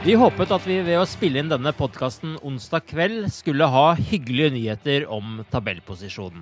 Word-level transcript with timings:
Vi 0.00 0.14
håpet 0.16 0.48
at 0.48 0.62
vi 0.64 0.78
ved 0.80 0.96
å 0.96 1.04
spille 1.04 1.42
inn 1.42 1.50
denne 1.50 1.74
podkasten 1.76 2.38
onsdag 2.40 2.86
kveld 2.88 3.26
skulle 3.34 3.66
ha 3.68 3.90
hyggelige 3.98 4.54
nyheter 4.54 5.04
om 5.12 5.42
tabellposisjonen. 5.52 6.40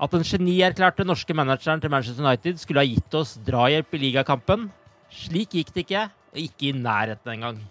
At 0.00 0.14
den 0.16 0.24
genierklærte 0.24 1.04
norske 1.04 1.36
manageren 1.36 1.82
til 1.82 1.92
Manchester 1.92 2.24
United 2.24 2.56
skulle 2.62 2.80
ha 2.80 2.88
gitt 2.88 3.18
oss 3.20 3.34
drahjelp 3.44 3.92
i 3.98 4.02
ligakampen. 4.06 4.70
Slik 5.12 5.58
gikk 5.58 5.74
det 5.76 5.84
ikke, 5.84 6.06
og 6.32 6.40
ikke 6.40 6.70
i 6.70 6.74
nærheten 6.80 7.34
engang. 7.36 7.62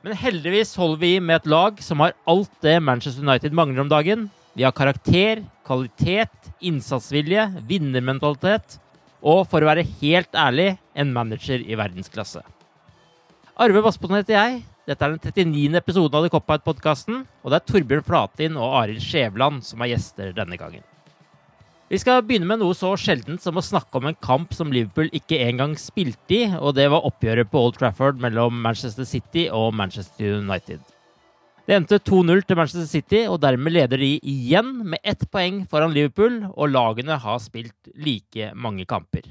Men 0.00 0.16
heldigvis 0.16 0.72
holder 0.80 1.04
vi 1.04 1.14
med 1.20 1.42
et 1.42 1.52
lag 1.52 1.84
som 1.84 2.00
har 2.00 2.16
alt 2.24 2.56
det 2.64 2.78
Manchester 2.80 3.28
United 3.28 3.52
mangler 3.52 3.84
om 3.84 3.92
dagen. 3.92 4.30
Vi 4.56 4.64
har 4.64 4.72
karakter, 4.72 5.44
kvalitet, 5.68 6.54
innsatsvilje, 6.64 7.50
vinnermentalitet 7.68 8.80
og, 9.20 9.44
for 9.44 9.60
å 9.60 9.74
være 9.74 9.90
helt 10.00 10.32
ærlig, 10.32 10.78
en 10.96 11.12
manager 11.12 11.60
i 11.60 11.76
verdensklasse. 11.76 12.48
Arve 13.58 13.80
Vassbonden 13.82 14.20
heter 14.20 14.36
jeg. 14.36 14.58
Dette 14.86 15.02
er 15.02 15.16
den 15.16 15.32
39. 15.34 15.80
episoden 15.80 16.14
av 16.14 16.22
The 16.22 16.30
Cop-Out-podkasten, 16.30 17.24
og 17.42 17.50
det 17.50 17.56
er 17.58 17.64
Torbjørn 17.66 18.04
Flatin 18.06 18.54
og 18.54 18.76
Arild 18.78 19.02
Skjævland 19.02 19.64
som 19.66 19.82
er 19.82 19.90
gjester 19.90 20.30
denne 20.36 20.54
gangen. 20.60 20.84
Vi 21.90 21.98
skal 21.98 22.22
begynne 22.22 22.46
med 22.46 22.62
noe 22.62 22.76
så 22.78 22.92
sjeldent 23.00 23.42
som 23.42 23.58
å 23.58 23.64
snakke 23.64 23.98
om 23.98 24.06
en 24.06 24.18
kamp 24.22 24.54
som 24.54 24.70
Liverpool 24.70 25.10
ikke 25.10 25.40
engang 25.42 25.74
spilte 25.80 26.36
i, 26.36 26.44
og 26.54 26.76
det 26.78 26.86
var 26.92 27.08
oppgjøret 27.10 27.50
på 27.50 27.64
Old 27.64 27.80
Trafford 27.80 28.22
mellom 28.22 28.62
Manchester 28.62 29.08
City 29.10 29.48
og 29.50 29.74
Manchester 29.74 30.38
United. 30.38 30.86
Det 31.66 31.80
endte 31.80 31.98
2-0 31.98 32.46
til 32.46 32.62
Manchester 32.62 32.86
City, 32.86 33.24
og 33.26 33.42
dermed 33.42 33.74
leder 33.74 33.98
de 33.98 34.14
igjen 34.22 34.70
med 34.94 35.02
ett 35.02 35.26
poeng 35.34 35.64
foran 35.66 35.98
Liverpool, 35.98 36.44
og 36.54 36.70
lagene 36.76 37.18
har 37.26 37.42
spilt 37.42 37.90
like 37.98 38.52
mange 38.54 38.86
kamper. 38.86 39.26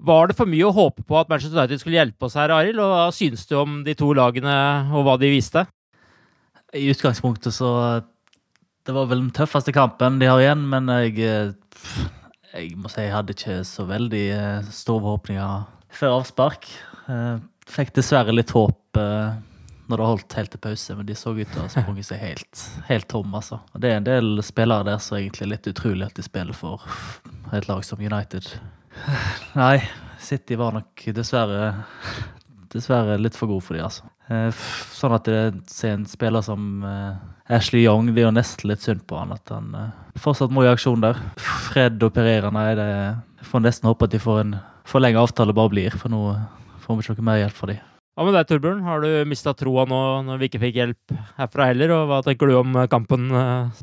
Var 0.00 0.30
det 0.30 0.36
for 0.38 0.48
mye 0.48 0.64
å 0.64 0.72
håpe 0.72 1.04
på 1.04 1.18
at 1.20 1.28
Manchester 1.28 1.58
United 1.58 1.82
skulle 1.82 1.98
hjelpe 1.98 2.24
oss 2.24 2.36
her, 2.38 2.52
Arild? 2.54 2.80
Og 2.80 2.88
hva 2.94 3.04
synes 3.12 3.44
du 3.50 3.56
om 3.60 3.82
de 3.84 3.94
to 3.98 4.08
lagene 4.16 4.54
og 4.94 5.04
hva 5.06 5.18
de 5.20 5.28
viste? 5.34 5.66
I 6.72 6.86
utgangspunktet 6.88 7.52
så 7.52 7.68
Det 8.86 8.94
var 8.96 9.06
vel 9.10 9.20
den 9.20 9.34
tøffeste 9.36 9.74
kampen 9.76 10.16
de 10.18 10.26
har 10.30 10.40
igjen, 10.40 10.64
men 10.68 10.88
jeg 10.88 11.20
Jeg 12.52 12.74
må 12.76 12.88
si 12.88 13.04
jeg 13.04 13.12
hadde 13.12 13.32
ikke 13.36 13.60
så 13.64 13.84
veldig 13.88 14.24
eh, 14.32 14.66
store 14.72 15.00
forhåpninger 15.04 15.62
før 15.92 16.18
avspark. 16.18 16.66
Eh, 17.08 17.38
Fikk 17.72 17.94
dessverre 17.96 18.34
litt 18.34 18.50
håp 18.52 18.98
eh, 19.00 19.32
når 19.88 20.00
det 20.00 20.08
holdt 20.08 20.34
helt 20.36 20.50
til 20.52 20.60
pause, 20.60 20.96
men 20.98 21.06
de 21.08 21.14
så 21.16 21.32
ut 21.32 21.46
til 21.48 21.60
å 21.60 21.64
ha 21.64 21.70
sprunget 21.72 22.08
seg 22.08 22.20
helt, 22.20 22.64
helt 22.88 23.08
tom, 23.08 23.32
altså. 23.34 23.60
Det 23.76 23.88
er 23.92 24.00
en 24.00 24.06
del 24.08 24.42
spillere 24.44 24.84
der 24.88 25.00
som 25.00 25.16
egentlig 25.18 25.46
er 25.46 25.52
litt 25.54 25.68
utrolig 25.72 26.06
at 26.08 26.16
de 26.18 26.24
spiller 26.26 26.56
for 26.56 26.84
et 27.52 27.68
lag 27.68 27.84
som 27.84 28.00
United. 28.00 28.48
Nei, 29.58 29.82
City 30.22 30.56
var 30.60 30.74
nok 30.76 31.02
dessverre 31.16 31.72
Dessverre 32.72 33.18
litt 33.20 33.36
for 33.36 33.50
god 33.50 33.64
for 33.66 33.76
dem, 33.76 33.84
altså. 33.84 34.06
Eh, 34.32 34.60
Sånn 34.96 35.12
at 35.12 35.26
det 35.28 35.40
ser 35.68 35.96
en 35.98 36.06
spiller 36.08 36.44
som 36.46 36.80
eh, 36.88 37.18
Ashley 37.52 37.82
Young, 37.84 38.08
det 38.14 38.22
er 38.22 38.30
jo 38.30 38.32
nesten 38.32 38.70
litt 38.70 38.80
synd 38.84 39.02
på 39.10 39.18
han 39.18 39.34
at 39.34 39.52
han 39.52 39.74
eh, 39.76 39.90
fortsatt 40.22 40.54
må 40.54 40.64
i 40.64 40.70
aksjon 40.70 41.02
der. 41.04 41.20
Fred 41.42 42.00
og 42.00 42.14
Pereira, 42.16 42.48
nei, 42.54 42.70
det 42.78 42.88
får 43.50 43.64
nesten 43.66 43.90
håpe 43.90 44.08
at 44.08 44.14
de 44.14 44.22
får 44.22 44.40
en 44.46 44.54
forlenget 44.88 45.20
avtale 45.20 45.52
bare 45.56 45.72
blir, 45.74 45.98
for 46.00 46.12
nå 46.14 46.22
får 46.86 46.96
vi 47.02 47.08
ikke 47.12 47.26
mer 47.28 47.42
hjelp 47.42 47.58
fra 47.60 47.74
dem. 47.74 47.82
Hva 48.16 48.24
med 48.28 48.36
deg, 48.36 48.48
Torbjørn? 48.48 48.80
Har 48.88 49.04
du 49.04 49.10
mista 49.28 49.52
troa 49.56 49.84
nå 49.88 50.00
når 50.30 50.40
vi 50.40 50.48
ikke 50.48 50.60
fikk 50.64 50.80
hjelp 50.80 51.14
herfra 51.38 51.68
heller? 51.70 51.92
Og 51.96 52.08
hva 52.08 52.18
tenker 52.24 52.48
du 52.48 52.56
om 52.58 52.74
kampen 52.92 53.28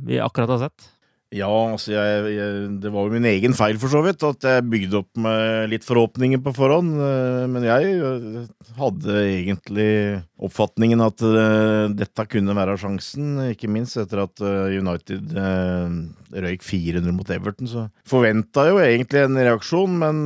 vi 0.06 0.18
akkurat 0.22 0.54
har 0.56 0.66
sett? 0.66 0.90
Ja, 1.30 1.50
altså 1.76 1.92
jeg, 1.94 2.30
jeg, 2.34 2.62
det 2.82 2.90
var 2.90 3.06
jo 3.06 3.14
min 3.14 3.28
egen 3.30 3.54
feil 3.54 3.78
for 3.78 3.92
så 3.94 4.00
vidt, 4.02 4.24
at 4.26 4.46
jeg 4.50 4.66
bygde 4.66 4.98
opp 5.04 5.20
med 5.22 5.70
litt 5.70 5.86
forhåpninger 5.86 6.42
på 6.42 6.56
forhånd. 6.58 6.96
eh, 7.06 7.44
Men 7.54 7.68
jeg 7.68 7.92
eh, 8.02 8.48
hadde 8.80 9.18
egentlig 9.28 9.92
oppfatningen 10.40 11.02
at 11.04 11.20
uh, 11.26 11.90
dette 11.92 12.26
kunne 12.32 12.56
være 12.56 12.78
sjansen, 12.80 13.36
ikke 13.52 13.70
minst 13.72 14.00
etter 14.00 14.24
at 14.24 14.40
uh, 14.44 14.72
United 14.72 15.34
uh, 15.36 15.92
røyk 16.32 16.64
400 16.64 17.16
mot 17.16 17.32
Everton. 17.34 17.68
Så 17.68 17.86
forventa 18.08 18.68
jo 18.70 18.80
egentlig 18.80 19.24
en 19.26 19.36
reaksjon, 19.36 19.98
men 20.00 20.22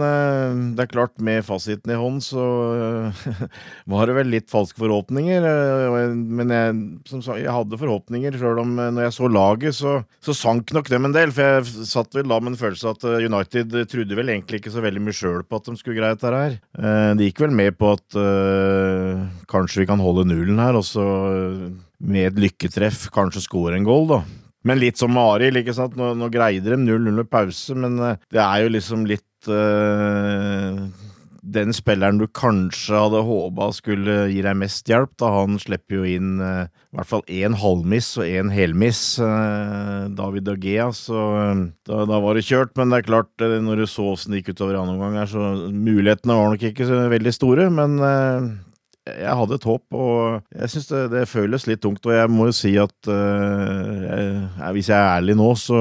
det 0.76 0.84
er 0.84 0.92
klart, 0.92 1.16
med 1.24 1.46
fasiten 1.48 1.94
i 1.94 1.98
hånd 2.00 2.20
så 2.26 2.44
var 3.92 4.10
det 4.10 4.18
vel 4.18 4.32
litt 4.34 4.52
falske 4.52 4.82
forhåpninger. 4.84 5.48
Men 6.14 6.52
jeg, 6.52 6.76
som 7.08 7.24
sagt, 7.24 7.40
jeg 7.40 7.56
hadde 7.56 7.80
forhåpninger, 7.80 8.36
sjøl 8.40 8.60
om 8.66 8.76
når 8.82 9.08
jeg 9.08 9.16
så 9.16 9.30
laget, 9.32 9.78
så, 9.80 9.96
så 10.24 10.36
sank 10.36 10.74
nok 10.76 10.92
dem 10.92 11.08
en 11.08 11.16
del. 11.16 11.32
For 11.32 11.48
jeg 11.56 11.88
satt 11.88 12.20
vel 12.20 12.28
da 12.28 12.42
med 12.44 12.54
en 12.54 12.60
følelse 12.60 12.92
at 12.92 13.08
United 13.24 13.80
trodde 13.94 14.20
vel 14.20 14.34
egentlig 14.36 14.60
ikke 14.60 14.76
så 14.76 14.84
veldig 14.84 15.06
mye 15.08 15.16
sjøl 15.16 15.48
på 15.48 15.62
at 15.62 15.72
de 15.72 15.78
skulle 15.80 16.02
greie 16.02 16.20
dette 16.20 16.36
her. 16.36 16.60
De 17.16 17.30
gikk 17.30 17.46
vel 17.46 17.56
med 17.56 17.80
på 17.80 17.96
at 17.96 18.20
kanskje 19.54 19.86
vi 19.86 19.90
kan 19.94 20.03
holde 20.04 20.28
nullen 20.30 20.62
her, 20.62 20.78
og 20.80 20.86
så 20.88 21.10
eh, 21.32 21.68
med 22.04 22.32
et 22.32 22.42
lykketreff 22.48 23.08
kanskje 23.16 23.46
score 23.48 23.78
en 23.78 23.88
goal, 23.88 24.10
da. 24.12 24.24
Men 24.68 24.80
litt 24.80 25.00
som 25.00 25.16
Arild, 25.20 25.60
ikke 25.60 25.76
sant. 25.76 25.98
Nå, 26.00 26.14
nå 26.16 26.30
greide 26.32 26.72
de 26.72 26.80
0-0 26.80 27.16
med 27.20 27.32
pause, 27.32 27.76
men 27.76 28.00
eh, 28.00 28.22
det 28.34 28.44
er 28.44 28.64
jo 28.64 28.76
liksom 28.78 29.08
litt 29.10 29.50
øh, 29.52 30.86
den 31.44 31.76
spilleren 31.76 32.22
du 32.22 32.30
kanskje 32.32 32.96
hadde 32.96 33.26
håpa 33.28 33.68
skulle 33.76 34.16
gi 34.32 34.40
deg 34.46 34.56
mest 34.56 34.88
hjelp, 34.88 35.12
da 35.20 35.34
han 35.36 35.60
slipper 35.60 36.00
jo 36.00 36.08
inn 36.08 36.38
øh, 36.40 36.72
i 36.72 36.96
hvert 36.96 37.10
fall 37.10 37.26
én 37.28 37.58
halvmiss 37.60 38.14
og 38.22 38.30
én 38.30 38.54
helmiss, 38.56 39.04
øh, 39.20 40.08
David 40.16 40.48
Dagea, 40.48 40.88
så 40.96 41.24
da, 41.84 42.04
da 42.08 42.24
var 42.24 42.40
det 42.40 42.48
kjørt. 42.48 42.72
Men 42.80 42.94
det 42.94 43.02
er 43.02 43.10
klart, 43.10 43.34
når 43.44 43.84
du 43.84 43.90
så 43.90 44.14
åssen 44.14 44.32
det 44.32 44.44
gikk 44.44 44.56
utover 44.56 44.80
andre 44.80 44.96
omgang 44.96 45.20
her, 45.20 45.34
så 45.34 45.50
mulighetene 45.68 46.40
var 46.40 46.54
nok 46.56 46.70
ikke 46.72 46.88
så 46.88 47.04
veldig 47.12 47.36
store, 47.36 47.68
men 47.74 48.00
jeg 49.04 49.36
hadde 49.36 49.58
et 49.60 49.66
håp, 49.68 49.84
og 50.00 50.56
jeg 50.56 50.72
syns 50.72 50.90
det, 50.90 51.04
det, 51.12 51.24
føles 51.28 51.68
litt 51.68 51.82
tungt. 51.84 52.06
Og 52.08 52.16
jeg 52.16 52.32
må 52.32 52.48
jo 52.50 52.56
si 52.56 52.74
at 52.80 53.12
uh, 53.12 54.04
jeg, 54.08 54.74
hvis 54.78 54.92
jeg 54.92 54.98
er 54.98 55.16
ærlig 55.18 55.38
nå, 55.40 55.50
så, 55.60 55.80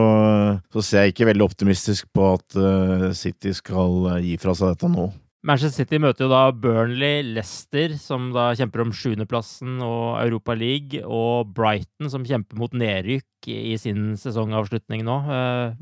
så, 0.74 0.82
ser 0.82 1.06
jeg 1.06 1.14
ikke 1.14 1.30
veldig 1.30 1.46
optimistisk 1.46 2.10
på 2.14 2.32
at 2.34 2.58
uh, 2.58 3.10
City 3.16 3.54
skal 3.54 4.18
gi 4.24 4.38
fra 4.42 4.56
seg 4.58 4.74
dette 4.74 4.90
nå. 4.90 5.10
Manchester 5.42 5.82
City 5.82 5.98
møter 5.98 6.28
jo 6.28 6.30
da 6.30 6.42
Burnley, 6.54 7.24
Leicester, 7.34 7.96
som 7.98 8.28
da 8.34 8.52
kjemper 8.54 8.84
om 8.84 8.92
sjuendeplassen 8.94 9.80
og 9.82 10.20
Europa 10.20 10.54
League, 10.54 11.00
og 11.02 11.50
Brighton, 11.56 12.06
som 12.12 12.26
kjemper 12.26 12.60
mot 12.60 12.76
nedrykk 12.78 13.50
i 13.50 13.74
sin 13.74 14.12
sesongavslutning 14.20 15.02
nå. 15.02 15.16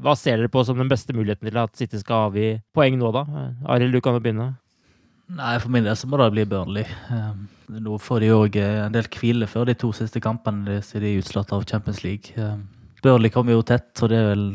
Hva 0.00 0.16
ser 0.16 0.40
dere 0.40 0.48
på 0.48 0.64
som 0.64 0.80
den 0.80 0.88
beste 0.88 1.12
muligheten 1.12 1.50
til 1.50 1.60
at 1.60 1.76
City 1.76 2.00
skal 2.00 2.30
avgi 2.30 2.54
poeng 2.72 2.96
nå, 2.96 3.12
da? 3.12 3.26
Arild, 3.68 3.92
du 3.92 4.00
kan 4.00 4.16
jo 4.16 4.24
begynne. 4.24 4.54
Nei, 5.30 5.54
For 5.62 5.70
min 5.70 5.86
del 5.86 5.96
så 5.98 6.08
må 6.10 6.18
det 6.18 6.30
bli 6.34 6.44
Burnley. 6.48 6.86
Um, 7.12 7.46
nå 7.70 7.98
får 8.02 8.24
de 8.24 8.32
òg 8.34 8.58
eh, 8.58 8.80
en 8.82 8.94
del 8.94 9.06
hvile 9.14 9.46
før 9.50 9.68
de 9.68 9.76
to 9.78 9.92
siste 9.94 10.22
kampene 10.22 10.80
siden 10.82 11.04
de 11.06 11.12
er 11.14 11.22
utslått 11.22 11.52
av 11.54 11.66
Champions 11.70 12.02
League. 12.02 12.34
Um, 12.34 12.64
Burnley 13.04 13.30
kommer 13.32 13.54
jo 13.54 13.62
tett, 13.66 13.92
så 13.96 14.10
det 14.10 14.18
er 14.18 14.30
vel 14.32 14.46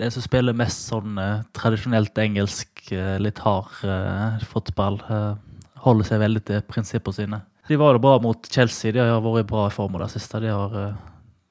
det 0.00 0.10
som 0.12 0.24
spiller 0.24 0.56
mest 0.56 0.90
sånn 0.90 1.16
uh, 1.18 1.40
tradisjonelt 1.56 2.20
engelsk, 2.20 2.84
uh, 2.92 3.16
litt 3.22 3.40
hard 3.44 4.44
fotball. 4.48 5.00
holder 5.80 6.04
seg 6.10 6.20
veldig 6.20 6.44
til 6.44 6.66
prinsippene 6.68 7.16
sine. 7.16 7.42
De 7.70 7.78
var 7.80 7.96
det 7.96 8.04
bra 8.04 8.18
mot 8.20 8.50
Chelsea. 8.52 8.92
De 8.92 9.00
har 9.00 9.22
vært 9.24 9.48
bra 9.48 9.68
i 9.70 9.72
form 9.72 9.96
det 10.02 10.10
siste. 10.12 10.42
De 10.42 10.52
har 10.52 10.74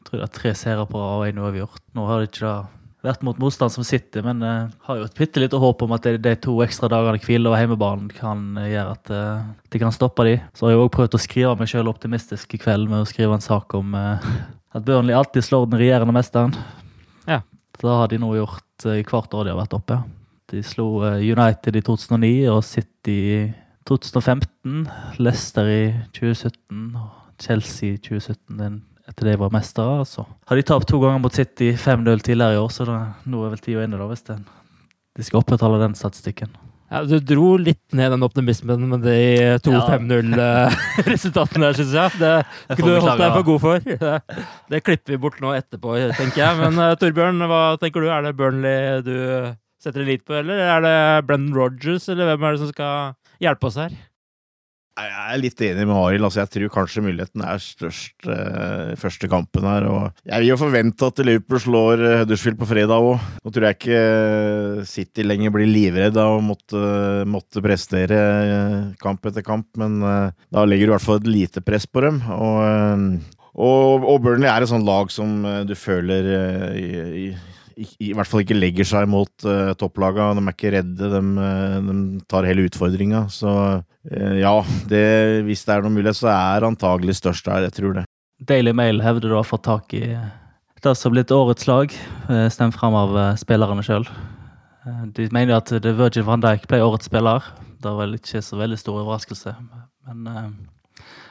tror 0.06 0.22
jeg, 0.22 0.34
tre 0.36 0.54
seire 0.58 0.86
på 0.90 1.00
og 1.00 1.26
én 1.26 1.42
uavgjort. 1.42 1.82
Nå 1.98 2.06
har 2.06 2.22
de 2.22 2.30
ikke 2.30 2.46
det 2.46 2.79
vært 3.06 3.22
mot 3.24 3.38
motstand 3.40 3.72
som 3.72 3.86
sitter, 3.88 4.24
men 4.26 4.44
uh, 4.44 4.72
har 4.88 5.00
jo 5.00 5.06
et 5.08 5.20
bitte 5.20 5.42
lite 5.42 5.60
håp 5.60 5.84
om 5.86 5.94
at 5.96 6.06
de, 6.08 6.18
de 6.20 6.34
to 6.44 6.58
ekstra 6.66 6.90
dagene 6.92 7.22
hvile 7.24 7.48
over 7.48 7.62
hjemmebanen 7.62 8.10
kan 8.12 8.42
uh, 8.60 8.68
gjøre 8.68 8.96
at 8.98 9.12
uh, 9.14 9.46
de 9.72 9.82
kan 9.82 9.96
stoppe 9.96 10.26
de. 10.28 10.36
Så 10.58 10.68
har 10.68 10.76
jeg 10.76 10.82
òg 10.84 10.92
prøvd 10.96 11.16
å 11.16 11.22
skrive 11.24 11.56
meg 11.60 11.72
sjøl 11.72 11.92
optimistisk 11.92 12.58
i 12.58 12.62
kveld 12.62 12.92
med 12.92 13.06
å 13.06 13.10
skrive 13.10 13.38
en 13.38 13.46
sak 13.46 13.76
om 13.80 13.96
at 13.96 14.86
Burnley 14.86 15.16
alltid 15.16 15.48
slår 15.48 15.70
den 15.70 15.82
regjerende 15.82 16.16
mesteren. 16.16 16.56
Ja. 17.30 17.42
Det 17.80 17.88
har 17.88 18.12
de 18.12 18.20
nå 18.20 18.34
gjort 18.36 18.90
i 18.92 19.04
hvert 19.08 19.34
år 19.36 19.48
de 19.48 19.54
har 19.54 19.62
vært 19.62 19.78
oppe. 19.78 20.02
De 20.52 20.62
slo 20.66 20.90
United 21.16 21.78
i 21.78 21.84
2009 21.86 22.34
og 22.52 22.64
City 22.68 23.18
i 23.38 23.40
2015, 23.90 24.84
Leicester 25.24 25.70
i 25.72 25.84
2017 26.18 27.00
og 27.00 27.42
Chelsea 27.42 27.96
i 27.96 28.02
2017. 28.04 28.60
Den 28.60 28.82
etter 29.20 29.34
de 29.34 29.40
var 29.40 29.52
mestere. 29.52 30.00
Altså. 30.06 30.26
har 30.48 30.56
de 30.56 30.64
tapt 30.64 30.88
to 30.88 31.00
ganger 31.02 31.20
mot 31.20 31.36
City 31.36 31.74
5-0 31.76 32.24
tidligere 32.24 32.56
i 32.56 32.64
år, 32.64 32.72
så 32.72 32.88
da, 32.88 32.98
nå 33.28 33.44
er 33.44 33.54
vel 33.54 33.62
tida 33.64 33.84
inne, 33.84 34.00
da, 34.00 34.08
hvis 34.08 34.26
den, 34.30 34.46
de 35.18 35.28
skal 35.28 35.42
opprettholde 35.42 35.82
den 35.84 35.96
statistikken. 36.00 36.56
Ja, 36.90 37.04
Du 37.06 37.20
dro 37.22 37.52
litt 37.62 37.94
ned 37.94 38.10
den 38.16 38.26
optimismen 38.26 38.88
med 38.90 39.04
de 39.06 39.60
to 39.62 39.76
ja. 39.76 39.84
5-0-resultatene 39.92 41.66
der, 41.68 41.78
syns 41.78 41.94
jeg. 41.94 42.16
Det 42.18 42.80
kunne 42.80 42.96
du 42.96 43.04
holdt 43.04 43.22
deg 43.22 43.36
for 43.36 43.48
god 43.52 43.62
for. 43.62 43.84
Det, 43.86 44.40
det, 44.74 44.82
klipper 44.88 45.14
vi 45.14 45.22
bort 45.22 45.38
nå 45.44 45.54
etterpå, 45.54 46.00
tenker 46.18 46.42
jeg. 46.42 46.58
Men 46.64 46.82
uh, 46.82 46.96
Torbjørn, 46.98 47.46
hva 47.52 47.64
tenker 47.82 48.02
du? 48.02 48.10
Er 48.10 48.26
det 48.26 48.34
Burnley 48.40 49.04
du 49.06 49.18
setter 49.80 50.08
lit 50.08 50.26
på, 50.26 50.34
eller 50.42 50.64
er 50.66 50.82
det 50.84 50.98
Brennan 51.28 51.54
Rogers, 51.56 52.10
eller 52.10 52.32
hvem 52.32 52.48
er 52.48 52.56
det 52.56 52.64
som 52.64 52.74
skal 52.74 53.14
hjelpe 53.44 53.70
oss 53.70 53.78
her? 53.80 53.94
Jeg 55.00 55.36
er 55.36 55.42
litt 55.42 55.62
enig 55.64 55.86
med 55.88 55.98
Arild. 55.98 56.26
Altså, 56.28 56.42
jeg 56.42 56.52
tror 56.54 56.72
kanskje 56.74 57.04
muligheten 57.06 57.44
er 57.46 57.62
størst 57.64 58.30
eh, 58.30 58.94
første 59.00 59.30
kampen 59.32 59.68
her. 59.68 59.88
Og 59.90 60.24
jeg 60.28 60.44
vil 60.44 60.52
jo 60.52 60.60
forvente 60.60 61.10
at 61.10 61.22
Liverpool 61.26 61.62
slår 61.64 62.04
eh, 62.04 62.16
Huddersfield 62.24 62.60
på 62.60 62.70
fredag 62.70 63.10
òg. 63.10 63.28
Nå 63.44 63.54
tror 63.56 63.68
jeg 63.68 63.80
ikke 63.80 64.00
eh, 64.04 64.84
City 64.90 65.26
lenger 65.26 65.54
blir 65.56 65.70
livredd 65.70 66.20
av 66.20 66.38
å 66.38 66.44
måtte, 66.44 66.84
måtte 67.30 67.64
prestere 67.66 68.20
eh, 68.20 68.80
kamp 69.02 69.30
etter 69.30 69.46
kamp, 69.46 69.70
men 69.80 70.00
da 70.02 70.64
legger 70.66 70.88
du 70.88 70.92
i 70.92 70.96
hvert 70.96 71.06
fall 71.06 71.22
et 71.22 71.30
lite 71.30 71.64
press 71.66 71.86
på 71.90 72.04
dem. 72.04 72.20
Og, 72.36 73.20
og, 73.56 74.08
og 74.10 74.20
Burnley 74.26 74.50
er 74.52 74.66
et 74.66 74.72
sånt 74.72 74.88
lag 74.88 75.12
som 75.14 75.42
du 75.68 75.76
føler 75.78 76.30
i, 76.80 76.90
i 77.24 77.26
i, 77.80 78.12
hvert 78.16 78.28
fall 78.28 78.44
ikke 78.44 78.58
legger 78.58 78.88
seg 78.88 79.08
mot 79.10 79.46
uh, 79.48 79.72
topplaga. 79.80 80.30
De 80.36 80.44
er 80.44 80.56
ikke 80.56 80.74
redde, 80.76 81.10
de, 81.14 81.22
uh, 81.40 81.78
de 81.86 82.24
tar 82.30 82.48
hele 82.48 82.66
utfordringa. 82.68 83.26
Så 83.34 83.50
uh, 83.50 84.36
ja, 84.40 84.54
det, 84.92 85.04
hvis 85.48 85.64
det 85.68 85.76
er 85.76 85.86
noen 85.86 85.96
mulighet, 85.96 86.20
så 86.20 86.32
er 86.34 86.68
antagelig 86.68 87.20
størst 87.20 87.48
der. 87.48 87.68
Jeg 87.70 87.78
tror 87.78 88.00
det. 88.00 88.06
Daily 88.50 88.74
Mail 88.76 89.02
hevder 89.04 89.32
du 89.32 89.38
har 89.38 89.48
fått 89.48 89.66
tak 89.68 89.96
i 89.98 90.04
det 90.80 90.94
som 90.96 91.12
blitt 91.12 91.32
årets 91.36 91.66
lag, 91.68 91.92
stemt 92.56 92.78
fram 92.78 92.94
av 92.96 93.18
spillerne 93.36 93.84
sjøl. 93.84 94.06
De 95.12 95.26
mener 95.36 95.58
at 95.58 95.74
The 95.74 95.92
Virgin 95.92 96.24
van 96.24 96.40
Dijk 96.40 96.70
ble 96.72 96.80
årets 96.86 97.10
spiller. 97.10 97.44
Det 97.84 97.92
var 97.98 98.16
ikke 98.16 98.40
så 98.40 98.56
veldig 98.62 98.80
stor 98.80 99.02
overraskelse. 99.02 99.52
Men 100.08 100.56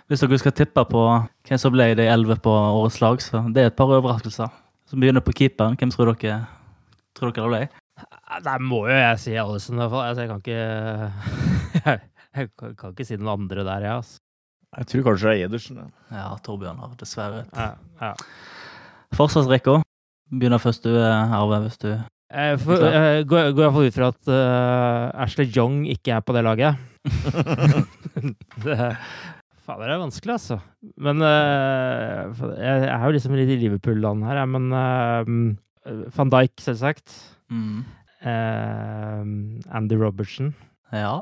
hvis 0.05 0.21
dere 0.21 0.43
skal 0.45 0.53
tippe 0.53 0.85
på 0.93 1.06
hvem 1.49 1.62
som 1.65 1.73
ble 1.73 1.95
de 1.97 2.11
elleve 2.12 2.37
på 2.45 2.53
årets 2.53 3.00
lag, 3.00 3.25
så 3.25 3.41
det 3.49 3.65
er 3.65 3.73
et 3.73 3.79
par 3.81 3.89
overraskelser. 3.89 4.53
Som 4.88 5.02
begynner 5.02 5.25
på 5.25 5.35
keeperen. 5.37 5.76
Hvem 5.76 5.93
tror 5.93 6.12
dere, 6.14 6.38
tror 7.17 7.35
dere 7.35 7.44
det 7.44 7.52
ble? 7.52 7.62
Der 8.44 8.62
må 8.62 8.85
jo 8.88 8.94
jeg 8.94 9.20
si 9.20 9.35
Alison, 9.37 9.76
i 9.76 9.82
hvert 9.82 9.93
fall. 9.93 10.06
Altså, 10.06 10.25
jeg 10.25 10.31
kan 10.31 10.40
ikke 10.44 12.00
Jeg 12.38 12.50
kan 12.79 12.93
ikke 12.93 13.06
si 13.08 13.17
noen 13.19 13.35
andre 13.35 13.64
der, 13.67 13.85
jeg, 13.85 14.00
altså. 14.00 14.20
Jeg 14.79 14.87
tror 14.90 15.05
kanskje 15.06 15.31
det 15.31 15.35
er 15.35 15.49
Edersen. 15.49 15.79
Ja, 15.81 15.88
ja 16.12 16.26
Torbjørn 16.44 16.81
har 16.82 16.93
dessverre 17.00 17.40
et. 17.43 17.56
Ja, 17.56 17.70
ja. 18.02 18.12
Forsvarsrekka. 19.17 19.79
Begynner 20.29 20.61
først 20.61 20.85
du, 20.85 20.93
Arve, 20.93 21.62
hvis 21.64 21.81
du 21.81 21.88
jeg 22.29 22.58
for, 22.61 22.76
jeg 22.85 23.25
går, 23.25 23.55
går 23.56 23.64
iallfall 23.64 23.87
ut 23.88 23.94
fra 23.96 24.11
at 24.12 24.29
uh, 24.29 25.23
Ashley 25.25 25.49
Young 25.49 25.87
ikke 25.88 26.12
er 26.12 26.20
på 26.20 26.35
det 26.37 26.43
laget. 26.44 26.76
det, 28.64 28.76
Fader, 29.69 29.91
det 29.91 29.97
er 29.99 30.00
vanskelig, 30.00 30.32
altså. 30.38 30.56
Men 30.97 31.20
uh, 31.20 32.38
jeg, 32.56 32.85
er 32.88 33.03
jo 33.05 33.15
liksom 33.19 33.35
litt 33.37 33.50
i 33.53 33.59
Liverpool-land 33.61 34.25
her, 34.25 34.38
jeg. 34.41 34.49
Men 34.55 34.69
uh, 34.73 36.06
van 36.17 36.31
Dijk, 36.32 36.55
selvsagt. 36.65 37.17
Mm. 37.53 37.82
Uh, 38.25 39.26
Andy 39.76 39.99
Robertson. 40.00 40.55
Ja. 40.88 41.19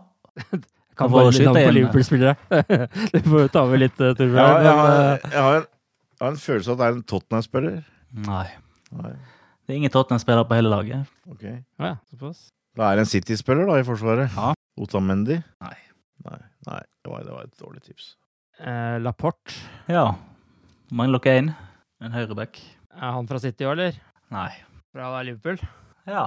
kan 0.99 1.11
få 1.11 1.25
litt 1.27 1.43
navn 1.43 1.59
på 1.59 1.73
Liverpool-spillere. 1.75 2.37
det 3.15 3.23
får 3.25 3.51
ta 3.51 3.65
over 3.67 3.83
litt, 3.83 3.97
Torbjørn. 3.99 4.39
Ja, 4.39 4.53
jeg, 4.63 4.77
har, 4.79 4.93
jeg, 4.95 5.43
har 5.47 5.59
en, 5.59 5.67
jeg 6.15 6.23
har 6.23 6.37
en 6.37 6.45
følelse 6.45 6.71
av 6.71 6.77
at 6.77 6.83
det 6.83 6.87
er 6.87 6.95
en 6.95 7.09
Tottenham-spiller. 7.15 7.81
Nei. 8.29 8.45
Nei. 9.01 9.11
Det 9.67 9.75
er 9.75 9.81
ingen 9.81 9.95
Tottenham-spiller 9.97 10.47
på 10.47 10.61
hele 10.61 10.71
laget. 10.71 11.11
Ok. 11.33 11.43
Ja, 11.83 11.97
såpass. 12.13 12.47
Det 12.79 12.87
er 12.87 13.03
en 13.03 13.11
City-spiller 13.11 13.67
da 13.67 13.81
i 13.81 13.89
Forsvaret. 13.89 14.31
Ja. 14.39 14.55
Otamendi. 14.79 15.41
Nei. 15.67 15.75
Nei, 16.27 16.39
nei 16.69 16.79
det, 16.85 17.11
var, 17.11 17.27
det 17.27 17.35
var 17.35 17.51
et 17.51 17.59
dårlig 17.59 17.83
tips. 17.83 18.15
Eh, 18.61 18.97
Laporte. 19.03 19.53
Ja. 19.93 20.15
Mangler 20.93 21.21
dere 21.21 21.43
én? 21.43 21.51
En 22.01 22.15
høyreback. 22.15 22.61
Er 22.97 23.13
han 23.13 23.29
fra 23.29 23.41
City 23.43 23.67
òg, 23.67 23.75
eller? 23.77 23.99
Nei. 24.33 24.49
Fra 24.95 25.11
Liverpool? 25.27 25.61
Ja. 26.09 26.25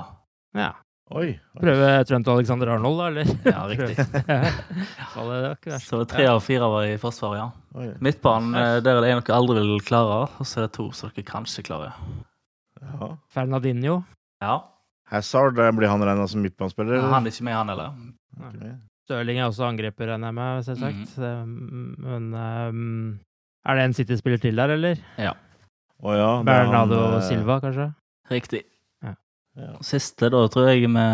ja. 0.57 0.73
Oi. 1.17 1.31
Prøve 1.57 1.87
Trent 2.05 2.27
og 2.29 2.37
Alexander 2.37 2.69
Arnold, 2.75 2.99
da, 2.99 3.07
eller? 3.09 3.25
Ja, 3.49 3.63
riktig. 3.65 3.95
så 5.87 6.03
tre 6.05 6.27
av 6.29 6.43
fire 6.45 6.67
var 6.69 6.85
i 6.85 6.99
Forsvaret, 7.01 7.39
ja. 7.41 7.47
Oi. 7.81 7.87
Midtbanen, 8.05 8.53
eh, 8.59 8.75
der 8.85 8.99
er 8.99 9.07
det 9.07 9.13
en 9.15 9.23
dere 9.23 9.39
aldri 9.39 9.63
vil 9.63 9.81
klare, 9.87 10.27
og 10.37 10.45
så 10.45 10.61
er 10.61 10.67
det 10.67 10.75
to 10.77 10.91
som 10.93 11.09
dere 11.15 11.25
kanskje 11.25 11.65
klarer. 11.65 11.97
Ja. 12.83 13.15
Fernadinho. 13.33 14.03
Ja. 14.43 14.59
Hazard, 15.09 15.57
blir 15.57 15.89
han 15.89 16.05
regna 16.05 16.29
som 16.29 16.45
midtbanespiller? 16.45 17.01
Ja, 17.01 17.09
han 17.15 17.25
er 17.25 17.33
ikke 17.33 17.47
med, 17.49 17.57
han 17.57 17.73
heller. 17.73 18.77
Stirling 19.09 19.39
er 19.41 19.47
også 19.49 19.63
angriper, 19.65 20.05
regner 20.11 20.29
jeg 20.29 20.35
med, 20.37 20.65
selvsagt. 20.67 21.13
Mm. 21.17 21.93
Men 22.05 22.25
um, 22.37 22.81
er 23.65 23.77
det 23.79 23.85
en 23.87 23.93
City-spiller 23.97 24.37
til 24.37 24.59
der, 24.61 24.75
eller? 24.75 24.99
Ja. 25.17 25.31
Oh, 25.97 26.13
ja 26.13 26.27
Bernardo 26.45 26.99
han, 26.99 27.15
eh, 27.17 27.23
Silva, 27.25 27.55
kanskje? 27.63 27.87
Riktig. 28.29 28.59
Ja. 29.01 29.15
Ja. 29.57 29.71
Siste, 29.81 30.29
da 30.29 30.43
tror 30.53 30.69
jeg 30.69 30.85
vi 30.85 31.05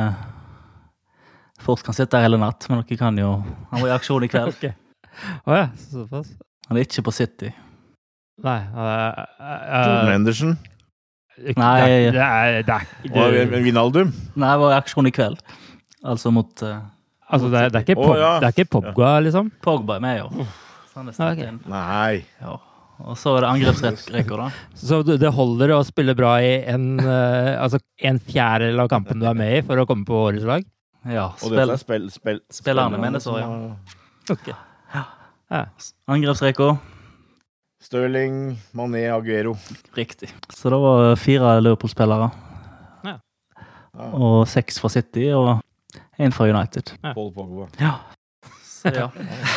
fort 1.63 1.85
kan 1.87 1.95
sitte 1.95 2.19
her 2.19 2.27
hele 2.27 2.39
natt, 2.41 2.67
men 2.67 2.81
dere 2.83 2.97
kan 2.99 3.15
jo 3.17 3.29
Han 3.71 3.79
var 3.79 3.87
i 3.87 3.95
aksjon 3.95 4.25
i 4.27 4.29
kveld. 4.33 4.51
Å 4.51 4.57
okay. 4.57 4.73
oh, 5.47 5.55
ja, 5.55 5.69
såpass. 5.87 6.33
Han 6.67 6.75
er 6.75 6.83
ikke 6.89 7.05
på 7.07 7.13
City. 7.15 7.53
Nei 8.43 8.57
uh, 8.75 9.21
uh, 9.39 9.85
Jordan 9.85 10.11
Henderson? 10.11 10.57
Nei 11.55 11.77
Det 11.79 11.95
er, 11.95 12.11
det 12.11 12.27
er, 12.27 12.91
det 13.07 13.23
er, 13.23 13.55
Vinaldum? 13.63 14.11
Nei, 14.35 14.51
det 14.51 14.59
var 14.65 14.75
i 14.75 14.77
aksjon 14.81 15.07
i 15.07 15.15
kveld. 15.15 15.39
Altså 16.03 16.35
mot 16.35 16.67
uh, 16.67 16.83
Altså, 17.25 17.49
det 17.49 17.57
er, 17.57 17.73
det 17.73 17.79
er 17.79 17.85
ikke, 17.87 17.97
pop, 17.97 18.13
oh, 18.13 18.19
ja. 18.19 18.31
det 18.41 18.47
er 18.47 18.53
ikke 18.53 18.71
Pogba, 18.75 19.11
liksom? 19.25 19.49
Pogba 19.65 19.97
er 19.97 20.03
med, 20.03 20.19
jo. 20.21 20.45
Sånn 20.93 21.09
okay. 21.09 21.49
Nei. 21.67 22.21
Ja. 22.41 22.59
Og 23.03 23.17
så 23.19 23.33
er 23.35 23.43
det 23.43 23.49
angrepsrekker, 23.49 24.39
da. 24.39 24.45
Så 24.87 25.01
det 25.03 25.31
holder 25.35 25.73
å 25.75 25.81
spille 25.83 26.15
bra 26.15 26.37
i 26.39 26.53
en, 26.71 26.93
uh, 27.01 27.57
altså 27.59 27.81
en 28.07 28.21
fjerdedel 28.23 28.79
av 28.85 28.91
kampen 28.93 29.19
du 29.19 29.27
er 29.27 29.35
med 29.35 29.57
i, 29.57 29.63
for 29.65 29.81
å 29.81 29.87
komme 29.89 30.07
på 30.07 30.21
årets 30.29 30.47
lag? 30.47 30.63
Ja. 31.09 31.27
Og 31.43 31.51
dette 31.51 31.75
er 31.75 31.81
spill, 31.81 32.07
spill, 32.13 32.39
spillerne 32.53 33.01
mener 33.01 33.21
så, 33.21 33.35
ja. 33.41 33.49
Okay. 34.31 34.55
ja. 34.93 35.03
ja. 35.51 35.65
Angrepsrekker. 36.13 36.77
Stirling, 37.85 38.55
Mané, 38.77 39.03
Aguero. 39.13 39.57
Riktig. 39.97 40.31
Så 40.53 40.71
det 40.73 40.79
var 40.81 41.11
fire 41.21 41.57
Liverpool-spillere. 41.61 42.31
Ja. 43.05 43.19
Og 44.15 44.45
seks 44.49 44.79
fra 44.81 44.89
City. 44.93 45.27
og 45.35 45.59
en 46.17 46.35
fra 46.35 46.47
United. 46.51 46.93
Ja. 47.01 47.13
Paul 47.13 47.33
Pogba. 47.35 47.67
Ja. 47.81 47.95
Så 48.75 48.91
ja, 48.93 49.09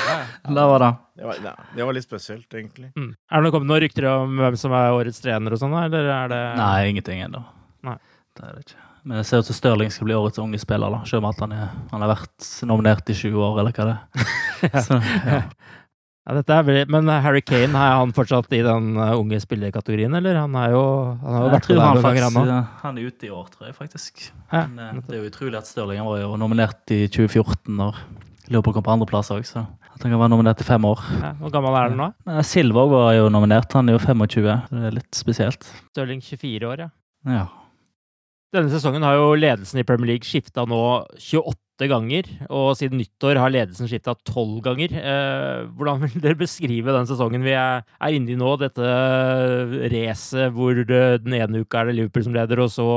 det 0.49 0.67
var 0.73 0.81
det. 0.81 0.91
Det 1.19 1.29
var, 1.29 1.63
det 1.77 1.85
var 1.85 1.97
litt 1.97 2.07
spesielt, 2.07 2.49
egentlig. 2.55 2.91
Mm. 2.97 3.11
Er 3.13 3.45
det 3.45 3.53
kommet 3.53 3.69
noen 3.69 3.83
rykter 3.85 4.09
om 4.11 4.39
hvem 4.41 4.57
som 4.57 4.75
er 4.79 4.95
årets 4.97 5.21
trener 5.21 5.55
og 5.55 5.61
sånn, 5.61 5.75
eller 5.77 6.09
er 6.15 6.31
det 6.33 6.43
Nei, 6.61 6.75
ingenting 6.93 7.25
ennå. 7.27 7.43
Det 8.39 8.47
er 8.47 8.55
det 8.55 8.69
ikke. 8.69 8.85
Men 9.09 9.17
det 9.19 9.25
ser 9.27 9.43
ut 9.43 9.49
som 9.49 9.57
Stirling 9.57 9.91
skal 9.91 10.09
bli 10.09 10.17
årets 10.19 10.39
unge 10.43 10.59
spiller, 10.61 10.93
da. 10.93 11.01
selv 11.09 11.25
om 11.25 11.31
at 11.31 11.39
han, 11.43 11.55
er, 11.57 11.69
han 11.91 12.03
har 12.05 12.11
vært 12.13 12.49
nominert 12.69 13.11
i 13.11 13.17
20 13.17 13.41
år, 13.41 13.61
eller 13.63 13.75
hva 13.75 13.87
det 13.89 13.97
er. 13.97 14.81
Så, 14.87 14.99
ja. 15.01 15.43
Ja, 16.29 16.61
veldig, 16.61 16.83
men 16.93 17.09
Harry 17.25 17.41
Kane, 17.41 17.73
er 17.73 17.95
han 17.97 18.11
fortsatt 18.13 18.53
i 18.53 18.61
den 18.61 18.91
uh, 19.01 19.15
unge 19.17 19.39
spillerkategorien, 19.41 20.13
eller? 20.19 20.37
Han 20.43 20.57
er 20.61 20.75
jo 20.75 20.83
han 21.23 21.35
har 21.39 21.47
jo 21.47 21.53
vært 21.55 21.69
med 21.71 21.79
der 21.79 21.87
noen 21.89 22.05
ganger, 22.05 22.27
han 22.27 22.37
òg. 22.43 22.51
eh, 22.53 22.67
han 22.83 22.99
er 23.01 23.07
ute 23.09 23.29
i 23.29 23.31
år, 23.33 23.47
tror 23.55 23.69
jeg 23.71 23.77
faktisk. 23.79 24.27
Ja, 24.53 24.67
Men, 24.67 24.79
eh, 24.79 25.03
det 25.09 25.17
er 25.17 25.23
jo 25.23 25.31
utrolig 25.31 25.57
at 25.63 25.71
Stirling 25.71 26.03
var 26.05 26.21
jo 26.21 26.35
nominert 26.37 26.93
i 26.93 27.07
2014, 27.09 27.73
når 27.81 27.97
Liverpool 28.51 28.77
kom 28.77 28.85
på 28.85 28.93
andreplass 28.93 29.33
òg, 29.33 29.47
så 29.49 29.65
at 29.65 30.05
han 30.05 30.13
kan 30.13 30.21
være 30.21 30.33
nominert 30.35 30.61
i 30.61 30.67
fem 30.69 30.85
år. 30.85 31.01
Ja, 31.23 31.31
hvor 31.41 31.51
gammel 31.57 31.75
er 31.81 31.89
han 31.89 31.97
nå? 31.99 32.11
Eh, 32.29 32.43
Silvåg 32.47 32.93
var 32.93 33.15
jo 33.17 33.31
nominert, 33.33 33.73
han 33.73 33.89
er 33.89 33.97
jo 33.97 34.03
25. 34.05 34.51
Det 34.69 34.85
er 34.91 34.99
litt 35.01 35.15
spesielt. 35.17 35.65
Stirling 35.95 36.21
24 36.21 36.69
år, 36.69 36.85
ja. 36.85 36.91
Ja. 37.25 37.47
Denne 38.53 38.69
sesongen 38.73 39.03
har 39.05 39.17
jo 39.17 39.33
ledelsen 39.37 39.81
i 39.81 39.85
Premier 39.89 40.13
League 40.15 40.29
skifta 40.29 40.65
nå 40.69 40.83
28 41.17 41.57
ganger, 41.87 42.27
og 42.51 42.73
siden 42.75 42.99
nyttår 42.99 43.39
har 43.39 43.53
ledelsen 43.55 43.87
skifta 43.87 44.17
12 44.27 44.57
ganger. 44.65 44.95
Eh, 44.99 45.69
hvordan 45.79 46.03
vil 46.03 46.25
dere 46.25 46.39
beskrive 46.41 46.95
den 46.97 47.07
sesongen 47.07 47.45
vi 47.47 47.55
er, 47.55 47.85
inne 48.11 48.35
i 48.35 48.39
nå? 48.39 48.57
Dette 48.59 48.89
racet 49.93 50.57
hvor 50.57 50.75
det, 50.75 51.05
den 51.23 51.39
ene 51.39 51.63
uka 51.63 51.85
er 51.85 51.93
det 51.93 51.99
Liverpool 52.01 52.27
som 52.27 52.35
leder, 52.35 52.65
og 52.65 52.73
så 52.75 52.89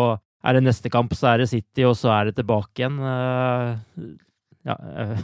er 0.41 0.57
det 0.57 0.65
neste 0.65 0.89
kamp, 0.89 1.13
så 1.13 1.33
er 1.33 1.43
det 1.43 1.51
City, 1.51 1.85
og 1.85 1.93
så 2.00 2.09
er 2.15 2.31
det 2.31 2.39
tilbake 2.39 2.81
igjen. 2.81 2.97
Eh, 3.05 4.09
ja, 4.71 4.79
eh, 5.03 5.21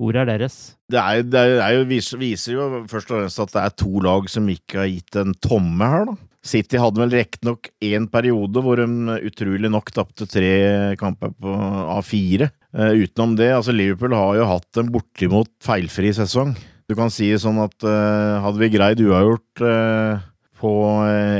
ordet 0.00 0.24
er 0.24 0.32
deres. 0.32 0.58
Det, 0.88 1.02
er, 1.02 1.28
det 1.28 1.44
er, 1.44 1.60
er 1.66 1.76
jo, 1.76 1.84
viser 1.90 2.56
jo 2.56 2.70
først 2.88 3.12
og 3.12 3.20
fremst 3.20 3.44
at 3.44 3.54
det 3.58 3.62
er 3.66 3.78
to 3.84 4.06
lag 4.08 4.32
som 4.32 4.48
ikke 4.48 4.80
har 4.86 4.90
gitt 4.94 5.20
en 5.20 5.36
tomme 5.44 5.92
her, 5.92 6.08
da. 6.14 6.18
City 6.40 6.78
hadde 6.80 7.02
vel 7.02 7.12
riktignok 7.12 7.68
én 7.84 8.06
periode 8.08 8.62
hvor 8.64 8.80
de 8.80 9.18
utrolig 9.28 9.68
nok 9.68 9.90
tapte 9.92 10.24
tre 10.28 10.96
kamper 11.00 11.34
på 11.36 11.52
A4. 11.98 12.48
Uh, 12.72 12.94
utenom 13.02 13.34
det, 13.36 13.50
altså 13.52 13.74
Liverpool 13.74 14.14
har 14.16 14.38
jo 14.38 14.48
hatt 14.48 14.80
en 14.80 14.92
bortimot 14.94 15.50
feilfri 15.64 16.14
sesong. 16.16 16.54
Du 16.88 16.96
kan 16.98 17.12
si 17.12 17.28
sånn 17.38 17.60
at 17.60 17.76
uh, 17.84 18.40
hadde 18.46 18.62
vi 18.62 18.70
greid 18.72 19.02
uavgjort 19.04 19.64
uh, 19.66 20.22
på 20.60 20.72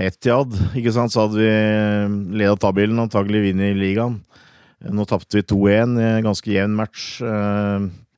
Etiad, 0.04 0.52
ikke 0.76 0.92
sant, 0.96 1.12
så 1.12 1.26
hadde 1.26 1.40
vi 1.40 2.36
leda 2.40 2.56
tabellen 2.60 3.00
og 3.00 3.08
antagelig 3.08 3.50
vunnet 3.50 3.76
ligaen. 3.76 4.20
Nå 4.80 5.04
tapte 5.08 5.36
vi 5.36 5.44
2-1 5.44 5.98
i 6.00 6.06
en 6.08 6.24
ganske 6.24 6.48
jevn 6.48 6.76
match. 6.78 7.02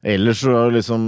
Ellers 0.07 0.45
så 0.45 0.69
liksom 0.71 1.03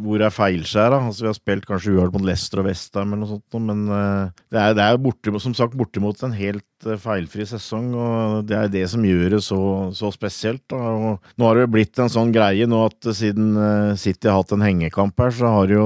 Hvor 0.00 0.22
er 0.24 0.32
feilskjæra? 0.32 0.98
Altså, 1.08 1.24
vi 1.24 1.30
har 1.30 1.36
spilt 1.36 1.66
kanskje 1.68 1.92
uavgjort 1.92 2.14
mot 2.16 2.24
Leicester 2.28 2.62
og 2.62 2.68
Westham 2.70 3.12
eller 3.12 3.22
noe 3.24 3.30
sånt, 3.36 3.58
men 3.68 3.82
uh, 3.90 4.44
det 4.52 4.60
er, 4.60 4.76
det 4.78 4.84
er 4.86 5.00
bortimot, 5.02 5.42
som 5.44 5.54
sagt 5.58 5.76
bortimot 5.76 6.22
en 6.24 6.32
helt 6.36 6.86
uh, 6.86 6.94
feilfri 7.02 7.44
sesong, 7.48 7.90
og 7.94 8.46
det 8.48 8.56
er 8.58 8.70
det 8.72 8.84
som 8.92 9.04
gjør 9.04 9.36
det 9.36 9.42
så, 9.44 9.58
så 9.98 10.12
spesielt. 10.14 10.62
Da. 10.72 10.78
Og 10.78 11.36
nå 11.40 11.48
har 11.50 11.60
det 11.60 11.66
blitt 11.74 12.00
en 12.02 12.12
sånn 12.12 12.32
greie 12.34 12.68
nå 12.70 12.80
at 12.86 13.10
uh, 13.10 13.14
siden 13.16 13.52
City 14.00 14.30
har 14.30 14.40
hatt 14.40 14.54
en 14.56 14.64
hengekamp 14.64 15.18
her, 15.20 15.34
så 15.36 15.52
har 15.58 15.74
jo 15.76 15.84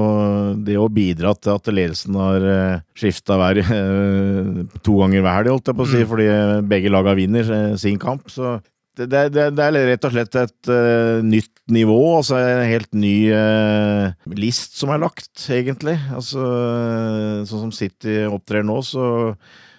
det 0.63 0.79
òg 0.79 0.93
bidratt 0.95 1.43
til 1.43 1.57
at 1.57 1.67
ledelsen 1.73 2.15
har 2.21 2.47
skifta 2.97 3.37
hver 3.41 3.59
to 4.85 4.97
ganger 5.01 5.21
hver 5.25 5.37
helg, 5.41 5.53
holdt 5.55 5.71
jeg 5.73 5.77
på 5.77 5.85
å 5.85 5.91
si, 5.91 6.01
Mm. 6.03 6.09
fordi 6.13 6.27
begge 6.69 6.91
laga 6.93 7.13
vinner 7.17 7.53
sin 7.81 7.99
kamp. 7.99 8.29
så 8.31 8.57
det, 9.05 9.21
det, 9.35 9.45
det, 9.53 9.63
er 9.63 9.87
rett 9.91 10.05
og 10.07 10.13
slett 10.13 10.35
et 10.39 10.69
uh, 10.71 11.19
nytt 11.25 11.53
nivå, 11.71 11.99
altså 12.17 12.39
en 12.39 12.65
helt 12.65 12.89
ny 12.97 13.29
uh, 13.29 14.09
list 14.33 14.79
som 14.79 14.91
er 14.93 15.01
lagt, 15.03 15.35
egentlig. 15.53 15.97
Altså, 16.15 16.41
uh, 16.41 17.45
sånn 17.47 17.67
som 17.67 17.73
City 17.75 18.23
opptrer 18.25 18.65
nå, 18.65 18.79
så, 18.85 19.05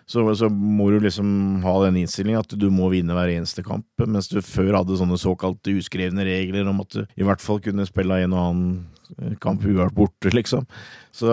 så, 0.09 0.25
så 0.39 0.51
må 0.53 0.91
du 0.95 1.01
liksom 1.03 1.61
ha 1.65 1.75
den 1.87 2.01
innstillingen 2.03 2.45
at 2.45 2.55
du 2.55 2.69
må 2.75 2.93
vinne 2.95 3.17
hver 3.17 3.35
eneste 3.35 3.67
kamp, 3.67 3.89
mens 4.07 4.31
du 4.31 4.39
før 4.45 4.81
hadde 4.81 5.01
sånne 5.01 5.19
såkalte 5.21 5.75
uskrevne 5.81 6.27
regler 6.29 6.71
om 6.71 6.85
at 6.85 6.95
du 6.95 7.03
i 7.19 7.27
hvert 7.27 7.43
fall 7.43 7.63
kunne 7.65 7.89
spille 7.89 8.23
en 8.23 8.37
og 8.37 8.45
annen 8.45 9.37
kamp 9.43 9.65
uavgjort 9.65 9.97
borte, 9.97 10.35
liksom. 10.39 10.69
Så 11.17 11.33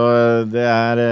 det 0.49 0.65
er 0.65 1.05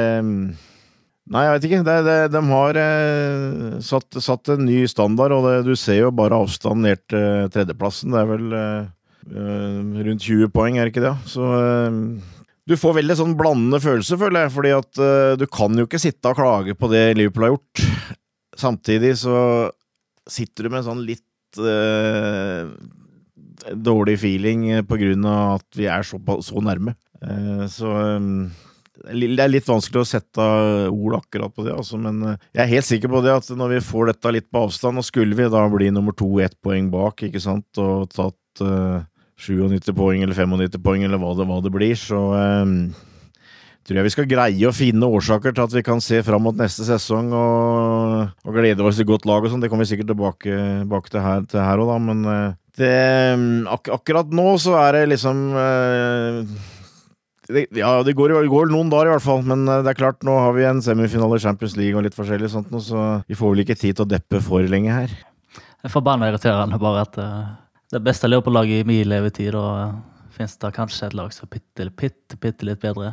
Nei, 1.31 1.45
jeg 1.45 1.53
vet 1.55 1.65
ikke. 1.69 1.83
Det, 1.87 1.95
det, 2.03 2.17
de 2.33 2.41
har 2.49 2.79
eh, 2.81 3.75
satt, 3.85 4.19
satt, 4.19 4.49
en 4.51 4.65
ny 4.67 4.83
standard, 4.91 5.35
og 5.35 5.47
det, 5.47 5.55
du 5.69 5.75
ser 5.79 6.01
jo 6.01 6.11
bare 6.15 6.35
avstanden 6.43 6.89
ned 6.89 7.03
til 7.07 7.51
tredjeplassen. 7.53 8.11
Det 8.11 8.19
er 8.19 8.31
vel 8.31 8.55
eh, 8.59 10.01
rundt 10.09 10.25
20 10.27 10.51
poeng, 10.51 10.77
er 10.77 10.89
det 10.89 10.93
ikke 10.93 11.05
det? 11.05 11.13
Så 11.31 11.47
eh, 11.55 12.01
du 12.67 12.75
får 12.79 12.97
veldig 12.99 13.17
sånn 13.19 13.37
blandende 13.39 13.79
følelse, 13.83 14.19
føler 14.19 14.45
jeg, 14.45 14.53
fordi 14.55 14.69
at 14.75 14.99
du 15.35 15.43
kan 15.51 15.75
jo 15.75 15.83
ikke 15.83 15.99
sitte 15.99 16.31
og 16.31 16.37
klage 16.37 16.75
på 16.79 16.87
det 16.91 17.01
Liverpool 17.19 17.43
har 17.43 17.55
gjort. 17.57 17.81
Samtidig 18.55 19.17
så 19.19 19.37
sitter 20.31 20.63
du 20.63 20.69
med 20.71 20.79
en 20.79 20.85
sånn 20.87 21.01
litt 21.03 21.59
dårlig 23.83 24.15
feeling 24.21 24.63
på 24.87 24.95
grunn 25.01 25.27
av 25.27 25.57
at 25.57 25.67
vi 25.75 25.89
er 25.91 26.07
så, 26.07 26.21
så 26.47 26.63
nærme. 26.63 26.95
så 27.67 27.91
det 29.03 29.43
er 29.43 29.51
litt 29.51 29.67
vanskelig 29.67 30.03
å 30.03 30.07
sette 30.07 30.43
ord 30.87 31.17
akkurat 31.17 31.51
på 31.51 31.65
det, 31.65 31.73
altså, 31.75 31.99
men 31.99 32.21
jeg 32.23 32.61
er 32.63 32.71
helt 32.71 32.87
sikker 32.87 33.11
på 33.11 33.23
det 33.25 33.33
at 33.35 33.49
når 33.57 33.75
vi 33.75 33.79
får 33.83 34.13
dette 34.13 34.31
litt 34.31 34.47
på 34.47 34.61
avstand, 34.67 35.01
og 35.01 35.07
skulle 35.07 35.35
vi 35.37 35.49
da 35.51 35.63
bli 35.71 35.89
nummer 35.91 36.15
to 36.15 36.29
ett 36.43 36.55
poeng 36.63 36.87
bak, 36.93 37.25
ikke 37.27 37.41
sant, 37.43 37.67
og 37.83 38.07
tatt 38.13 38.63
uh, 38.63 39.03
97 39.43 39.91
poeng 39.97 40.23
eller 40.23 40.37
95 40.37 40.79
poeng 40.83 41.03
eller 41.03 41.19
hva 41.19 41.33
det, 41.35 41.47
hva 41.49 41.59
det 41.65 41.73
blir, 41.73 41.97
så 41.99 42.21
um, 42.63 42.77
tror 43.83 43.99
jeg 43.99 44.07
vi 44.07 44.13
skal 44.13 44.29
greie 44.31 44.69
å 44.69 44.75
finne 44.75 45.09
årsaker 45.17 45.51
til 45.51 45.65
at 45.65 45.75
vi 45.75 45.83
kan 45.83 45.99
se 46.03 46.21
fram 46.23 46.45
mot 46.47 46.55
neste 46.55 46.87
sesong 46.87 47.33
og, 47.35 48.29
og 48.47 48.55
glede 48.55 48.85
oss 48.87 49.01
til 49.01 49.09
godt 49.09 49.27
lag 49.27 49.43
og 49.43 49.51
sånn. 49.51 49.59
Det 49.63 49.67
kommer 49.71 49.83
vi 49.83 49.91
sikkert 49.91 50.13
tilbake, 50.13 50.53
tilbake 50.85 51.11
til 51.11 51.25
her, 51.25 51.43
også, 51.43 51.89
da, 51.91 51.97
men 52.07 52.23
det, 52.79 52.93
ak 53.69 53.91
akkurat 53.99 54.31
nå 54.33 54.47
så 54.61 54.77
er 54.79 54.95
det 54.95 55.03
liksom 55.11 55.43
det, 55.53 56.71
ja, 57.49 57.91
det 58.03 58.13
går, 58.15 58.35
det 58.39 58.51
går, 58.51 58.71
noen 58.71 58.91
dager 58.91 59.09
i 59.09 59.13
hvert 59.15 59.25
fall, 59.25 59.43
men 59.43 59.65
det 59.67 59.91
er 59.91 59.97
klart, 59.99 60.21
nå 60.23 60.35
har 60.39 60.53
vi 60.55 60.63
en 60.67 60.79
semifinale 60.83 61.39
i 61.39 61.43
Champions 61.43 61.75
League 61.79 61.97
og 61.99 62.05
litt 62.05 62.15
forskjellig 62.15 62.49
sånt, 62.53 62.71
så 62.85 63.19
vi 63.27 63.35
får 63.35 63.51
vel 63.51 63.63
ikke 63.65 63.79
tid 63.79 63.97
til 63.97 64.05
å 64.05 64.11
deppe 64.13 64.39
for 64.43 64.63
lenge 64.71 64.95
her. 64.95 65.11
Det 65.53 65.89
er 65.89 65.91
forbanna 65.91 66.29
irriterende 66.31 66.79
bare 66.79 67.03
at 67.03 67.19
uh, 67.19 67.51
det 67.91 67.99
beste 68.05 68.29
Leopold-laget 68.29 68.85
i 68.85 68.87
min 68.87 69.09
levetid, 69.11 69.57
og 69.59 69.99
fins 70.31 70.55
finnes 70.55 70.57
det 70.63 70.73
kanskje 70.77 71.09
et 71.09 71.17
lag 71.19 71.33
som 71.35 71.45
er 71.49 71.57
bitte, 71.57 71.89
bitte, 71.91 72.39
bitte 72.39 72.67
litt 72.69 72.81
bedre. 72.81 73.11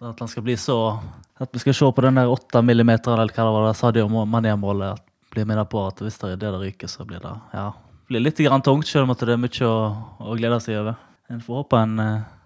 At 0.00 0.22
han 0.22 0.30
skal 0.30 0.46
bli 0.46 0.54
så 0.56 0.96
At 1.40 1.50
vi 1.52 1.60
skal 1.60 1.74
se 1.76 1.88
på 1.92 2.02
den 2.04 2.16
der 2.16 2.30
åtte 2.32 2.62
millimeteren 2.64 3.20
eller 3.20 3.34
hva 3.34 3.44
det 3.44 3.52
var, 3.56 3.74
Sadio 3.76 4.06
Mané-målet, 4.08 5.00
blir 5.32 5.46
minnet 5.48 5.68
på 5.72 5.82
at 5.88 6.00
hvis 6.04 6.18
det 6.20 6.34
er 6.34 6.40
det 6.40 6.50
det 6.52 6.60
ryker, 6.60 6.88
så 6.88 7.04
blir 7.08 7.20
det 7.20 7.32
ja, 7.52 7.70
blir 8.08 8.20
litt 8.20 8.40
grann 8.44 8.62
tungt, 8.62 8.88
selv 8.88 9.08
om 9.08 9.14
det 9.16 9.28
er 9.32 9.40
mye 9.40 9.68
å, 9.68 9.76
å 10.20 10.36
glede 10.36 10.58
seg 10.60 10.80
over. 10.82 10.98
En 11.32 11.40
får 11.40 11.62
håpe 11.62 11.80
en 11.80 11.94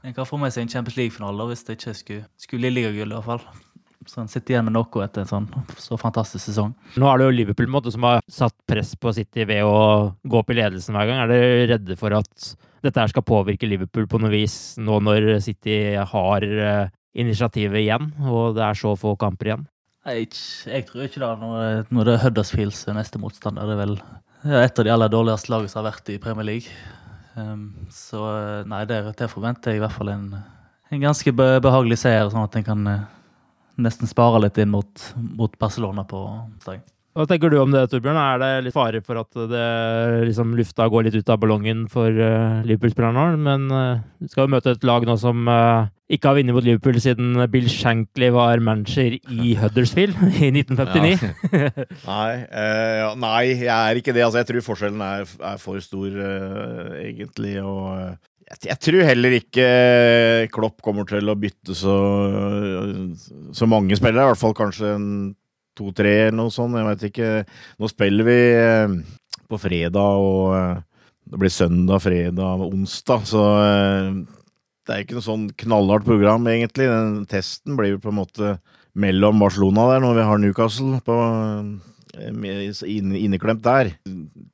en 0.04 0.14
kan 0.16 0.28
få 0.28 0.38
med 0.40 0.52
seg 0.52 0.66
en 0.66 0.72
Champions 0.72 0.98
League-finale 0.98 1.46
hvis 1.48 1.64
det 1.66 1.78
ikke 1.78 1.94
skulle, 1.96 2.26
skulle 2.40 2.72
ligagull, 2.72 3.12
i 3.12 3.16
hvert 3.16 3.28
fall. 3.28 3.62
Så 4.04 4.20
han 4.20 4.28
sitter 4.28 4.52
igjen 4.52 4.66
med 4.66 4.74
noe 4.76 5.04
etter 5.04 5.22
en 5.22 5.30
sånn 5.30 5.46
så 5.80 5.96
fantastisk 5.96 6.44
sesong. 6.50 6.74
Nå 7.00 7.08
er 7.08 7.20
det 7.20 7.28
jo 7.28 7.36
Liverpool 7.38 7.70
måte, 7.72 7.92
som 7.94 8.04
har 8.04 8.20
satt 8.28 8.56
press 8.68 8.92
på 9.00 9.14
City 9.16 9.46
ved 9.48 9.64
å 9.64 9.78
gå 10.20 10.40
opp 10.42 10.52
i 10.52 10.58
ledelsen 10.58 10.96
hver 10.96 11.08
gang. 11.08 11.22
Er 11.22 11.32
dere 11.32 11.68
redde 11.72 11.96
for 11.96 12.12
at 12.18 12.50
dette 12.84 13.00
her 13.00 13.08
skal 13.08 13.24
påvirke 13.24 13.68
Liverpool 13.68 14.04
på 14.10 14.20
noe 14.20 14.32
vis, 14.34 14.76
nå 14.76 14.98
når 15.00 15.38
City 15.46 15.78
har 15.96 16.44
initiativet 17.14 17.80
igjen, 17.80 18.10
og 18.28 18.58
det 18.58 18.66
er 18.66 18.76
så 18.76 18.92
få 18.98 19.14
kamper 19.16 19.50
igjen? 19.50 19.64
Jeg, 20.04 20.28
jeg 20.68 20.84
tror 20.90 21.06
ikke 21.06 21.22
det. 21.22 21.30
Når, 21.40 21.86
når 21.88 22.04
det 22.04 22.18
er 22.18 22.22
Huddersfields 22.26 22.82
neste 22.92 23.22
motstander, 23.22 23.64
det 23.70 23.78
er 23.78 23.82
vel 23.86 23.96
et 24.68 24.82
av 24.82 24.84
de 24.84 24.92
aller 24.92 25.08
dårligste 25.08 25.48
lagene 25.54 25.72
som 25.72 25.80
har 25.80 25.94
vært 25.94 26.12
i 26.12 26.20
Premier 26.20 26.44
League. 26.50 26.76
Um, 27.34 27.68
så 27.90 28.22
nei, 28.70 28.84
det, 28.86 29.00
der, 29.18 29.30
forventer 29.30 29.72
jeg 29.74 29.80
i 29.80 29.82
hvert 29.82 29.96
fall 29.96 30.12
en, 30.12 30.26
en 30.94 31.02
ganske 31.02 31.32
behagelig 31.34 31.98
seier, 32.04 32.28
sånn 32.30 32.46
at 32.46 32.58
en 32.60 32.66
kan 32.66 32.84
uh, 32.86 33.06
nesten 33.82 34.10
spare 34.10 34.44
litt 34.44 34.58
inn 34.62 34.70
mot, 34.70 35.06
mot 35.16 35.54
Barcelona 35.58 36.06
på 36.06 36.20
onsdag. 36.30 36.84
Hva 37.14 37.28
tenker 37.30 37.52
du 37.52 37.60
om 37.60 37.70
det, 37.70 37.84
Torbjørn? 37.92 38.18
Er 38.18 38.40
det 38.42 38.50
litt 38.66 38.74
fare 38.74 38.98
for 39.06 39.20
at 39.20 39.30
det, 39.50 39.66
liksom, 40.26 40.56
lufta 40.58 40.88
går 40.90 41.06
litt 41.06 41.18
ut 41.18 41.28
av 41.30 41.38
ballongen 41.42 41.84
for 41.90 42.10
uh, 42.10 42.62
Liverpool-spillerne 42.66 43.14
nå? 43.14 43.42
Men 43.44 43.68
uh, 43.70 44.00
du 44.18 44.30
skal 44.32 44.48
jo 44.48 44.54
møte 44.56 44.74
et 44.74 44.86
lag 44.86 45.06
nå 45.06 45.14
som 45.22 45.46
uh, 45.46 45.86
ikke 46.12 46.28
har 46.28 46.36
vunnet 46.36 46.52
mot 46.52 46.66
Liverpool 46.66 46.98
siden 47.00 47.38
Bill 47.52 47.68
Shankly 47.72 48.28
var 48.34 48.60
manager 48.60 49.16
i 49.16 49.54
Huddersfield 49.56 50.18
i 50.36 50.50
1959. 50.52 51.24
Ja. 51.54 51.70
nei, 52.12 52.28
uh, 52.50 53.14
nei, 53.16 53.40
jeg 53.64 53.72
er 53.72 54.00
ikke 54.00 54.12
det. 54.12 54.26
Altså, 54.26 54.42
jeg 54.42 54.50
tror 54.50 54.66
forskjellen 54.68 55.04
er, 55.06 55.24
er 55.52 55.62
for 55.62 55.80
stor, 55.84 56.20
egentlig. 57.00 57.56
og 57.62 58.18
jeg, 58.44 58.60
jeg 58.68 58.78
tror 58.84 59.08
heller 59.08 59.38
ikke 59.38 59.68
Klopp 60.52 60.84
kommer 60.84 61.08
til 61.08 61.32
å 61.32 61.38
bytte 61.40 61.76
så, 61.78 61.96
så 63.56 63.70
mange 63.70 63.96
spillere. 63.96 64.28
I 64.28 64.32
hvert 64.34 64.42
fall 64.44 64.56
kanskje 64.58 64.92
to-tre 65.74 66.14
eller 66.26 66.38
noe 66.38 66.52
sånt. 66.54 66.76
Jeg 66.78 66.88
veit 66.90 67.06
ikke. 67.08 67.30
Nå 67.80 67.90
spiller 67.90 68.28
vi 68.28 68.40
på 69.48 69.60
fredag, 69.60 70.24
og 70.24 70.82
det 71.30 71.40
blir 71.40 71.52
søndag, 71.52 72.02
fredag, 72.04 72.64
onsdag, 72.68 73.28
så 73.28 73.44
eh, 73.64 74.18
det 74.84 74.94
er 74.94 75.04
ikke 75.04 75.18
noe 75.18 75.26
sånn 75.26 75.48
knallhardt 75.64 76.06
program, 76.06 76.46
egentlig. 76.50 76.90
Den 76.90 77.24
testen 77.30 77.78
blir 77.78 77.94
jo 77.94 78.02
på 78.04 78.12
en 78.12 78.20
måte 78.20 78.54
mellom 78.94 79.42
Barcelona 79.42 79.88
der, 79.92 80.04
når 80.04 80.18
vi 80.18 80.28
har 80.28 80.40
Newcastle 80.42 81.00
på 81.04 81.18
inneklemt 82.14 83.62
der. 83.64 83.90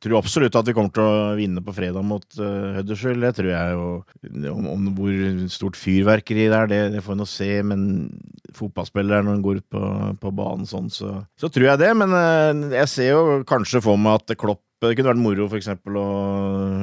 Tror 0.01 0.19
absolutt 0.19 0.57
at 0.57 0.69
vi 0.69 0.75
kommer 0.77 0.93
til 0.95 1.05
å 1.05 1.35
vinne 1.39 1.63
på 1.65 1.75
fredag 1.77 2.05
mot 2.07 2.25
uh, 2.41 2.77
Huddersfield. 2.79 3.23
Det 3.25 3.33
tror 3.37 3.51
jeg 3.51 3.75
jo. 3.75 3.89
Om, 4.55 4.69
om, 4.71 4.89
hvor 4.97 5.19
stort 5.53 5.79
fyrverkeri 5.79 6.49
det 6.49 6.57
er, 6.57 6.71
det, 6.71 6.81
det 6.95 7.05
får 7.05 7.15
vi 7.17 7.21
nå 7.21 7.29
se. 7.29 7.51
Men 7.67 7.85
fotballspillere, 8.57 9.27
når 9.27 9.39
en 9.39 9.45
går 9.45 9.61
ut 9.61 9.69
på, 9.77 9.93
på 10.23 10.35
banen 10.37 10.69
sånn, 10.69 10.91
så, 10.93 11.21
så, 11.41 11.53
tror 11.53 11.73
jeg 11.73 11.83
det. 11.85 11.93
Men 12.01 12.17
uh, 12.17 12.77
jeg 12.81 12.93
ser 12.93 13.13
jo 13.13 13.41
kanskje 13.49 13.83
for 13.85 14.01
meg 14.01 14.21
at 14.21 14.37
Klopp 14.41 14.65
Det 14.81 14.95
kunne 14.97 15.13
vært 15.13 15.21
moro, 15.21 15.51
for 15.51 15.61
eksempel, 15.61 15.99
å 16.01 16.09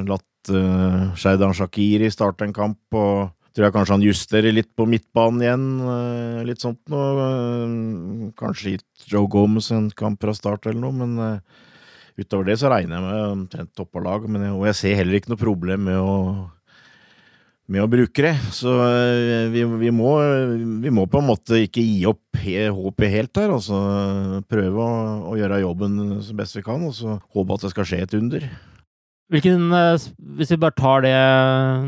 latt 0.06 0.52
uh, 0.54 1.10
Sheidan 1.18 1.56
Shakiri 1.56 2.12
starte 2.14 2.46
en 2.46 2.54
kamp. 2.54 2.80
og 2.94 3.34
Tror 3.58 3.66
jeg 3.66 3.74
kanskje 3.74 3.94
han 3.96 4.02
justerer 4.06 4.54
litt 4.54 4.68
på 4.78 4.84
midtbanen 4.86 5.40
igjen. 5.42 5.62
Eh, 5.82 6.42
litt 6.46 6.62
sånt 6.62 6.78
noe. 6.92 7.24
Eh, 7.24 8.28
kanskje 8.38 8.76
gitt 8.76 9.08
Joe 9.10 9.26
Gomez 9.26 9.72
en 9.74 9.88
kamp 9.98 10.22
fra 10.22 10.30
start 10.30 10.68
eller 10.68 10.78
noe, 10.78 10.94
men 10.94 11.16
eh, 11.24 11.64
utover 12.22 12.46
det 12.46 12.54
så 12.60 12.70
regner 12.70 13.00
jeg 13.00 13.06
med 13.08 13.24
omtrent 13.32 13.72
toppa 13.74 14.04
lag. 14.04 14.30
Og 14.30 14.62
jeg 14.68 14.78
ser 14.78 14.94
heller 15.00 15.18
ikke 15.18 15.32
noe 15.34 15.42
problem 15.42 15.88
med 15.90 15.98
å, 15.98 16.14
med 17.66 17.82
å 17.82 17.90
bruke 17.90 18.28
det. 18.28 18.32
Så 18.54 18.78
vi, 19.50 19.66
vi, 19.82 19.90
må, 19.90 20.14
vi, 20.86 20.94
må, 20.94 21.10
på 21.10 21.18
en 21.18 21.30
måte 21.32 21.58
ikke 21.66 21.82
gi 21.82 22.06
opp 22.06 22.38
håpet 22.38 23.14
helt 23.16 23.42
her. 23.42 23.58
Altså 23.58 23.82
prøve 24.46 24.86
å, 24.86 24.96
å 25.34 25.38
gjøre 25.42 25.64
jobben 25.66 26.20
så 26.22 26.38
best 26.38 26.62
vi 26.62 26.68
kan, 26.70 26.86
og 26.86 26.94
så 26.94 27.18
håpe 27.34 27.58
at 27.58 27.66
det 27.66 27.74
skal 27.74 27.90
skje 27.90 28.04
et 28.06 28.20
under. 28.22 28.52
Hvilken, 29.28 29.66
eh, 29.76 30.04
hvis 30.38 30.50
vi 30.54 30.56
bare 30.60 30.72
tar 30.72 31.02
det 31.04 31.16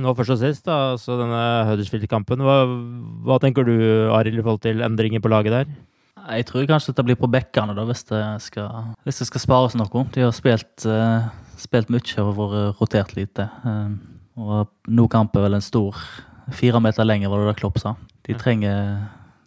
nå 0.03 0.13
først 0.17 0.35
og 0.35 0.41
sist, 0.43 0.67
da, 0.67 0.93
altså 0.95 1.17
denne 1.17 1.45
Huddersfield-kampen. 1.71 2.43
Hva, 2.45 2.57
hva, 3.25 3.39
tenker 3.41 3.65
du, 3.65 3.77
Arild, 4.13 4.37
i 4.37 4.45
forhold 4.45 4.61
til 4.67 4.83
endringer 4.85 5.23
på 5.25 5.33
laget 5.33 5.57
der? 5.57 5.71
Jeg 6.21 6.47
tror 6.51 6.67
kanskje 6.69 6.93
det 6.99 7.05
blir 7.09 7.17
på 7.17 7.31
bekkene, 7.33 7.73
da, 7.75 7.87
hvis 7.89 8.05
det 8.11 8.21
skal, 8.45 8.93
hvis 9.09 9.23
det 9.23 9.29
skal 9.31 9.45
spares 9.47 9.77
noe. 9.79 10.05
De 10.13 10.27
har 10.27 10.35
spilt, 10.37 10.85
uh, 10.85 11.31
spilt 11.57 11.89
mye 11.89 12.27
og 12.27 12.35
vært 12.37 12.83
rotert 12.83 13.17
lite. 13.17 13.49
Uh, 13.65 13.97
og 14.37 14.93
nå 14.93 15.09
kamp 15.09 15.33
er 15.37 15.49
vel 15.49 15.57
en 15.57 15.65
stor 15.65 15.97
fire 16.53 16.83
meter 16.85 17.09
lenger, 17.09 17.33
var 17.33 17.41
det 17.41 17.55
det 17.55 17.61
Klopp 17.63 17.81
sa. 17.81 17.95
De 18.29 18.37
trenger, 18.37 19.01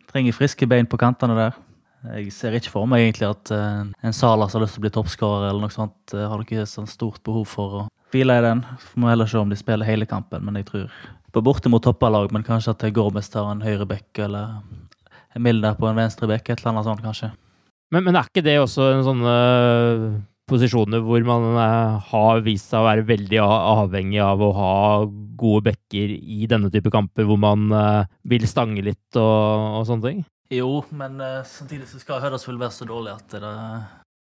trenger 0.10 0.34
friske 0.34 0.66
bein 0.68 0.90
på 0.90 0.98
kantene 0.98 1.38
der. 1.38 1.62
Jeg 2.04 2.34
ser 2.36 2.56
ikke 2.58 2.72
for 2.74 2.90
meg 2.90 3.06
egentlig 3.06 3.30
at 3.30 3.52
uh, 3.56 3.84
en 4.04 4.16
Salas 4.16 4.56
har 4.56 4.64
lyst 4.64 4.76
til 4.76 4.82
å 4.82 4.86
bli 4.86 4.92
toppskårer 4.92 5.48
eller 5.50 5.64
noe 5.64 5.74
sånt. 5.74 5.96
Uh, 6.12 6.26
har 6.28 6.42
ikke 6.44 6.66
sånn 6.68 6.90
stort 6.90 7.22
behov 7.24 7.46
for 7.48 7.78
å 7.80 7.84
hvile 8.14 8.36
i 8.42 8.44
den. 8.44 8.64
Må 9.00 9.08
heller 9.10 9.30
se 9.30 9.40
om 9.40 9.52
de 9.52 9.58
spiller 9.58 9.88
hele 9.88 10.08
kampen, 10.10 10.44
men 10.44 10.60
jeg 10.60 10.68
tror 10.68 10.90
på 11.34 11.42
bortimot 11.42 11.86
toppalag, 11.86 12.28
men 12.36 12.44
kanskje 12.46 12.76
at 12.76 12.84
Gormes 12.94 13.32
tar 13.32 13.48
en 13.50 13.64
høyre 13.64 13.88
bekk 13.90 14.26
eller 14.28 14.60
Milder 15.40 15.74
på 15.80 15.88
en 15.90 15.98
venstre 15.98 16.28
bekk, 16.30 16.52
et 16.52 16.60
eller 16.60 16.76
annet 16.76 16.86
sånt 16.86 17.02
kanskje. 17.02 17.32
Men, 17.94 18.04
men 18.06 18.20
er 18.20 18.28
ikke 18.28 18.44
det 18.46 18.60
også 18.62 18.92
en 18.92 19.02
sånn 19.08 19.24
uh, 19.26 20.04
posisjoner 20.52 21.02
hvor 21.02 21.24
man 21.26 21.56
har 22.12 22.44
vist 22.46 22.70
seg 22.70 22.84
å 22.84 22.86
være 22.86 23.08
veldig 23.08 23.40
avhengig 23.48 24.22
av 24.22 24.44
å 24.44 24.52
ha 24.60 24.76
gode 25.40 25.72
bekker 25.72 26.14
i 26.14 26.46
denne 26.52 26.70
type 26.74 26.92
kamper, 26.94 27.26
hvor 27.26 27.40
man 27.42 27.66
vil 28.30 28.46
stange 28.50 28.84
litt 28.86 29.18
og, 29.18 29.80
og 29.80 29.88
sånne 29.90 30.12
ting? 30.12 30.22
Jo, 30.54 30.70
men 30.94 31.20
uh, 31.22 31.42
samtidig 31.48 31.88
så 31.90 32.02
skal 32.02 32.22
Huddersfield 32.24 32.62
være 32.62 32.76
så 32.76 32.88
dårlig 32.90 33.14
at 33.14 33.34
det 33.34 33.42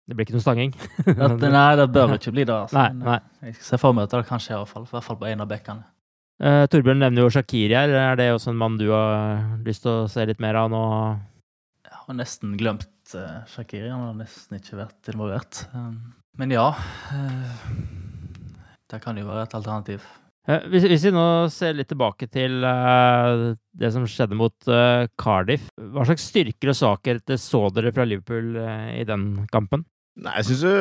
Det 0.08 0.16
blir 0.16 0.26
ikke 0.26 0.36
noe 0.36 0.44
stanging? 0.44 0.74
at, 1.26 1.42
nei, 1.42 1.68
det 1.80 1.88
bør 1.92 2.16
ikke 2.16 2.32
bli 2.34 2.46
det. 2.48 2.54
Altså. 2.54 2.78
Nei, 2.78 2.88
nei. 3.00 3.18
Eh, 3.42 3.50
jeg 3.52 3.66
ser 3.68 3.80
for 3.82 3.96
meg 3.96 4.08
at 4.08 4.16
det 4.16 4.28
kan 4.28 4.42
skje, 4.42 4.56
i 4.56 4.60
hvert 4.62 4.72
fall, 4.72 4.86
i 4.88 4.94
hvert 4.94 5.06
fall 5.08 5.20
på 5.20 5.28
en 5.30 5.44
av 5.44 5.50
bekkene. 5.50 5.86
Uh, 6.42 6.64
Torbjørn 6.70 6.98
nevner 7.04 7.24
jo 7.24 7.30
Shakiri 7.36 7.76
her. 7.76 7.94
Er 7.94 8.18
det 8.18 8.32
også 8.34 8.50
en 8.52 8.58
mann 8.60 8.80
du 8.80 8.88
har 8.90 9.44
lyst 9.66 9.84
til 9.84 9.92
å 9.92 10.08
se 10.10 10.24
litt 10.26 10.42
mer 10.42 10.58
av 10.58 10.72
nå? 10.72 10.82
Jeg 11.86 12.00
har 12.00 12.18
nesten 12.18 12.56
glemt 12.60 13.14
uh, 13.14 13.44
Shakiri. 13.52 13.88
Han 13.92 14.08
har 14.08 14.18
nesten 14.18 14.58
ikke 14.58 14.80
vært 14.82 15.12
involvert. 15.14 15.62
Um, 15.76 16.12
men 16.40 16.52
ja. 16.52 16.72
Uh, 17.14 17.64
det 18.90 19.00
kan 19.04 19.16
jo 19.18 19.28
være 19.30 19.46
et 19.46 19.56
alternativ. 19.56 20.04
Eh, 20.44 20.66
hvis, 20.68 20.84
hvis, 20.90 21.06
vi 21.08 21.14
nå 21.14 21.24
ser 21.52 21.76
litt 21.76 21.88
tilbake 21.88 22.28
til 22.28 22.60
uh, 22.68 23.54
det 23.72 23.90
som 23.94 24.04
skjedde 24.08 24.36
mot 24.36 24.68
uh, 24.68 25.08
Cardiff, 25.20 25.70
hva 25.80 26.04
slags 26.04 26.26
styrker 26.28 26.74
og 26.74 26.76
svakheter 26.76 27.40
så 27.40 27.66
dere 27.72 27.94
fra 27.96 28.04
Liverpool 28.04 28.58
uh, 28.60 28.92
i 28.92 29.06
den 29.08 29.46
kampen? 29.52 29.86
Nei, 30.20 30.36
jeg 30.42 30.50
syns 30.50 30.66
jo 30.66 30.74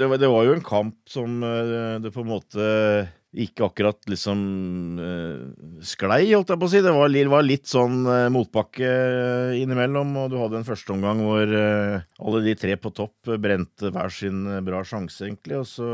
det 0.00 0.08
var, 0.08 0.18
det 0.18 0.30
var, 0.32 0.46
jo 0.48 0.54
en 0.56 0.64
kamp 0.66 0.96
som 1.06 1.36
det 2.02 2.10
på 2.10 2.24
en 2.24 2.30
måte 2.32 2.64
ikke 3.38 3.68
akkurat 3.68 4.08
liksom 4.10 4.40
sklei, 5.86 6.24
holdt 6.32 6.50
jeg 6.50 6.58
på 6.58 6.66
å 6.66 6.72
si. 6.72 6.80
Det 6.82 6.90
var, 6.96 7.14
var 7.30 7.46
litt 7.46 7.70
sånn 7.70 8.02
motbakke 8.34 8.90
innimellom, 9.60 10.10
og 10.24 10.34
du 10.34 10.40
hadde 10.40 10.58
en 10.58 10.66
førsteomgang 10.66 11.22
hvor 11.22 11.54
alle 11.54 12.42
de 12.48 12.56
tre 12.58 12.74
på 12.82 12.90
topp 12.98 13.30
brente 13.38 13.94
hver 13.94 14.10
sin 14.10 14.42
bra 14.66 14.82
sjanse, 14.82 15.22
egentlig, 15.28 15.62
og 15.62 15.70
så 15.70 15.92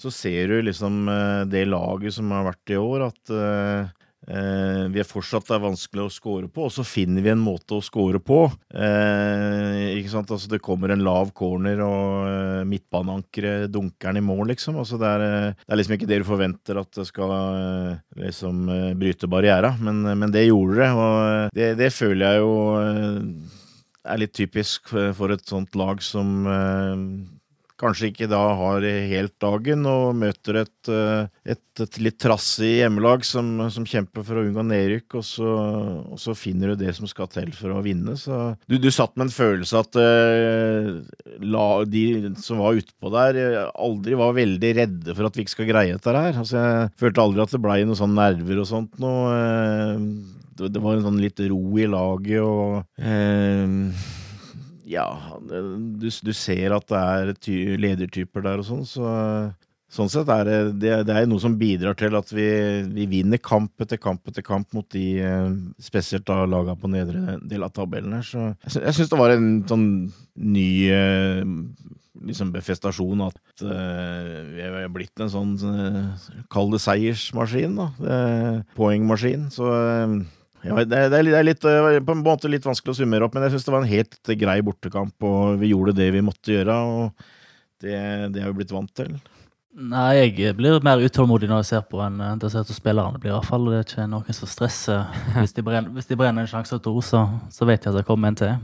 så 0.00 0.12
ser 0.14 0.48
du 0.48 0.60
liksom 0.64 1.08
eh, 1.12 1.46
det 1.50 1.66
laget 1.68 2.16
som 2.16 2.30
har 2.32 2.46
vært 2.48 2.72
i 2.72 2.78
år, 2.80 3.10
at 3.10 3.32
uh, 3.34 3.96
vi 4.30 5.00
er 5.00 5.06
fortsatt 5.08 5.48
er 5.50 5.62
vanskelig 5.62 6.04
å 6.04 6.12
score 6.12 6.46
på, 6.52 6.66
og 6.68 6.70
så 6.70 6.84
finner 6.86 7.24
vi 7.24 7.32
en 7.32 7.40
måte 7.42 7.74
å 7.74 7.82
score 7.82 8.20
på. 8.22 8.44
Eh, 8.70 9.96
ikke 9.96 10.12
sant? 10.12 10.30
Altså, 10.30 10.46
det 10.52 10.60
kommer 10.62 10.92
en 10.92 11.02
lav 11.02 11.32
corner, 11.34 11.80
og 11.82 12.28
eh, 12.28 12.60
midtbaneankeret 12.68 13.72
dunker 13.72 14.12
den 14.12 14.20
i 14.20 14.26
mål, 14.28 14.44
liksom. 14.52 14.78
Altså, 14.78 15.00
det, 15.00 15.08
er, 15.16 15.24
det, 15.56 15.66
er, 15.66 15.80
liksom 15.80 15.96
ikke 15.96 16.10
det 16.12 16.20
du 16.20 16.28
forventer 16.28 16.78
at 16.78 17.00
det 17.00 17.08
skal 17.08 17.34
liksom 18.20 18.70
bryte 19.00 19.32
barriera, 19.32 19.72
men, 19.82 20.04
men, 20.12 20.30
det 20.30 20.46
gjorde 20.46 20.78
det. 20.78 20.92
Og 20.94 21.58
det, 21.58 21.72
det 21.80 21.90
føler 21.96 22.28
jeg 22.28 22.44
jo 22.44 22.54
er 24.04 24.22
litt 24.22 24.36
typisk 24.36 24.94
for 24.94 25.34
et 25.34 25.48
sånt 25.48 25.74
lag 25.80 25.98
som 26.04 26.46
kanskje 27.80 28.10
ikke 28.10 28.28
da 28.30 28.40
har 28.58 28.84
helt 28.84 29.34
dagen, 29.42 29.86
og 29.88 30.16
møter 30.18 30.60
et, 30.62 30.90
eh, 30.92 31.28
et, 31.54 31.62
et 31.80 31.98
litt 32.02 32.18
trassig 32.20 32.72
hjemmelag 32.80 33.24
som, 33.26 33.48
som, 33.72 33.86
kjemper 33.88 34.24
for 34.26 34.38
å 34.38 34.44
unngå 34.44 34.64
nedrykk, 34.68 35.18
og 35.20 35.24
så, 35.26 35.54
og 36.12 36.20
så, 36.20 36.36
finner 36.38 36.72
du 36.72 36.84
det 36.84 36.94
som 36.96 37.08
skal 37.10 37.30
til 37.32 37.50
for 37.56 37.74
å 37.74 37.82
vinne. 37.84 38.16
Så 38.20 38.38
du, 38.70 38.76
du 38.80 38.90
satt 38.94 39.16
med 39.16 39.28
en 39.28 39.34
følelse 39.34 39.80
at 39.80 39.98
uh, 40.00 41.00
la, 41.42 41.66
de 41.88 42.04
som 42.40 42.60
var 42.62 42.78
utpå 42.80 43.12
der, 43.14 43.40
aldri 43.72 44.18
var 44.20 44.36
veldig 44.36 44.74
redde 44.82 45.16
for 45.16 45.28
at 45.28 45.36
vi 45.36 45.46
ikke 45.46 45.56
skal 45.56 45.70
greie 45.72 45.96
dette 45.96 46.16
her. 46.16 46.36
Altså, 46.36 46.60
jeg 46.60 46.92
følte 47.00 47.24
aldri 47.24 47.44
at 47.46 47.56
det 47.56 47.64
blei 47.64 47.80
noen 47.84 47.98
sånne 47.98 48.30
nerver 48.30 48.62
og 48.62 48.70
sånt 48.70 49.00
noe. 49.02 49.34
Uh, 49.34 50.38
det, 50.60 50.74
det, 50.74 50.80
var 50.84 50.98
en 50.98 51.06
sånn 51.06 51.20
litt 51.22 51.40
ro 51.48 51.62
i 51.80 51.86
laget 51.88 52.42
og 52.44 52.82
uh, 53.00 54.18
ja, 54.90 55.06
du, 55.46 56.08
du, 56.10 56.32
ser 56.36 56.74
at 56.76 56.86
det 56.90 57.00
er 57.00 57.34
ty 57.38 57.56
ledertyper 57.80 58.44
der 58.46 58.62
og 58.62 58.66
sånn, 58.66 58.86
så 58.88 59.10
sånn 59.90 60.10
sett 60.10 60.30
er 60.30 60.46
det, 60.46 60.90
det, 61.06 61.14
er 61.14 61.28
noe 61.28 61.42
som 61.42 61.56
bidrar 61.58 61.96
til 61.98 62.14
at 62.18 62.30
vi, 62.30 62.48
vi, 62.94 63.06
vinner 63.10 63.40
kamp 63.42 63.82
etter 63.82 63.98
kamp 64.00 64.28
etter 64.30 64.44
kamp 64.46 64.70
mot 64.76 64.86
de 64.94 65.06
eh, 65.18 65.48
spesielt 65.82 66.28
da 66.30 66.44
laga 66.46 66.76
på 66.78 66.90
nedre 66.90 67.38
del 67.42 67.66
av 67.66 67.74
tabellen 67.74 68.14
her. 68.18 68.26
Så 68.26 68.44
jeg, 68.52 68.84
jeg 68.84 68.98
syns 68.98 69.10
det 69.10 69.20
var 69.20 69.34
en 69.34 69.48
sånn 69.70 69.88
ny 70.38 70.70
eh, 70.94 71.42
liksom 72.20 72.50
befestasjon 72.54 73.22
at 73.24 73.64
uh, 73.64 74.42
vi 74.52 74.60
er 74.60 74.90
blitt 74.92 75.22
en 75.22 75.30
sånn 75.32 75.54
uh, 75.64 76.26
Kall 76.52 76.68
det 76.74 76.82
seiersmaskin, 76.84 77.78
da. 77.78 77.86
Poengmaskin. 78.76 79.46
Så 79.54 79.70
uh, 79.70 80.18
ja, 80.66 80.84
det, 80.84 80.96
er, 80.96 81.10
det 81.12 81.34
er 81.38 81.46
litt, 81.46 81.64
eh, 81.64 81.98
på 82.04 82.14
en 82.16 82.24
måte 82.24 82.50
litt 82.52 82.66
vanskelig 82.66 82.94
å 82.94 83.00
summere 83.00 83.26
opp, 83.26 83.36
men 83.36 83.46
jeg 83.46 83.56
syns 83.56 83.66
det 83.66 83.74
var 83.74 83.84
en 83.84 83.92
helt 83.92 84.32
grei 84.42 84.56
bortekamp, 84.64 85.16
og 85.24 85.60
vi 85.62 85.72
gjorde 85.72 85.96
det 85.96 86.10
vi 86.14 86.24
måtte 86.24 86.52
gjøre, 86.52 86.76
og 86.76 87.28
det, 87.80 87.96
det 88.34 88.42
er 88.42 88.50
vi 88.50 88.58
blitt 88.60 88.74
vant 88.74 88.92
til. 88.96 89.14
Nei, 89.70 90.16
jeg 90.18 90.56
blir 90.58 90.80
mer 90.82 90.98
utålmodig 90.98 91.46
når 91.46 91.62
jeg 91.62 91.68
ser 91.68 91.82
på 91.86 92.00
enn 92.02 92.18
eh, 92.20 92.36
det 92.42 92.50
ser 92.50 92.64
ut 92.66 92.70
som 92.72 92.76
spillerne 92.76 93.20
blir. 93.22 93.30
i 93.30 93.36
hvert 93.36 93.46
fall. 93.46 93.68
Det 93.70 93.78
er 93.78 93.86
ikke 93.86 94.06
noen 94.10 94.36
som 94.36 94.50
stresser. 94.50 95.04
Hvis 95.38 95.54
de 95.54 95.64
brenner, 95.64 95.92
hvis 95.94 96.10
de 96.10 96.18
brenner 96.18 96.44
en 96.44 96.50
sjanse 96.50 96.74
til 96.74 96.82
to, 96.84 96.96
så, 97.06 97.22
så, 97.54 97.68
vet 97.68 97.84
jeg 97.84 97.94
at 97.94 98.00
det 98.00 98.06
kommer 98.08 98.32
en 98.32 98.40
til. 98.40 98.56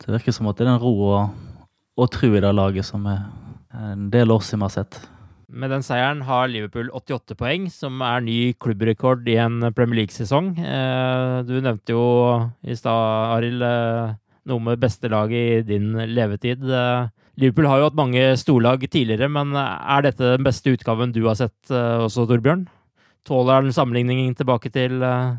Det 0.00 0.08
virker 0.16 0.34
som 0.34 0.48
at 0.48 0.58
det 0.58 0.64
er 0.64 0.72
den 0.72 0.80
ro 0.82 0.94
og, 1.04 1.66
og 2.00 2.08
tru 2.10 2.30
i 2.32 2.40
det 2.42 2.54
laget 2.56 2.88
som 2.88 3.04
er 3.06 3.26
en 3.92 4.08
del 4.10 4.32
år 4.32 4.40
siden 4.46 4.64
vi 4.64 4.70
har 4.70 4.74
sett. 4.78 4.98
Med 5.54 5.70
den 5.70 5.84
seieren 5.86 6.24
har 6.26 6.48
Liverpool 6.50 6.88
88 6.90 7.36
poeng, 7.38 7.66
som 7.70 8.00
er 8.02 8.24
ny 8.26 8.38
klubbrekord 8.58 9.28
i 9.30 9.36
en 9.38 9.60
Premier 9.76 10.00
League-sesong. 10.00 10.48
Eh, 10.58 11.34
du 11.46 11.54
nevnte 11.62 11.94
jo 11.94 12.06
i 12.66 12.74
stad, 12.74 13.36
Arild, 13.36 13.62
eh, 13.62 14.16
noe 14.50 14.64
med 14.66 14.82
beste 14.82 15.06
laget 15.12 15.60
i 15.60 15.62
din 15.68 15.92
levetid. 16.10 16.64
Eh, 16.66 17.06
Liverpool 17.38 17.70
har 17.70 17.78
jo 17.78 17.86
hatt 17.86 18.00
mange 18.00 18.24
storlag 18.40 18.82
tidligere, 18.82 19.30
men 19.30 19.54
er 19.54 20.02
dette 20.02 20.34
den 20.34 20.46
beste 20.46 20.74
utgaven 20.74 21.14
du 21.14 21.22
har 21.28 21.38
sett 21.38 21.70
også, 21.70 22.26
Torbjørn? 22.30 22.66
Tåler 23.24 23.64
den 23.64 23.74
sammenligningen 23.74 24.34
tilbake 24.36 24.70
til 24.72 25.02
uh, 25.02 25.36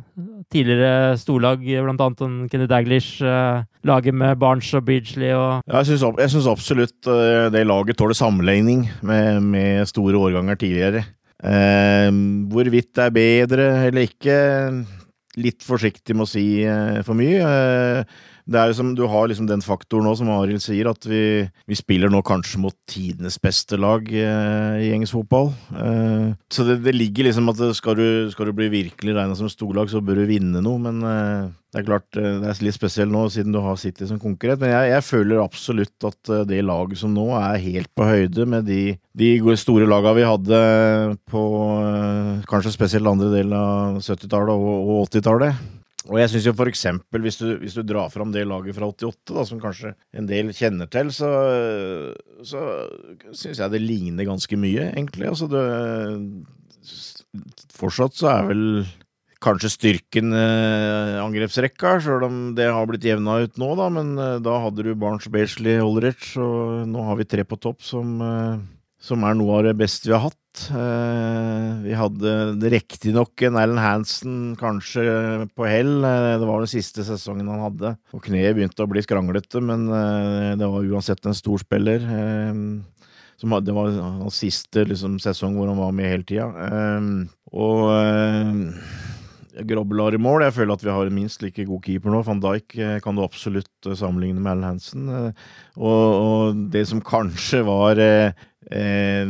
tidligere 0.53 1.15
storlag, 1.21 1.61
bl.a. 1.61 2.09
Kenny 2.51 2.67
Daglish, 2.69 3.21
uh, 3.23 3.65
laget 3.85 4.15
med 4.17 4.39
Barnes 4.41 4.71
og 4.77 4.85
Beardsley 4.87 5.33
og 5.35 5.61
Ja, 5.67 5.83
jeg 5.83 6.31
syns 6.33 6.49
absolutt 6.49 7.09
uh, 7.09 7.47
det 7.53 7.65
laget 7.67 7.99
tåler 7.99 8.17
sammenligning 8.17 8.87
med, 9.05 9.41
med, 9.45 9.85
store 9.89 10.17
årganger 10.17 10.57
tidligere. 10.59 11.05
Hvorvidt 11.45 12.95
det 12.95 13.03
er 13.03 13.11
bedre 13.13 13.65
eller 13.85 14.07
ikke, 14.07 14.37
litt 15.37 15.65
forsiktig 15.65 16.15
med 16.15 16.25
å 16.25 16.29
si 16.31 16.45
for 17.05 17.17
mye. 17.19 17.41
Eh, 17.43 18.23
det 18.45 18.59
er 18.59 18.69
liksom, 18.69 18.93
Du 18.97 19.05
har 19.09 19.27
liksom 19.27 19.47
den 19.49 19.63
faktoren 19.65 20.05
nå, 20.05 20.13
som 20.17 20.29
Arild 20.29 20.61
sier, 20.61 20.89
at 20.91 21.05
vi, 21.09 21.23
vi, 21.65 21.77
spiller 21.77 22.11
nå 22.13 22.21
kanskje 22.25 22.61
mot 22.61 22.75
tidenes 22.89 23.39
beste 23.41 23.79
lag 23.81 24.05
eh, 24.05 24.85
i 24.85 24.91
engelsk 24.93 25.17
fotball. 25.17 25.49
Eh, 25.73 26.31
så 26.53 26.65
det, 26.67 26.79
det, 26.85 26.93
ligger 26.93 27.29
liksom 27.29 27.49
at 27.49 27.61
skal 27.77 27.97
du, 27.97 28.07
skal 28.33 28.51
du 28.51 28.55
bli 28.57 28.69
virkelig 28.73 29.15
regna 29.17 29.37
som 29.37 29.49
storlag, 29.49 29.89
så 29.89 30.03
bør 30.05 30.21
du 30.21 30.27
vinne 30.29 30.61
noe. 30.61 30.81
Men 30.81 31.01
eh, 31.09 31.53
det 31.73 31.81
er 31.81 31.87
klart 31.89 32.19
eh, 32.21 32.35
det 32.39 32.51
er 32.51 32.59
litt 32.63 32.77
spesielt 32.77 33.11
nå, 33.11 33.25
siden 33.33 33.55
du 33.55 33.59
har 33.65 33.79
City 33.81 34.05
som 34.07 34.21
konkurrent. 34.21 34.61
Men 34.61 34.75
jeg, 34.75 34.91
jeg 34.93 35.07
føler 35.09 35.41
absolutt 35.41 36.07
at 36.07 36.31
eh, 36.31 36.45
det 36.47 36.61
laget 36.63 37.01
som 37.01 37.11
nå 37.17 37.25
er 37.39 37.63
helt 37.65 37.89
på 37.97 38.07
høyde 38.07 38.45
med 38.47 38.69
de, 38.69 38.83
de 39.17 39.31
store 39.57 39.89
lagene 39.89 40.19
vi 40.19 40.29
hadde 40.29 40.59
på 41.33 41.47
eh, 41.81 42.45
kanskje 42.51 42.77
spesielt 42.77 43.09
andre 43.09 43.33
del 43.33 43.57
av 43.57 43.97
70-tallet 44.05 44.53
og, 44.53 44.93
og 44.93 45.09
80-tallet. 45.09 45.65
Og 46.05 46.19
jeg 46.19 46.31
syns 46.31 46.45
jo 46.45 46.53
for 46.57 46.69
eksempel, 46.69 47.23
hvis 47.25 47.39
du, 47.39 47.47
hvis 47.61 47.77
du, 47.77 47.81
drar 47.87 48.11
fram 48.13 48.33
det 48.33 48.43
laget 48.45 48.77
fra 48.77 48.89
88, 48.91 49.31
da, 49.31 49.45
som 49.49 49.61
kanskje 49.61 49.95
en 50.13 50.27
del 50.29 50.51
kjenner 50.53 50.89
til, 50.91 51.09
så, 51.13 51.31
så 52.45 52.61
syns 53.31 53.61
jeg 53.63 53.73
det 53.73 53.81
ligner 53.81 54.27
ganske 54.27 54.59
mye, 54.59 54.91
egentlig. 54.91 55.31
Altså 55.31 55.49
det 55.49 55.65
Fortsatt 57.75 58.15
så 58.15 58.29
er 58.31 58.45
vel 58.51 58.61
kanskje 59.43 59.71
styrken 59.73 60.33
eh, 60.35 61.17
angrepsrekka, 61.21 61.97
sjøl 62.01 62.25
om 62.27 62.37
det 62.57 62.69
har 62.71 62.87
blitt 62.89 63.05
jevna 63.05 63.41
ut 63.43 63.59
nå, 63.61 63.71
da. 63.77 63.89
Men 63.93 64.13
eh, 64.21 64.37
da 64.45 64.59
hadde 64.63 64.85
du 64.85 64.93
Barnes, 64.97 65.27
Beasley, 65.31 65.77
Holrich, 65.81 66.33
og 66.41 66.85
nå 66.89 67.05
har 67.09 67.19
vi 67.19 67.27
tre 67.29 67.45
på 67.47 67.59
topp 67.61 67.83
som, 67.85 68.15
eh, 68.23 68.63
som 69.01 69.25
er 69.27 69.37
noe 69.37 69.59
av 69.59 69.67
det 69.69 69.75
beste 69.81 70.09
vi 70.09 70.15
har 70.15 70.27
hatt. 70.29 70.39
Eh, 70.55 71.71
vi 71.83 71.95
hadde 71.97 72.69
riktignok 72.71 73.41
en 73.45 73.57
Alan 73.59 73.81
Hansen 73.81 74.37
kanskje 74.59 75.03
på 75.55 75.67
hell. 75.67 75.97
Eh, 76.03 76.35
det 76.39 76.47
var 76.47 76.63
den 76.63 76.71
siste 76.71 77.05
sesongen 77.07 77.49
han 77.51 77.63
hadde, 77.65 77.95
og 78.15 78.23
kneet 78.25 78.55
begynte 78.57 78.85
å 78.85 78.89
bli 78.89 79.03
skranglete, 79.05 79.61
men 79.63 79.87
eh, 79.89 80.53
det 80.59 80.69
var 80.71 80.87
uansett 80.87 81.25
en 81.27 81.37
stor 81.37 81.61
spiller. 81.63 82.05
Det 83.35 83.73
var 83.75 83.97
hans 83.99 84.37
siste 84.39 84.85
liksom, 84.87 85.19
sesong 85.21 85.57
hvor 85.57 85.69
han 85.69 85.81
var 85.81 85.91
med 85.93 86.09
hele 86.09 86.25
tida. 86.25 86.47
Og 87.53 87.91
Grobbelar 89.55 90.15
i 90.15 90.19
mål. 90.19 90.43
Jeg 90.43 90.55
føler 90.57 90.75
at 90.75 90.81
vi 90.83 90.91
har 90.91 91.07
en 91.07 91.15
minst 91.15 91.43
like 91.43 91.63
god 91.67 91.83
keeper 91.85 92.11
nå. 92.11 92.23
Van 92.27 92.41
Dijk 92.43 92.75
kan 93.03 93.15
du 93.15 93.21
absolutt 93.23 93.87
sammenligne 93.87 94.41
med 94.41 94.51
Alan 94.51 94.73
Hansen. 94.73 95.11
Og, 95.77 95.85
og 95.85 96.65
det 96.73 96.87
som 96.89 97.03
kanskje 97.05 97.61
var 97.67 98.01
Eh, 98.73 99.25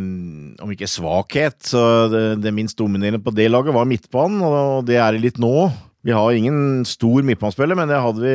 om 0.63 0.71
ikke 0.71 0.87
svakhet, 0.87 1.57
så 1.67 1.81
det, 2.11 2.23
det, 2.43 2.55
minst 2.55 2.79
dominerende 2.79 3.19
på 3.23 3.33
det 3.35 3.49
laget 3.51 3.75
var 3.75 3.89
midtbanen, 3.89 4.39
og 4.45 4.87
det 4.87 5.01
er 5.01 5.15
det 5.15 5.25
litt 5.25 5.41
nå. 5.41 5.67
Vi 6.05 6.13
har 6.13 6.35
ingen 6.37 6.83
stor 6.85 7.23
midtbanespiller, 7.25 7.73
men 7.73 7.89
det 7.89 7.97
hadde 7.97 8.21
vi. 8.21 8.33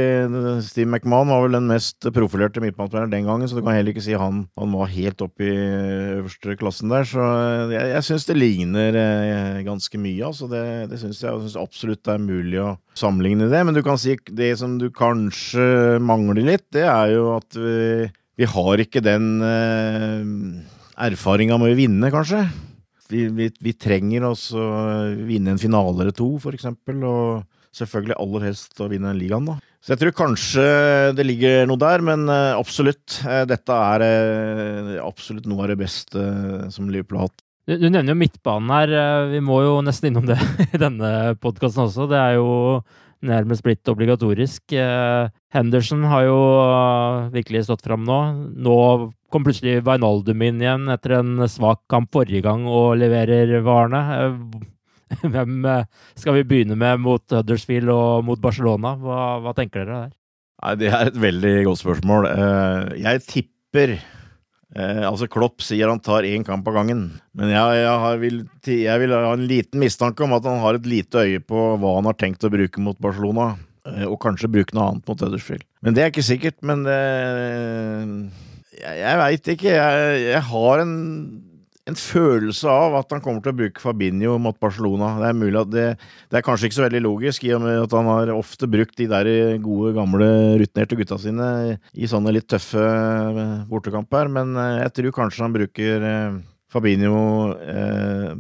Steve 0.67 0.91
McMahon 0.91 1.31
var 1.31 1.45
vel 1.45 1.55
den 1.55 1.69
mest 1.71 2.03
profilerte 2.11 2.59
midtbanespilleren 2.59 3.13
den 3.13 3.29
gangen, 3.29 3.47
så 3.47 3.55
du 3.55 3.63
kan 3.63 3.77
heller 3.77 3.95
ikke 3.95 4.03
si 4.03 4.17
han, 4.19 4.41
han 4.59 4.75
var 4.75 4.91
helt 4.91 5.23
oppe 5.23 5.47
i 5.47 5.53
øverste 6.17 6.57
klassen 6.59 6.91
der. 6.91 7.07
Så 7.07 7.29
jeg, 7.71 7.93
jeg 7.93 8.07
syns 8.09 8.27
det 8.27 8.37
ligner 8.41 8.99
eh, 8.99 9.61
ganske 9.69 10.03
mye, 10.03 10.33
altså. 10.33 10.51
Det, 10.51 10.65
det 10.91 10.99
syns 10.99 11.23
jeg. 11.23 11.31
Jeg 11.47 11.63
absolutt 11.63 12.03
det 12.09 12.17
er 12.17 12.27
mulig 12.27 12.59
å 12.59 12.75
sammenligne 12.99 13.47
det. 13.55 13.63
Men 13.63 13.79
du 13.79 13.85
kan 13.87 14.03
si 14.03 14.19
det 14.35 14.51
som 14.59 14.75
du 14.83 14.89
kanskje 14.91 16.01
mangler 16.03 16.43
litt, 16.51 16.67
det 16.75 16.89
er 16.91 17.15
jo 17.15 17.37
at 17.37 17.55
vi, 17.55 18.11
vi 18.35 18.51
har 18.51 18.83
ikke 18.83 19.05
den 19.07 19.31
eh, 19.47 20.77
erfaringa 21.07 21.59
med 21.61 21.73
å 21.73 21.79
vinne, 21.79 22.13
kanskje. 22.13 22.45
Vi, 23.11 23.25
vi, 23.35 23.49
vi 23.59 23.73
trenger 23.75 24.29
å 24.29 24.35
vinne 25.27 25.55
en 25.55 25.61
finale 25.61 26.05
eller 26.05 26.15
to, 26.15 26.33
for 26.43 26.55
eksempel, 26.55 27.03
og 27.07 27.75
selvfølgelig 27.77 28.19
aller 28.19 28.47
helst 28.49 28.81
å 28.83 28.89
vinne 28.91 29.13
ligaen, 29.17 29.49
da. 29.51 29.59
Så 29.81 29.95
jeg 29.95 30.03
tror 30.03 30.17
kanskje 30.17 30.65
det 31.17 31.25
ligger 31.25 31.63
noe 31.69 31.81
der, 31.81 32.03
men 32.05 32.27
eh, 32.29 32.53
absolutt. 32.53 33.23
Eh, 33.25 33.47
dette 33.49 33.77
er 33.95 34.05
eh, 34.05 34.97
absolutt 35.01 35.47
noe 35.49 35.65
av 35.65 35.71
det 35.73 35.79
beste 35.81 36.25
som 36.75 36.91
Liverpool 36.93 37.23
har 37.23 37.31
hatt. 37.31 37.45
Du, 37.69 37.77
du 37.79 37.87
nevner 37.89 38.13
jo 38.13 38.19
midtbanen 38.21 38.73
her. 38.75 38.93
Vi 39.33 39.41
må 39.45 39.61
jo 39.65 39.79
nesten 39.85 40.11
innom 40.11 40.27
det 40.29 40.37
i 40.75 40.81
denne 40.81 41.33
podkasten 41.41 41.87
også. 41.87 42.11
Det 42.11 42.21
er 42.21 42.37
jo 42.37 42.51
nærmest 43.27 43.65
blitt 43.67 43.89
obligatorisk. 43.91 44.73
Henderson 45.53 46.05
har 46.09 46.25
jo 46.25 46.39
virkelig 47.35 47.67
stått 47.67 47.85
fram 47.85 48.07
nå. 48.09 48.21
Nå 48.57 48.77
kom 49.31 49.47
plutselig 49.47 49.83
Wijnaldum 49.87 50.43
inn 50.47 50.61
igjen 50.63 50.91
etter 50.93 51.19
en 51.21 51.47
svak 51.51 51.83
kamp 51.91 52.11
forrige 52.15 52.45
gang 52.47 52.67
og 52.69 52.97
leverer 53.01 53.61
varene. 53.67 54.03
Hvem 55.33 55.67
eh, 55.67 55.87
skal 56.19 56.39
vi 56.39 56.47
begynne 56.47 56.79
med 56.79 57.03
mot 57.03 57.35
Huddersfield 57.35 57.91
og 57.93 58.25
mot 58.27 58.41
Barcelona? 58.43 58.95
Hva, 59.01 59.21
hva 59.43 59.55
tenker 59.57 59.85
dere 59.85 60.01
der? 60.07 60.17
Nei, 60.61 60.75
Det 60.79 60.91
er 60.91 61.11
et 61.11 61.21
veldig 61.21 61.55
godt 61.67 61.83
spørsmål. 61.83 62.29
Eh, 62.31 62.91
jeg 63.07 63.25
tipper 63.27 63.97
eh, 64.77 65.03
Altså, 65.07 65.29
Klopp 65.31 65.65
sier 65.65 65.91
han 65.91 66.03
tar 66.05 66.29
én 66.29 66.45
kamp 66.47 66.69
av 66.69 66.77
gangen. 66.81 67.07
Men 67.37 67.55
jeg, 67.55 67.81
jeg, 67.85 68.21
vil, 68.23 68.43
jeg, 68.67 69.01
vil, 69.03 69.17
ha 69.17 69.33
en 69.35 69.49
liten 69.51 69.83
mistanke 69.83 70.27
om 70.27 70.37
at 70.37 70.47
han 70.49 70.63
har 70.63 70.79
et 70.79 70.89
lite 70.89 71.25
øye 71.27 71.43
på 71.43 71.65
hva 71.81 71.97
han 71.99 72.11
har 72.11 72.19
tenkt 72.21 72.47
å 72.47 72.53
bruke 72.53 72.85
mot 72.85 72.99
Barcelona. 73.01 73.55
Og 74.07 74.19
kanskje 74.21 74.51
bruke 74.53 74.77
noe 74.77 74.91
annet 74.91 75.09
mot 75.09 75.23
Huddersfield. 75.25 75.65
Men 75.81 75.97
det 75.97 76.03
er 76.05 76.11
ikke 76.13 76.27
sikkert. 76.27 76.59
Men 76.69 76.85
det 76.85 76.99
jeg, 78.81 78.97
jeg 79.01 79.21
veit 79.21 79.53
ikke. 79.55 79.73
Jeg, 79.75 80.19
jeg 80.27 80.43
har 80.51 80.83
en, 80.83 80.95
en, 81.91 81.99
følelse 81.99 82.71
av 82.71 82.97
at 83.01 83.15
han 83.15 83.23
kommer 83.25 83.43
til 83.45 83.53
å 83.53 83.59
bruke 83.59 83.83
Fabinho 83.83 84.37
mot 84.43 84.57
Barcelona. 84.63 85.13
Det 85.21 85.29
er 85.29 85.39
mulig 85.39 85.61
at 85.61 85.73
det, 85.73 85.87
det 86.31 86.39
er 86.41 86.45
kanskje 86.47 86.71
ikke 86.71 86.79
så 86.79 86.87
veldig 86.87 87.03
logisk, 87.05 87.47
i 87.47 87.53
og 87.57 87.65
med 87.65 87.81
at 87.83 87.97
han 87.99 88.11
har 88.11 88.33
ofte 88.35 88.69
brukt 88.71 88.97
de 89.01 89.09
der 89.11 89.31
gode, 89.63 89.93
gamle, 89.99 90.31
rutinerte 90.63 90.99
gutta 90.99 91.19
sine 91.21 91.51
i 91.93 92.11
sånne 92.11 92.35
litt 92.35 92.49
tøffe 92.51 92.87
bortekamper, 93.71 94.31
men 94.33 94.55
eh, 94.59 94.79
jeg 94.85 94.95
tror 94.99 95.19
kanskje 95.21 95.45
han 95.47 95.59
bruker 95.59 96.09
eh, 96.13 96.39
Fabinho 96.71 97.27
eh, 97.59 98.33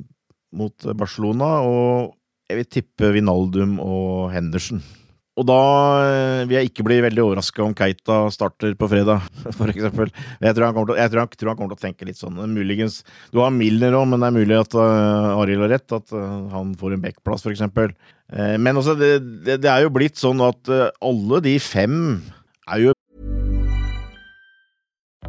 mot 0.57 0.91
Barcelona, 0.99 1.59
og 1.67 2.17
jeg 2.51 2.63
vil 2.63 2.73
tippe 2.79 3.13
Vinaldum 3.15 3.79
og 3.83 4.31
Henderson. 4.35 4.83
Og 5.41 5.47
da 5.49 5.61
eh, 6.05 6.43
vil 6.45 6.59
jeg 6.59 6.69
ikke 6.69 6.85
bli 6.85 6.99
veldig 7.01 7.23
overraska 7.25 7.63
om 7.65 7.73
Keita 7.77 8.19
starter 8.35 8.75
på 8.77 8.89
fredag, 8.91 9.25
for 9.59 9.73
eksempel. 9.73 10.13
Jeg 10.37 10.57
tror 10.57 10.67
han 10.67 10.77
kommer 10.77 10.93
til, 10.93 11.01
jeg 11.01 11.13
tror 11.13 11.23
han, 11.23 11.31
tror 11.33 11.53
han 11.53 11.61
kommer 11.61 11.73
til 11.73 11.81
å 11.81 11.87
tenke 11.87 12.09
litt 12.09 12.21
sånn. 12.21 12.41
Muligens 12.53 13.01
Du 13.33 13.41
har 13.41 13.55
Milner 13.55 13.97
òg, 13.97 14.11
men 14.11 14.21
det 14.21 14.29
er 14.29 14.37
mulig 14.37 14.59
at 14.59 14.77
uh, 14.77 15.39
Arild 15.41 15.65
har 15.65 15.73
rett. 15.79 15.97
At 15.97 16.13
uh, 16.13 16.51
han 16.53 16.75
får 16.77 16.97
en 16.97 17.05
backplass, 17.07 17.47
for 17.47 17.55
eksempel. 17.55 17.95
Uh, 18.29 18.59
men 18.61 18.77
også, 18.77 18.99
det, 19.01 19.15
det, 19.47 19.63
det, 19.65 19.71
er 19.73 19.87
jo 19.87 19.95
blitt 19.95 20.21
sånn 20.21 20.45
at 20.45 20.69
alle 20.69 21.41
de 21.47 21.57
fem 21.65 21.97
er 22.69 22.85
jo 22.85 22.97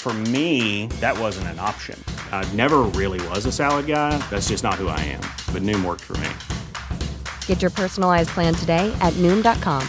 For 0.00 0.14
me, 0.14 0.86
that 1.00 1.18
wasn't 1.18 1.48
an 1.48 1.58
option. 1.58 2.02
I 2.32 2.46
never 2.54 2.78
really 2.94 3.20
was 3.28 3.44
a 3.46 3.52
salad 3.52 3.86
guy. 3.86 4.16
That's 4.30 4.48
just 4.48 4.64
not 4.64 4.74
who 4.74 4.88
I 4.88 5.00
am. 5.00 5.20
But 5.52 5.62
Noom 5.62 5.84
worked 5.84 6.04
for 6.04 6.16
me. 6.16 6.30
Get 7.46 7.60
your 7.60 7.70
personalized 7.70 8.30
plan 8.30 8.54
today 8.54 8.90
at 9.00 9.12
Noom.com. 9.14 9.82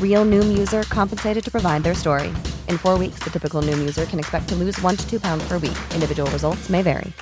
Real 0.00 0.24
Noom 0.24 0.56
user 0.56 0.82
compensated 0.84 1.42
to 1.44 1.50
provide 1.50 1.82
their 1.82 1.94
story. 1.94 2.28
In 2.68 2.78
four 2.78 2.98
weeks, 2.98 3.20
the 3.24 3.30
typical 3.30 3.62
Noom 3.62 3.80
user 3.80 4.04
can 4.04 4.20
expect 4.20 4.48
to 4.50 4.54
lose 4.54 4.80
one 4.80 4.96
to 4.96 5.10
two 5.10 5.18
pounds 5.18 5.48
per 5.48 5.58
week. 5.58 5.78
Individual 5.94 6.30
results 6.30 6.68
may 6.68 6.82
vary. 6.82 7.12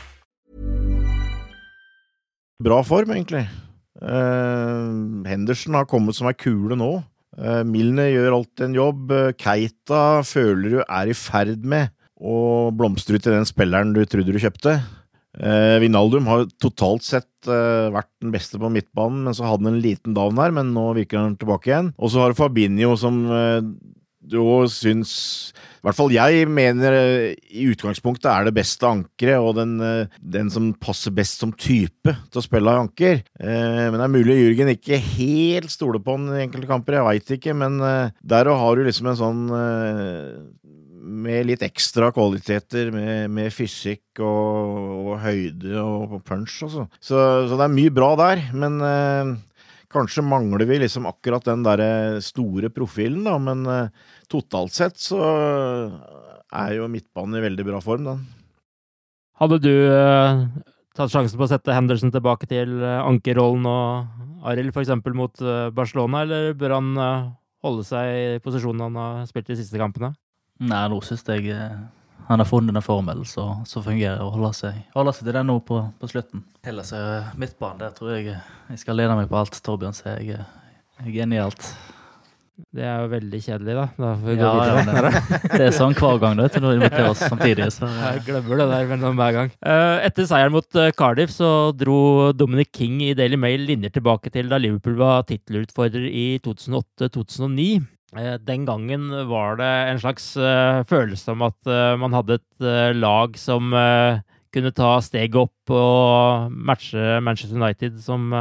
Bra 2.62 2.82
form, 2.82 3.10
egentlig. 3.10 3.48
Eh, 4.02 5.28
Henderson 5.28 5.74
har 5.74 5.86
kommet 5.86 6.16
som 6.16 6.28
ei 6.28 6.34
kule 6.34 6.76
nå. 6.76 6.90
Uh, 7.40 7.62
Milner 7.64 8.10
gjør 8.10 8.34
alltid 8.40 8.66
en 8.66 8.74
jobb. 8.76 9.12
Eh, 9.16 9.32
Keita 9.38 10.20
føler 10.26 10.74
du 10.74 10.78
er 10.82 11.08
i 11.08 11.16
ferd 11.16 11.64
med 11.64 11.88
å 12.20 12.70
blomstre 12.76 13.16
ut 13.16 13.26
i 13.26 13.32
den 13.32 13.48
spilleren 13.48 13.94
du 13.96 14.02
trodde 14.04 14.34
du 14.34 14.40
kjøpte. 14.40 14.80
Eh, 15.38 15.78
Vinaldum 15.78 16.26
har 16.26 16.48
totalt 16.58 17.06
sett 17.06 17.48
eh, 17.48 17.86
vært 17.94 18.10
den 18.22 18.34
beste 18.34 18.58
på 18.58 18.70
midtbanen, 18.72 19.22
men 19.28 19.36
så 19.36 19.46
hadde 19.46 19.68
han 19.68 19.76
en 19.76 19.84
liten 19.84 20.16
down 20.16 20.40
her, 20.42 20.52
men 20.54 20.74
nå 20.74 20.90
virker 20.98 21.22
han 21.22 21.38
tilbake 21.38 21.70
igjen. 21.70 21.94
Og 21.96 22.12
så 22.12 22.24
har 22.24 22.32
du 22.32 22.38
Fabinho 22.40 22.96
som 22.98 23.22
eh, 23.30 23.60
du 24.30 24.36
òg 24.42 24.66
syns 24.68 25.12
I 25.80 25.86
hvert 25.86 25.96
fall 25.96 26.12
jeg 26.12 26.44
mener 26.52 26.92
i 27.32 27.62
utgangspunktet 27.70 28.28
er 28.28 28.44
det 28.46 28.52
beste 28.58 28.84
ankeret, 28.84 29.40
og 29.40 29.54
den, 29.56 29.78
den, 30.20 30.50
som 30.52 30.68
passer 30.76 31.14
best 31.16 31.40
som 31.40 31.54
type 31.56 32.12
til 32.12 32.42
å 32.42 32.44
spille 32.44 32.74
anker. 32.82 33.22
Men 33.40 33.96
det 33.96 34.04
er 34.04 34.12
mulig 34.12 34.36
Jürgen 34.36 34.74
ikke 34.74 35.00
helt 35.00 35.72
stoler 35.72 36.04
på 36.04 36.18
han 36.18 36.28
i 36.36 36.44
enkelte 36.44 36.68
kamper, 36.68 36.98
jeg 36.98 37.08
veit 37.08 37.32
ikke, 37.38 37.56
men 37.56 37.80
der 37.80 38.52
har 38.60 38.76
du 38.76 38.84
liksom 38.84 39.08
en 39.08 39.18
sånn 39.22 39.42
med 41.00 41.46
litt 41.48 41.62
ekstra 41.64 42.10
kvaliteter, 42.14 42.90
med, 42.94 43.30
med 43.32 43.52
fysikk 43.54 44.20
og, 44.22 44.74
og, 45.10 45.12
høyde 45.24 45.76
og 45.80 46.18
punch, 46.26 46.60
altså. 46.66 46.86
Så, 46.98 47.20
så, 47.48 47.56
det 47.56 47.66
er 47.66 47.72
mye 47.72 47.94
bra 47.94 48.10
der, 48.20 48.42
men 48.52 48.76
eh, 48.84 49.32
kanskje 49.92 50.26
mangler 50.26 50.68
vi 50.68 50.80
liksom 50.82 51.08
akkurat 51.10 51.46
den 51.48 51.64
derre 51.66 52.20
store 52.24 52.70
profilen, 52.74 53.24
da. 53.26 53.38
Men 53.42 53.64
eh, 53.64 54.12
totalt 54.30 54.76
sett 54.76 55.00
så 55.00 55.20
er 56.50 56.76
jo 56.76 56.90
midtbanen 56.90 57.40
i 57.40 57.44
veldig 57.46 57.66
bra 57.66 57.80
form, 57.84 58.06
den. 58.10 58.22
Hadde 59.40 59.60
du 59.64 59.72
eh, 59.72 60.46
tatt 60.96 61.12
sjansen 61.12 61.40
på 61.40 61.46
å 61.46 61.50
sette 61.50 61.74
Henderson 61.74 62.12
tilbake 62.12 62.48
til 62.50 62.80
eh, 62.84 62.98
ankerrollen 63.00 63.68
og 63.70 64.50
Arild 64.50 64.74
f.eks. 64.74 64.92
mot 65.16 65.44
eh, 65.44 65.68
Barcelona, 65.72 66.26
eller 66.26 66.52
bør 66.58 66.76
han 66.76 66.90
holde 67.64 67.84
seg 67.84 68.10
i 68.10 68.42
posisjonen 68.44 68.88
han 68.88 68.98
har 69.00 69.24
spilt 69.28 69.48
de 69.48 69.56
siste 69.60 69.80
kampene? 69.80 70.12
Nei, 70.60 70.84
nå 70.92 71.00
syns 71.04 71.24
jeg 71.28 71.54
eh, 71.54 71.78
han 72.30 72.38
har 72.38 72.46
funnet 72.46 72.76
en 72.76 72.84
formel 72.84 73.24
som 73.26 73.64
fungerer, 73.66 74.20
og 74.22 74.36
holder 74.36 74.52
seg, 74.54 74.82
holder 74.94 75.16
seg 75.16 75.26
til 75.26 75.34
den 75.34 75.48
nå 75.50 75.56
på, 75.66 75.80
på 75.98 76.10
slutten. 76.12 76.44
Ellers 76.62 76.92
er 76.94 77.32
midtbanen, 77.40 77.80
der 77.82 77.96
tror 77.96 78.12
jeg 78.14 78.28
jeg 78.36 78.78
skal 78.78 79.00
lene 79.00 79.16
meg 79.18 79.26
på 79.32 79.40
alt 79.40 79.58
Torbjørn 79.66 79.96
sier. 79.98 80.20
Jeg, 80.22 80.44
jeg 81.00 81.16
er 81.16 81.24
enig 81.24 81.40
i 81.40 81.42
alt. 81.42 81.72
Det 82.70 82.84
er 82.84 83.02
jo 83.02 83.10
veldig 83.10 83.40
kjedelig, 83.42 83.74
da. 83.80 83.84
Da 83.96 84.12
får 84.20 84.28
vi 84.28 84.36
ja, 84.36 84.52
gå 84.52 84.64
videre. 84.68 85.10
Ja, 85.10 85.38
det, 85.56 85.60
er 85.64 85.74
sånn 85.74 85.96
hver 85.98 86.18
gang 86.22 86.38
du, 86.38 86.44
inviterer 86.46 87.08
oss 87.08 87.22
samtidig. 87.24 87.66
Så. 87.74 87.88
Jeg 87.88 88.24
glemmer 88.26 88.60
det 88.62 88.66
der 88.76 88.90
men 88.92 89.06
hver 89.18 89.36
gang. 89.40 89.54
Eh, 89.58 89.94
etter 90.06 90.28
seieren 90.30 90.54
mot 90.54 90.78
eh, 90.78 90.92
Cardiff 90.94 91.32
så 91.34 91.50
dro 91.74 92.30
Dominic 92.36 92.70
King 92.76 93.00
i 93.08 93.14
Daily 93.18 93.40
Mail 93.40 93.64
linjer 93.72 93.94
tilbake 93.96 94.30
til 94.34 94.52
da 94.52 94.60
Liverpool 94.60 94.98
var 95.00 95.24
tittelutfordrer 95.26 96.06
i 96.06 96.26
2008-2009. 96.46 97.72
Eh, 98.18 98.36
den 98.42 98.64
gangen 98.66 99.06
var 99.28 99.54
det 99.60 99.70
en 99.86 100.00
slags 100.02 100.32
uh, 100.34 100.82
følelse 100.90 101.30
om 101.30 101.44
at 101.46 101.58
uh, 101.70 101.94
man 102.00 102.14
hadde 102.16 102.40
et 102.40 102.96
lag 102.98 103.36
som 103.38 103.70
kunne 104.50 104.72
ta 104.74 104.96
steget 104.98 105.36
opp 105.38 105.70
og 105.70 106.50
matche 106.50 107.20
Manchester 107.22 107.54
United, 107.54 108.00
som 108.02 108.32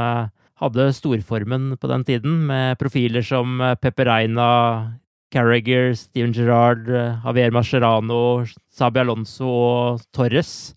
hadde 0.60 0.88
storformen 0.92 1.76
på 1.78 1.86
den 1.86 2.02
tiden, 2.04 2.40
med 2.48 2.80
profiler 2.80 3.22
som 3.22 3.62
Pepe 3.78 4.04
Reina, 4.08 4.98
Carriager, 5.30 5.94
Steven 5.94 6.34
Gerrard, 6.34 6.90
Javier 6.90 7.54
Mascherano, 7.54 8.42
Sabi 8.74 9.04
Alonso 9.04 9.46
og 9.46 10.02
Torres. 10.10 10.74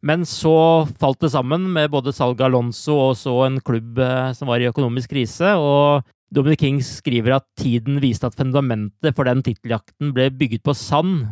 Men 0.00 0.24
så 0.24 0.88
falt 0.96 1.20
det 1.20 1.34
sammen 1.36 1.68
med 1.74 1.92
både 1.92 2.16
salget 2.16 2.48
Alonso 2.48 2.96
og 3.10 3.18
så 3.20 3.36
en 3.44 3.60
klubb 3.60 4.00
som 4.32 4.48
var 4.48 4.64
i 4.64 4.70
økonomisk 4.72 5.12
krise, 5.12 5.52
og 5.60 6.08
Dominic 6.30 6.60
King 6.62 6.76
skriver 6.86 7.40
at 7.40 7.46
tiden 7.58 7.98
viste 8.02 8.28
at 8.28 8.36
fundamentet 8.38 9.16
for 9.16 9.26
den 9.26 9.40
titteljakten 9.42 10.12
ble 10.14 10.28
bygget 10.30 10.62
på 10.62 10.74
sand, 10.78 11.24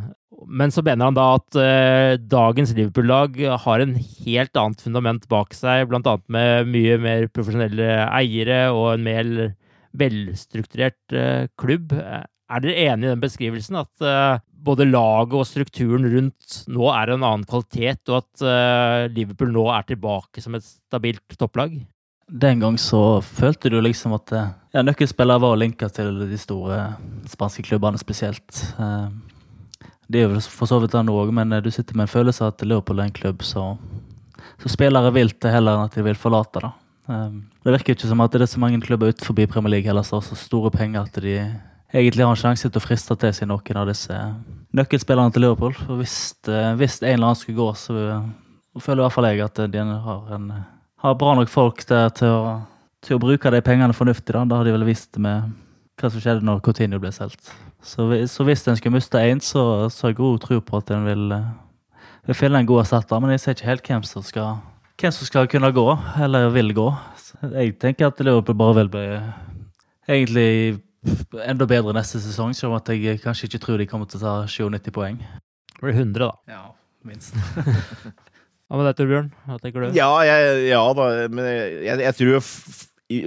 men 0.47 0.73
så 0.75 0.83
mener 0.87 1.07
han 1.07 1.17
da 1.17 1.27
at 1.37 1.59
eh, 1.59 2.15
dagens 2.19 2.73
Liverpool-lag 2.75 3.37
har 3.63 3.83
en 3.83 3.95
helt 3.99 4.59
annet 4.59 4.83
fundament 4.83 5.29
bak 5.31 5.55
seg, 5.55 5.87
annet 5.87 6.25
med 6.35 6.71
mye 6.73 6.97
mer 7.03 7.29
profesjonelle 7.31 7.93
eiere 8.09 8.65
og 8.75 8.97
en 8.97 9.07
mer 9.07 9.31
velstrukturert 9.99 11.15
eh, 11.15 11.47
klubb. 11.59 11.95
Er 11.95 12.65
dere 12.65 12.89
enig 12.89 13.07
i 13.07 13.13
den 13.13 13.23
beskrivelsen, 13.23 13.79
at 13.79 14.03
eh, 14.03 14.41
både 14.67 14.89
laget 14.89 15.37
og 15.39 15.47
strukturen 15.47 16.09
rundt 16.11 16.59
nå 16.75 16.91
er 16.91 17.15
en 17.15 17.23
annen 17.23 17.47
kvalitet, 17.47 18.03
og 18.11 18.25
at 18.25 19.15
Liverpool 19.15 19.55
nå 19.55 19.69
er 19.71 19.87
tilbake 19.87 20.43
som 20.43 20.59
et 20.59 20.67
stabilt 20.67 21.39
topplag? 21.39 21.79
Den 22.29 22.61
gang 22.61 22.77
så 22.79 23.21
følte 23.25 23.71
du 23.73 23.79
liksom 23.81 24.13
at 24.19 24.33
eh, 24.37 24.51
ja, 24.77 24.83
nøkkelspillere 24.85 25.41
var 25.41 25.57
linka 25.57 25.89
til 25.89 26.27
de 26.29 26.39
store 26.41 26.91
spanske 27.29 27.65
klubbene 27.65 28.01
spesielt. 28.01 28.61
Eh, 28.77 29.07
det 30.09 30.21
er 30.21 30.29
jo 30.29 30.43
for 30.53 30.69
så 30.69 30.81
vidt 30.83 30.97
nå 31.09 31.15
òg, 31.23 31.33
men 31.33 31.57
eh, 31.57 31.63
du 31.65 31.71
sitter 31.73 31.97
med 31.97 32.05
en 32.05 32.13
følelse 32.13 32.45
av 32.45 32.53
at 32.53 32.67
Liverpool 32.69 33.01
er 33.01 33.09
en 33.09 33.17
klubb 33.17 33.47
så, 33.47 33.65
spillere 34.69 35.15
vil 35.17 35.33
til 35.33 35.57
heller 35.57 35.79
enn 35.79 35.89
at 35.89 35.97
de 35.97 36.05
vil 36.05 36.21
forlate. 36.21 36.61
da. 36.61 36.75
Det 37.65 37.73
virker 37.73 37.97
ikke 37.97 38.11
som 38.11 38.21
at 38.21 38.37
det 38.37 38.45
er 38.45 38.53
så 38.53 38.61
mange 38.61 38.83
klubber 38.85 39.09
utenfor 39.09 39.47
Premier 39.49 39.79
League 39.79 39.89
heller 39.89 40.05
som 40.05 40.19
har 40.19 40.27
så 40.29 40.37
store 40.37 40.71
penger 40.71 41.07
at 41.07 41.21
de 41.25 41.39
egentlig 41.95 42.27
har 42.27 42.35
en 42.35 42.43
sjanse 42.43 42.69
til 42.69 42.77
å 42.77 42.85
friste 42.85 43.17
til 43.17 43.33
seg 43.33 43.49
noen 43.49 43.81
av 43.81 43.89
disse 43.89 44.17
nøkkelspillerne 44.77 45.33
til 45.33 45.47
Liverpool. 45.47 45.73
Hvis, 45.97 46.35
hvis 46.45 46.99
en 47.01 47.15
eller 47.15 47.31
annen 47.31 47.41
skulle 47.41 47.57
gå, 47.57 47.71
så 47.73 47.95
føler 48.85 49.01
i 49.01 49.07
hvert 49.07 49.17
fall 49.17 49.31
jeg 49.31 49.47
at 49.47 49.63
de 49.73 49.87
har 50.05 50.35
en 50.37 50.51
har 51.03 51.17
bra 51.19 51.35
nok 51.39 51.51
folk 51.53 51.85
der 51.89 52.11
til 52.19 52.33
å, 52.33 52.53
til 53.05 53.17
å 53.19 53.23
bruke 53.23 53.53
de 53.55 53.63
pengene 53.65 53.95
fornuftig. 53.97 54.35
Da 54.35 54.45
Da 54.45 54.61
har 54.61 54.69
de 54.69 54.75
vel 54.75 54.87
visst 54.89 55.19
med 55.23 55.53
hva 55.99 56.11
som 56.11 56.23
skjedde 56.23 56.47
når 56.47 56.63
Coutinho 56.63 57.01
ble 57.03 57.13
solgt. 57.15 57.53
Så, 57.83 58.07
så, 58.31 58.45
hvis 58.47 58.67
en 58.67 58.79
skulle 58.79 58.97
miste 58.97 59.21
én, 59.23 59.41
så, 59.43 59.89
så 59.91 60.07
har 60.07 60.13
jeg 60.13 60.19
god 60.19 60.41
tro 60.43 60.59
på 60.63 60.81
at 60.81 60.91
en 60.95 61.07
vil, 61.07 61.31
eh, 61.35 62.03
vil 62.27 62.39
finne 62.39 62.63
en 62.63 62.69
god 62.69 62.85
erstatter. 62.85 63.23
Men 63.23 63.35
jeg 63.35 63.45
ser 63.45 63.57
ikke 63.57 63.71
helt 63.71 63.91
hvem 63.91 64.07
som 64.07 64.27
skal, 64.27 64.59
hvem 64.99 65.15
som 65.15 65.31
skal 65.31 65.51
kunne 65.51 65.71
gå, 65.75 65.87
eller 66.27 66.51
vil 66.55 66.75
gå. 66.75 66.89
Jeg 67.55 67.79
tenker 67.83 68.11
at 68.11 68.23
Liverpool 68.23 68.59
bare 68.59 68.81
vil 68.81 68.93
bli 68.95 69.07
egentlig 70.09 70.51
enda 71.47 71.67
bedre 71.71 71.95
neste 71.95 72.21
sesong, 72.23 72.55
selv 72.57 72.73
om 72.73 72.81
at 72.81 72.91
jeg 72.91 73.21
kanskje 73.23 73.47
ikke 73.47 73.63
tror 73.63 73.79
de 73.79 73.87
kommer 73.87 74.11
til 74.11 74.19
å 74.19 74.25
ta 74.25 74.35
97 74.51 74.91
poeng. 74.95 75.21
Det 75.79 75.85
blir 75.85 75.95
100, 75.95 76.19
da. 76.25 76.33
Ja, 76.51 76.65
minst. 77.07 77.39
Hva 78.69 78.77
med 78.77 78.91
deg, 78.91 78.99
Torbjørn? 78.99 79.29
Hva 79.49 79.59
tenker 79.63 79.85
du? 79.85 79.97
Ja, 79.97 80.11
jeg, 80.29 80.65
ja 80.69 80.83
da, 80.97 81.09
men 81.33 81.47
jeg, 81.49 82.01
jeg 82.05 82.17
tror 82.19 82.49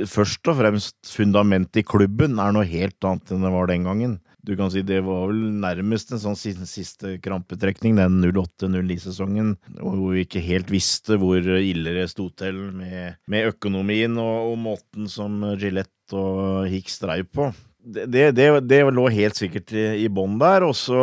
først 0.06 0.50
og 0.52 0.60
fremst 0.60 1.14
fundamentet 1.16 1.82
i 1.82 1.88
klubben 1.88 2.38
er 2.42 2.54
noe 2.54 2.68
helt 2.70 3.08
annet 3.08 3.34
enn 3.34 3.48
det 3.48 3.54
var 3.56 3.72
den 3.72 3.88
gangen. 3.88 4.20
Du 4.42 4.56
kan 4.58 4.72
si 4.74 4.82
Det 4.82 5.02
var 5.06 5.28
vel 5.30 5.42
nærmest 5.62 6.14
en 6.14 6.22
sånn 6.22 6.38
siste, 6.38 7.18
krampetrekning, 7.22 7.98
den 7.98 8.22
08-09-sesongen, 8.26 9.56
hvor 9.78 10.16
vi 10.16 10.26
ikke 10.26 10.42
helt 10.42 10.72
visste 10.74 11.18
hvor 11.22 11.46
ille 11.58 11.94
det 11.98 12.08
sto 12.10 12.30
til 12.34 12.58
med, 12.74 13.20
med 13.30 13.52
økonomien 13.54 14.18
og, 14.22 14.54
og, 14.54 14.58
måten 14.62 15.10
som 15.10 15.42
Gillette 15.62 16.18
og 16.18 16.70
Hicks 16.70 16.98
dreiv 17.02 17.30
på. 17.34 17.52
det, 17.82 18.32
det, 18.38 18.50
det 18.70 18.82
lå 18.94 19.08
helt 19.14 19.38
sikkert 19.38 19.74
i, 19.78 19.86
i 20.06 20.10
bånn 20.10 20.40
der. 20.42 20.66
Og 20.66 20.74
så 20.78 21.02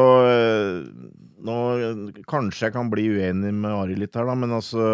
nå, 1.44 1.56
Kanskje 2.28 2.68
jeg 2.68 2.74
kan 2.74 2.88
bli 2.92 3.06
uenig 3.16 3.52
med 3.54 3.72
Ari 3.72 3.96
litt 3.98 4.16
her, 4.18 4.28
da, 4.28 4.36
men 4.38 4.54
altså 4.56 4.84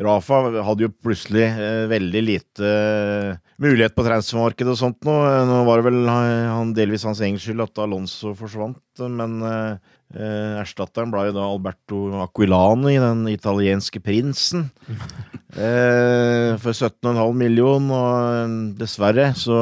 Rafa 0.00 0.40
hadde 0.66 0.86
jo 0.86 0.92
plutselig 1.04 1.46
eh, 1.48 1.84
veldig 1.90 2.22
lite 2.24 2.70
eh, 2.70 3.42
mulighet 3.62 3.96
på 3.96 4.06
transfermarkedet 4.06 4.74
og 4.74 4.80
sånt 4.80 5.04
nå. 5.06 5.16
Nå 5.48 5.60
var 5.68 5.80
det 5.80 5.88
vel 5.88 6.00
eh, 6.04 6.52
han, 6.52 6.72
delvis 6.76 7.06
hans 7.08 7.22
egen 7.24 7.40
skyld 7.40 7.66
at 7.66 7.82
Alonso 7.84 8.34
forsvant, 8.38 8.80
men 9.04 9.38
eh, 9.48 9.92
eh 10.14 10.60
erstatteren 10.60 11.10
ble 11.10 11.28
jo 11.28 11.36
da 11.36 11.48
Alberto 11.48 12.04
Aquilani, 12.22 12.98
den 13.02 13.26
italienske 13.34 14.02
prinsen. 14.04 14.70
Eh, 15.54 16.56
for 16.58 16.74
17,5 16.74 17.36
millioner, 17.38 17.92
og 17.94 18.72
dessverre 18.74 19.28
så 19.38 19.58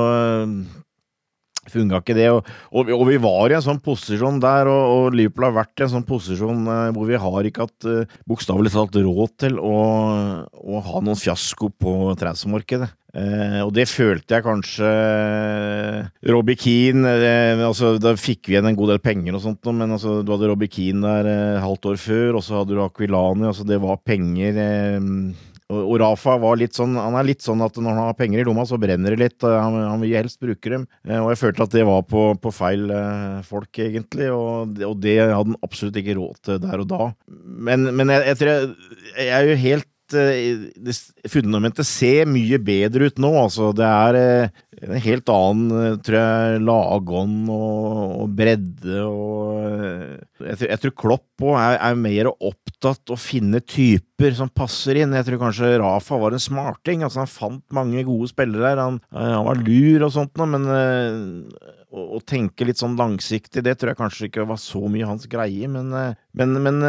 funga 1.70 2.01
ikke 2.03 2.16
det. 2.16 2.29
Og, 2.33 2.48
og, 2.72 2.90
og, 2.96 3.05
vi 3.11 3.18
var 3.22 3.53
i 3.53 3.59
en 3.59 3.64
sånn 3.64 3.83
posisjon 3.85 4.40
der, 4.42 4.70
og, 4.70 4.83
og, 4.96 5.18
Liverpool 5.18 5.48
har 5.51 5.59
vært 5.61 5.83
i 5.83 5.87
en 5.87 5.94
sånn 5.96 6.09
posisjon 6.09 6.64
eh, 6.66 6.88
hvor 6.96 7.11
vi 7.11 7.20
har 7.22 7.48
ikke 7.48 7.68
hatt 7.68 7.88
uh, 7.88 8.18
bokstavelig 8.31 8.72
talt 8.75 8.98
råd 8.98 9.37
til 9.44 9.61
å, 9.62 9.77
å, 10.48 10.83
ha 10.88 11.05
noen 11.05 11.20
fiasko 11.20 11.70
på 11.79 11.94
transfermarkedet. 12.20 12.90
Eh, 13.12 13.59
og 13.61 13.75
det 13.77 13.85
følte 13.90 14.38
jeg 14.38 14.44
kanskje 14.46 14.90
Robbie 16.33 16.57
Keane 16.57 17.11
eh, 17.12 17.61
altså, 17.61 17.90
Da 18.01 18.14
fikk 18.16 18.48
vi 18.48 18.55
igjen 18.55 18.70
en 18.70 18.79
god 18.79 18.94
del 18.94 19.03
penger 19.05 19.37
og 19.37 19.42
sånt, 19.44 19.68
men 19.68 19.92
altså, 19.98 20.22
du 20.25 20.33
hadde 20.33 20.48
Robbie 20.48 20.72
Keane 20.72 21.05
der 21.05 21.29
eh, 21.29 21.61
halvt 21.61 21.90
år 21.90 22.01
før, 22.01 22.38
og 22.38 22.46
så 22.46 22.62
hadde 22.62 22.72
du 22.72 22.81
Aquilani. 22.81 23.51
altså 23.51 23.68
Det 23.68 23.77
var 23.85 24.01
penger 24.01 24.57
eh, 24.64 24.96
og 25.72 25.94
Rafa 26.02 26.37
var 26.42 26.58
litt 26.61 26.76
sånn, 26.76 26.96
han 26.98 27.16
er 27.18 27.28
litt 27.28 27.44
sånn 27.44 27.62
at 27.64 27.76
når 27.78 27.96
han 27.96 28.08
har 28.11 28.18
penger 28.18 28.42
i 28.42 28.46
lomma, 28.48 28.64
så 28.68 28.78
brenner 28.80 29.14
det 29.14 29.20
litt. 29.20 29.38
Han, 29.46 29.78
han 29.80 30.02
vil 30.02 30.16
helst 30.18 30.40
bruke 30.42 30.72
dem. 30.72 30.87
Eh, 31.08 31.18
og 31.18 31.32
jeg 31.32 31.40
følte 31.42 31.66
at 31.66 31.76
det 31.76 31.87
var 31.88 32.04
på, 32.08 32.24
på 32.42 32.54
feil 32.54 32.90
eh, 32.92 33.38
folk, 33.48 33.70
egentlig. 33.82 34.30
Og, 34.35 34.76
og, 34.82 34.96
det 35.02 35.18
hadde 35.20 35.38
han 35.38 35.61
absolutt 35.64 35.98
ikke 36.00 36.18
råd 36.18 36.42
til 36.48 36.61
der 36.64 36.85
og 36.85 36.90
da. 36.92 37.08
Men, 37.28 37.88
men 37.96 38.12
jeg, 38.12 38.28
jeg, 38.32 38.40
tror 38.40 38.52
jeg, 38.52 39.00
jeg 39.16 39.32
er 39.38 39.50
jo 39.50 39.62
helt 39.66 39.88
det, 40.12 40.94
fundamentet 41.31 41.88
ser 41.88 42.29
mye 42.31 42.59
bedre 42.62 43.09
ut 43.11 43.18
nå. 43.22 43.31
Altså, 43.40 43.70
det 43.77 43.88
er 43.88 44.18
en 44.83 44.96
helt 45.05 45.33
annen, 45.33 45.98
tror 46.05 46.18
jeg, 46.18 46.62
lagånd 46.66 47.51
og, 47.53 48.14
og 48.25 48.33
bredde 48.38 49.03
og 49.07 49.42
Jeg 50.42 50.70
jeg 50.72 50.81
tror 50.83 50.94
Klopp 50.98 51.44
òg 51.44 51.59
er, 51.59 51.77
er, 51.77 51.98
mer 51.98 52.31
opptatt 52.33 53.12
å 53.12 53.18
finne 53.18 53.61
typer 53.62 54.35
som 54.38 54.51
passer 54.51 54.98
inn. 55.03 55.14
Jeg 55.16 55.29
tror 55.29 55.42
kanskje 55.44 55.77
Rafa 55.83 56.18
var 56.18 56.35
en 56.35 56.42
smarting. 56.42 57.05
Altså, 57.07 57.22
han 57.22 57.31
fant 57.31 57.64
mange 57.75 58.03
gode 58.07 58.31
spillere 58.33 58.72
der. 58.72 58.83
Han, 58.83 59.01
han 59.14 59.46
var 59.48 59.62
lur 59.62 60.07
og 60.09 60.14
sånt, 60.16 60.42
men 60.42 60.66
å, 61.92 62.05
å, 62.18 62.20
tenke 62.27 62.66
litt 62.66 62.81
sånn 62.83 62.98
langsiktig, 62.98 63.64
det 63.64 63.77
tror 63.79 63.92
jeg 63.92 64.01
kanskje 64.01 64.31
ikke 64.31 64.48
var 64.48 64.61
så 64.61 64.83
mye 64.90 65.09
hans 65.09 65.29
greie. 65.31 65.70
Men, 65.70 65.92
men, 66.37 66.59
men 66.64 66.83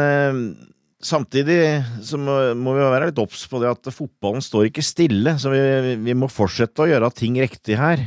Samtidig 1.04 1.58
så 2.06 2.16
må, 2.16 2.38
vi 2.56 2.80
være 2.80 3.10
litt 3.10 3.20
obs 3.20 3.42
på 3.50 3.60
det 3.60 3.68
at 3.74 3.90
fotballen 3.92 4.44
står 4.44 4.70
ikke 4.70 4.84
stille, 4.84 5.36
så 5.40 5.52
vi, 5.52 5.98
vi 6.00 6.16
må 6.16 6.30
fortsette 6.32 6.84
å 6.84 6.88
gjøre 6.88 7.12
ting 7.18 7.36
riktig 7.42 7.76
her. 7.76 8.06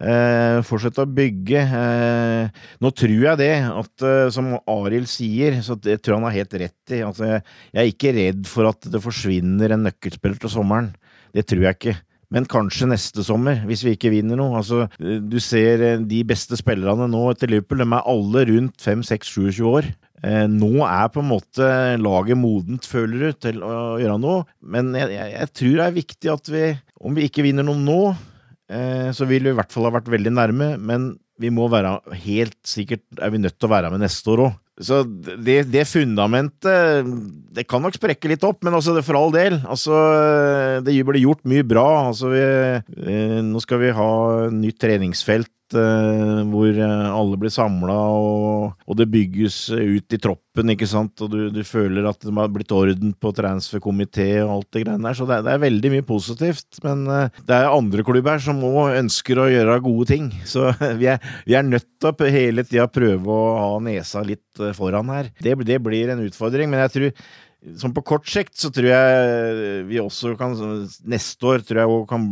Eh, 0.00 0.58
fortsette 0.64 1.04
å 1.04 1.08
bygge. 1.08 1.62
Eh, 1.62 2.62
nå 2.84 2.92
tror 2.96 3.16
jeg 3.16 3.40
det, 3.40 3.52
at 3.64 4.06
eh, 4.08 4.28
som 4.32 4.54
Arild 4.60 5.08
sier, 5.10 5.58
så 5.64 5.76
det 5.76 5.98
tror 6.00 6.16
jeg 6.16 6.20
han 6.20 6.28
har 6.28 6.38
helt 6.38 6.56
rett 6.64 6.94
i. 6.94 7.02
Altså, 7.04 7.28
jeg, 7.28 7.42
jeg, 7.72 7.80
er 7.80 7.92
ikke 7.92 8.14
redd 8.16 8.46
for 8.48 8.70
at 8.72 8.92
det 8.92 9.04
forsvinner 9.04 9.76
en 9.76 9.86
nøkkelspiller 9.88 10.40
til 10.42 10.52
sommeren. 10.52 10.92
Det 11.32 11.46
tror 11.48 11.68
jeg 11.68 11.80
ikke. 11.80 11.98
Men 12.32 12.48
kanskje 12.48 12.88
neste 12.88 13.24
sommer, 13.24 13.60
hvis 13.68 13.82
vi 13.84 13.92
ikke 13.92 14.12
vinner 14.14 14.40
noe. 14.40 14.56
Altså, 14.60 14.86
du 15.00 15.36
ser 15.44 15.84
eh, 15.84 16.06
de 16.08 16.22
beste 16.28 16.56
spillerne 16.60 17.08
nå 17.12 17.26
etter 17.32 17.52
Liverpool, 17.52 17.84
de 17.84 17.88
er 17.88 18.08
alle 18.16 18.46
rundt 18.48 18.88
5-6-27 18.88 19.60
år. 19.68 19.92
Eh, 20.22 20.44
nå 20.46 20.84
er 20.86 21.08
på 21.10 21.22
en 21.22 21.30
måte 21.32 21.68
laget 21.98 22.38
modent, 22.38 22.86
føler 22.86 23.26
du, 23.26 23.38
til 23.48 23.62
å 23.66 23.98
gjøre 24.02 24.20
noe. 24.22 24.44
Men 24.62 24.92
jeg, 24.98 25.10
jeg, 25.16 25.32
jeg, 25.34 25.52
tror 25.58 25.74
det 25.74 25.86
er 25.86 25.98
viktig 25.98 26.32
at 26.36 26.52
vi, 26.52 26.66
om 27.02 27.18
vi 27.18 27.26
ikke 27.26 27.46
vinner 27.46 27.66
noe 27.66 27.80
nå, 27.82 28.00
eh, 28.70 29.10
så 29.14 29.26
vil 29.28 29.48
vi 29.48 29.54
i 29.54 29.58
hvert 29.58 29.74
fall 29.74 29.90
ha 29.90 29.96
vært 29.98 30.12
veldig 30.12 30.34
nærme. 30.38 30.74
Men 30.78 31.12
vi 31.42 31.50
må 31.50 31.66
være 31.72 31.96
helt 32.22 32.58
sikkert 32.68 33.02
er 33.18 33.32
vi 33.34 33.40
nødt 33.42 33.58
til 33.58 33.66
å 33.66 33.74
være 33.74 33.90
med 33.92 34.04
neste 34.04 34.34
år 34.34 34.46
òg. 34.46 34.58
Så 34.82 35.02
det, 35.04 35.68
det, 35.68 35.82
fundamentet 35.84 37.04
Det 37.54 37.66
kan 37.68 37.82
nok 37.84 37.94
sprekke 37.98 38.30
litt 38.30 38.44
opp, 38.46 38.62
men 38.64 38.72
altså 38.74 38.94
for 39.04 39.18
all 39.18 39.34
del. 39.34 39.58
Altså, 39.68 39.98
det 40.86 40.94
blir 41.06 41.20
gjort 41.26 41.42
mye 41.50 41.66
bra. 41.66 41.86
Altså, 42.08 42.30
vi, 42.32 42.40
eh, 43.10 43.40
nå 43.44 43.60
skal 43.62 43.82
vi 43.82 43.92
ha 43.98 44.12
nytt 44.54 44.80
treningsfelt 44.82 45.52
uh, 45.76 46.42
hvor 46.50 46.70
eh, 46.70 47.06
alle 47.12 47.38
blir 47.40 47.52
samla, 47.52 47.96
og, 48.16 48.78
og, 48.86 48.96
det 48.98 49.08
bygges 49.12 49.56
ut 49.72 50.16
i 50.16 50.20
troppen, 50.22 50.72
ikke 50.74 50.88
sant, 50.90 51.14
og 51.24 51.32
du, 51.32 51.38
du, 51.54 51.60
føler 51.66 52.06
at 52.08 52.20
det 52.22 52.34
har 52.36 52.50
blitt 52.52 52.74
orden 52.76 53.14
på 53.18 53.32
transferkomité 53.36 54.28
og 54.44 54.54
alt 54.56 54.70
det 54.76 54.84
greiene 54.84 55.08
der, 55.08 55.18
så 55.18 55.28
det, 55.28 55.42
det, 55.46 55.54
er 55.54 55.64
veldig 55.66 55.92
mye 55.96 56.06
positivt. 56.08 56.82
Men 56.86 57.06
uh, 57.10 57.42
det 57.48 57.58
er 57.58 57.70
andre 57.70 58.06
klubber 58.06 58.42
som 58.42 58.64
òg 58.68 58.98
ønsker 59.02 59.42
å 59.42 59.50
gjøre 59.52 59.78
gode 59.84 60.10
ting, 60.12 60.32
så 60.48 60.70
vi 61.00 61.10
er, 61.12 61.22
vi 61.48 61.58
er 61.58 61.68
nødt 61.68 61.88
til 62.02 62.12
å 62.12 62.32
hele 62.32 62.66
tida 62.68 62.88
prøve 62.92 63.38
å 63.38 63.54
ha 63.60 63.70
nesa 63.84 64.24
litt 64.26 64.66
foran 64.76 65.10
her. 65.14 65.32
Det, 65.42 65.56
det 65.66 65.80
blir 65.82 66.12
en 66.12 66.26
utfordring, 66.26 66.70
men 66.70 66.86
jeg 66.86 66.94
tror 66.96 67.26
Sånn 67.78 67.92
på 67.94 68.02
kort 68.02 68.26
sikt 68.26 68.56
så 68.58 68.72
tror 68.74 68.88
jeg 68.90 69.82
vi 69.86 70.00
også 70.02 70.32
kan 70.38 70.56
Neste 71.06 71.46
år 71.46 71.62
tror 71.62 71.78
jeg 71.78 72.00
kan 72.10 72.24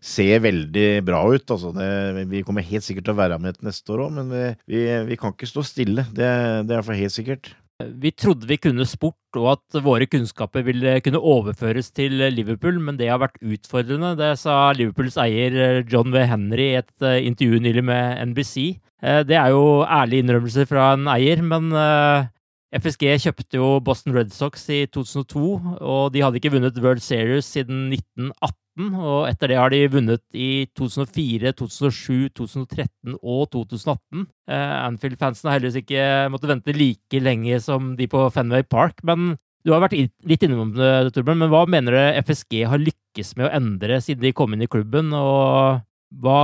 se 0.00 0.26
veldig 0.40 0.86
bra 1.04 1.20
ut. 1.28 1.44
Altså 1.52 1.74
det, 1.76 2.24
vi 2.30 2.40
kommer 2.46 2.64
helt 2.64 2.86
sikkert 2.86 3.10
til 3.10 3.16
å 3.16 3.20
være 3.20 3.38
med 3.42 3.56
et 3.56 3.68
neste 3.68 3.92
år 3.92 4.06
òg, 4.06 4.16
men 4.16 4.32
vi, 4.32 4.48
vi, 4.72 4.82
vi, 5.12 5.20
kan 5.20 5.36
ikke 5.36 5.50
stå 5.50 5.64
stille. 5.68 6.06
Det, 6.16 6.32
det 6.68 6.78
er 6.78 6.86
for 6.86 6.96
helt 6.96 7.12
sikkert. 7.12 7.52
Vi 7.76 8.08
trodde 8.16 8.48
vi 8.48 8.56
kunne 8.56 8.86
sport, 8.88 9.36
og 9.36 9.50
at 9.50 9.76
våre 9.84 10.06
kunnskaper 10.08 10.64
ville 10.64 10.94
kunne 11.04 11.20
overføres 11.20 11.90
til 11.92 12.14
Liverpool, 12.32 12.78
men 12.80 12.96
det 12.96 13.10
har 13.10 13.20
vært 13.20 13.36
utfordrende. 13.44 14.14
Det 14.16 14.30
sa 14.40 14.70
Liverpools 14.72 15.18
eier 15.20 15.82
John 15.84 16.08
V. 16.14 16.22
Henry 16.24 16.70
i 16.70 16.78
et 16.80 17.04
eh, 17.04 17.20
intervju 17.28 17.60
nylig 17.60 17.84
med 17.84 18.32
NBC. 18.32 18.56
Eh, 19.04 19.20
det 19.28 19.36
er 19.36 19.52
jo 19.52 19.84
ærlige 19.84 20.24
innrømmelser 20.24 20.68
fra 20.70 20.94
en 20.94 21.04
eier, 21.12 21.44
men 21.44 21.68
eh, 21.76 22.30
FSG 22.74 23.12
kjøpte 23.22 23.58
jo 23.60 23.66
Boston 23.84 24.14
Red 24.16 24.32
Sox 24.34 24.66
i 24.74 24.84
2002, 24.90 25.42
og 25.78 26.12
de 26.14 26.22
hadde 26.24 26.40
ikke 26.40 26.50
vunnet 26.56 26.78
World 26.82 27.02
Series 27.04 27.46
siden 27.46 27.92
1918. 27.94 28.52
Og 28.98 29.28
etter 29.30 29.48
det 29.48 29.56
har 29.56 29.72
de 29.72 29.80
vunnet 29.88 30.22
i 30.36 30.66
2004, 30.76 31.54
2007, 31.56 32.34
2013 32.36 33.16
og 33.22 33.46
2018. 33.54 34.26
Eh, 34.50 34.74
Anfield-fansen 34.82 35.48
har 35.48 35.56
heldigvis 35.56 35.80
ikke 35.80 36.04
måttet 36.34 36.52
vente 36.52 36.76
like 36.76 37.22
lenge 37.22 37.62
som 37.64 37.94
de 37.96 38.10
på 38.10 38.26
Fenway 38.34 38.66
Park. 38.66 39.00
Men 39.06 39.38
du 39.64 39.72
har 39.72 39.80
vært 39.86 39.96
litt 39.96 40.44
innom 40.44 40.74
det, 40.76 41.14
Torbjørn, 41.14 41.40
men 41.46 41.54
hva 41.54 41.64
mener 41.70 41.96
du 41.96 42.20
FSG 42.26 42.66
har 42.68 42.82
lykkes 42.82 43.32
med 43.38 43.48
å 43.48 43.54
endre 43.56 44.02
siden 44.04 44.26
de 44.26 44.34
kom 44.36 44.52
inn 44.52 44.66
i 44.66 44.70
klubben? 44.70 45.14
og 45.16 45.86
hva 46.22 46.40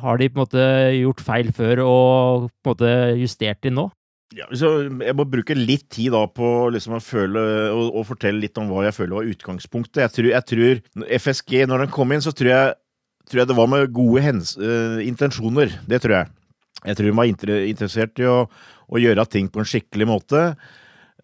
har 0.00 0.16
de 0.18 0.30
på 0.30 0.38
en 0.38 0.44
måte 0.46 0.62
gjort 0.96 1.20
feil 1.20 1.50
før 1.52 1.82
og 1.84 2.46
på 2.64 2.72
en 2.72 2.72
måte 2.72 2.94
justert 3.20 3.60
de 3.66 3.74
nå? 3.74 3.88
Ja, 4.32 4.46
jeg 4.50 5.14
må 5.14 5.26
bruke 5.28 5.54
litt 5.54 5.84
tid 5.94 6.14
da 6.14 6.24
på 6.26 6.48
liksom 6.74 6.96
å 6.96 7.02
føle 7.04 7.42
og, 7.70 7.90
og, 7.92 8.06
fortelle 8.08 8.40
litt 8.42 8.56
om 8.58 8.70
hva 8.70 8.86
jeg 8.86 8.96
føler 8.96 9.18
var 9.18 9.28
utgangspunktet. 9.30 10.00
Jeg 10.00 10.14
tror, 10.16 10.30
jeg 10.32 10.48
tror 10.50 11.10
FSG, 11.20 11.52
når 11.70 11.84
den 11.84 11.92
kom 11.94 12.14
inn, 12.14 12.24
så 12.24 12.32
tror 12.34 12.50
jeg, 12.50 12.72
tror 13.30 13.42
jeg 13.42 13.50
det 13.50 13.58
var 13.58 13.68
med 13.70 13.92
gode 13.94 14.24
hens, 14.24 14.56
uh, 14.58 14.98
intensjoner. 15.04 15.76
Det 15.86 16.00
tror 16.02 16.16
jeg. 16.18 16.32
Jeg 16.84 16.98
tror 16.98 17.08
de 17.08 17.18
var 17.20 17.28
inter 17.30 17.52
interessert 17.68 18.20
i 18.20 18.26
å, 18.28 18.38
å, 18.48 19.00
gjøre 19.00 19.28
ting 19.30 19.52
på 19.52 19.62
en 19.62 19.68
skikkelig 19.68 20.08
måte. 20.08 20.42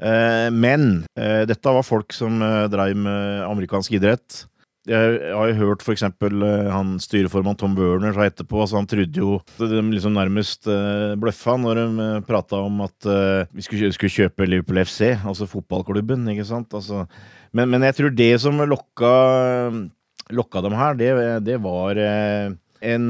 Uh, 0.01 0.49
men 0.55 1.03
uh, 1.19 1.43
dette 1.49 1.75
var 1.75 1.87
folk 1.87 2.15
som 2.17 2.39
uh, 2.45 2.69
drev 2.73 2.95
med 3.01 3.43
amerikansk 3.49 3.99
idrett. 3.99 4.45
Jeg 4.88 5.33
har 5.37 5.51
jo 5.51 5.57
hørt 5.59 5.83
f.eks. 5.85 6.07
Eh, 6.07 6.69
han 6.73 6.95
styreformann 7.03 7.59
Tom 7.61 7.75
Werner 7.77 8.14
sa 8.16 8.25
etterpå 8.25 8.62
altså 8.62 8.79
Han 8.79 8.88
trodde 8.88 9.21
jo 9.21 9.35
de 9.59 9.83
liksom 9.93 10.14
nærmest 10.16 10.64
uh, 10.73 11.12
bløffa 11.21 11.59
når 11.61 11.81
de 11.83 12.07
eh, 12.07 12.23
prata 12.25 12.62
om 12.64 12.81
at 12.87 13.11
vi 13.53 13.66
skulle, 13.66 13.93
kjøpe 13.93 14.49
Liverpool 14.49 14.81
FC, 14.81 15.12
altså 15.21 15.49
fotballklubben. 15.51 16.25
ikke 16.33 16.49
sant? 16.49 16.73
Altså, 16.73 17.05
men, 17.53 17.69
men, 17.69 17.85
jeg 17.85 17.98
tror 17.98 18.17
det 18.17 18.33
som 18.40 18.57
lokka, 18.65 19.13
lokka 20.33 20.65
dem 20.65 20.79
her, 20.79 20.96
det, 20.96 21.13
det 21.44 21.61
var 21.61 22.00
en 22.00 23.07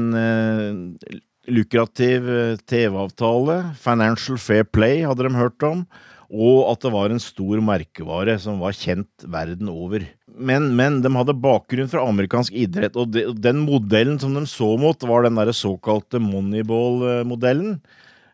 lukrativ 1.47 2.27
TV-avtale. 2.67 3.57
Financial 3.79 4.39
Fair 4.41 4.67
Play 4.67 5.05
hadde 5.07 5.27
de 5.27 5.39
hørt 5.39 5.63
om 5.67 5.85
og 6.31 6.71
at 6.71 6.85
det 6.85 6.91
var 6.93 7.11
en 7.11 7.21
stor 7.21 7.59
merkevare 7.63 8.37
som 8.39 8.61
var 8.63 8.75
kjent 8.77 9.25
verden 9.27 9.67
over. 9.71 10.05
Men, 10.31 10.69
men 10.79 11.01
de 11.03 11.11
hadde 11.11 11.35
bakgrunn 11.43 11.91
fra 11.91 12.05
amerikansk 12.07 12.55
idrett, 12.55 12.95
og 12.95 13.11
de, 13.11 13.27
den 13.35 13.65
modellen 13.65 14.19
som 14.21 14.37
de 14.37 14.45
så 14.47 14.73
mot, 14.79 15.03
var 15.03 15.27
den 15.27 15.39
derre 15.39 15.55
såkalte 15.55 16.23
Moneyball-modellen. 16.23 17.81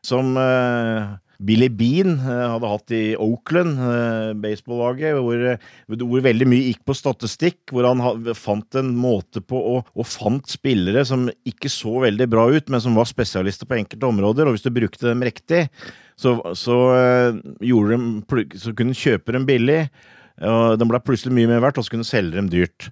Som 0.06 0.38
eh, 0.38 1.18
Billy 1.42 1.72
Bean 1.74 2.16
eh, 2.22 2.46
hadde 2.54 2.70
hatt 2.70 2.94
i 2.94 3.04
Oakland, 3.18 3.82
eh, 3.82 4.32
baseballaget, 4.46 5.18
hvor, 5.18 5.44
hvor, 6.06 6.24
veldig 6.30 6.48
mye 6.54 6.70
gikk 6.70 6.86
på 6.86 6.96
statistikk. 7.02 7.60
Hvor 7.74 7.90
han 7.90 8.34
fant 8.38 8.78
en 8.78 8.94
måte 8.98 9.42
på 9.42 9.58
å, 9.74 9.78
og 9.82 10.10
fant 10.10 10.54
spillere 10.54 11.02
som 11.10 11.26
ikke 11.50 11.74
så 11.74 11.98
veldig 12.06 12.30
bra 12.30 12.46
ut, 12.54 12.70
men 12.70 12.84
som 12.84 12.98
var 12.98 13.10
spesialister 13.10 13.70
på 13.70 13.82
enkelte 13.82 14.10
områder. 14.10 14.46
Og 14.46 14.58
hvis 14.58 14.70
du 14.70 14.74
brukte 14.74 15.10
dem 15.10 15.26
riktig, 15.26 15.66
så, 16.18 16.34
så, 16.58 16.78
de, 17.62 18.46
så 18.58 18.74
kunne 18.74 18.96
de 18.96 18.98
kjøpe 18.98 19.36
dem 19.36 19.46
billig. 19.46 19.84
Og 20.38 20.78
de 20.78 20.86
ble 20.90 21.02
plutselig 21.02 21.34
mye 21.34 21.50
mer 21.50 21.62
verdt, 21.64 21.80
og 21.80 21.86
så 21.86 21.94
kunne 21.94 22.06
de 22.06 22.10
selge 22.10 22.38
dem 22.38 22.50
dyrt. 22.50 22.90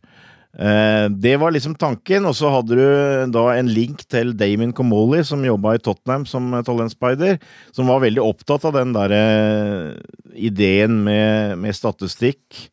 Eh, 0.55 1.05
det 1.11 1.35
var 1.41 1.51
liksom 1.51 1.75
tanken, 1.75 2.25
og 2.29 2.35
så 2.37 2.49
hadde 2.53 2.77
du 2.77 3.31
da 3.35 3.43
en 3.57 3.69
link 3.69 4.05
til 4.07 4.31
Damon 4.39 4.71
Comolli, 4.75 5.19
som 5.27 5.43
jobba 5.43 5.75
i 5.75 5.81
Tottenham 5.83 6.23
som 6.29 6.47
talentspeider, 6.65 7.41
som 7.75 7.91
var 7.91 8.05
veldig 8.05 8.23
opptatt 8.23 8.69
av 8.69 8.77
den 8.77 8.93
derre 8.95 9.23
eh, 9.35 9.89
ideen 10.47 11.01
med, 11.03 11.57
med 11.59 11.75
statistikk. 11.75 12.69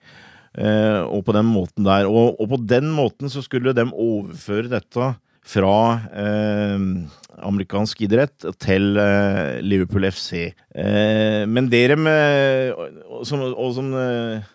Eh, 0.53 1.01
og 1.09 1.25
på 1.27 1.35
den 1.35 1.49
måten 1.49 1.87
der. 1.89 2.07
Og, 2.07 2.37
og, 2.37 2.47
på 2.53 2.61
den 2.69 2.93
måten 2.93 3.33
så 3.33 3.43
skulle 3.45 3.75
de 3.75 3.87
overføre 3.89 4.69
dette 4.71 5.13
fra 5.43 5.77
eh, 6.13 6.89
amerikansk 7.41 8.03
idrett 8.05 8.47
til 8.61 8.99
eh, 9.01 9.61
Liverpool 9.65 10.07
FC. 10.11 10.53
Eh, 10.75 11.43
men 11.49 11.71
dere 11.73 11.97
med 11.99 12.75
som, 13.29 13.45
og 13.51 13.73
som 13.77 13.93
eh, 13.97 14.51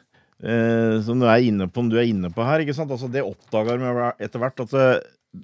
som 1.02 1.18
du 1.18 1.26
er 1.26 1.48
inne 1.48 1.66
på, 1.72 1.86
du 1.90 1.98
er 1.98 2.10
inne 2.12 2.30
på 2.34 2.46
her. 2.46 2.62
Altså, 2.62 3.10
det 3.10 3.26
oppdaga 3.26 3.78
vi 3.82 4.10
etter 4.26 4.44
hvert 4.44 4.66
at 4.68 4.76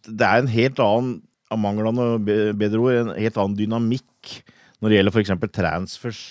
det, 0.05 0.25
er 0.25 0.41
en 0.41 0.51
helt 0.51 0.81
annen 0.83 1.15
av 1.53 1.61
manglene 1.61 2.17
bedre 2.57 2.81
ord, 2.81 2.97
en 2.97 3.15
helt 3.17 3.39
annen 3.39 3.57
dynamikk 3.57 4.37
når 4.81 4.91
det 4.91 4.97
gjelder 4.97 5.15
f.eks. 5.15 5.33
transfers 5.55 6.21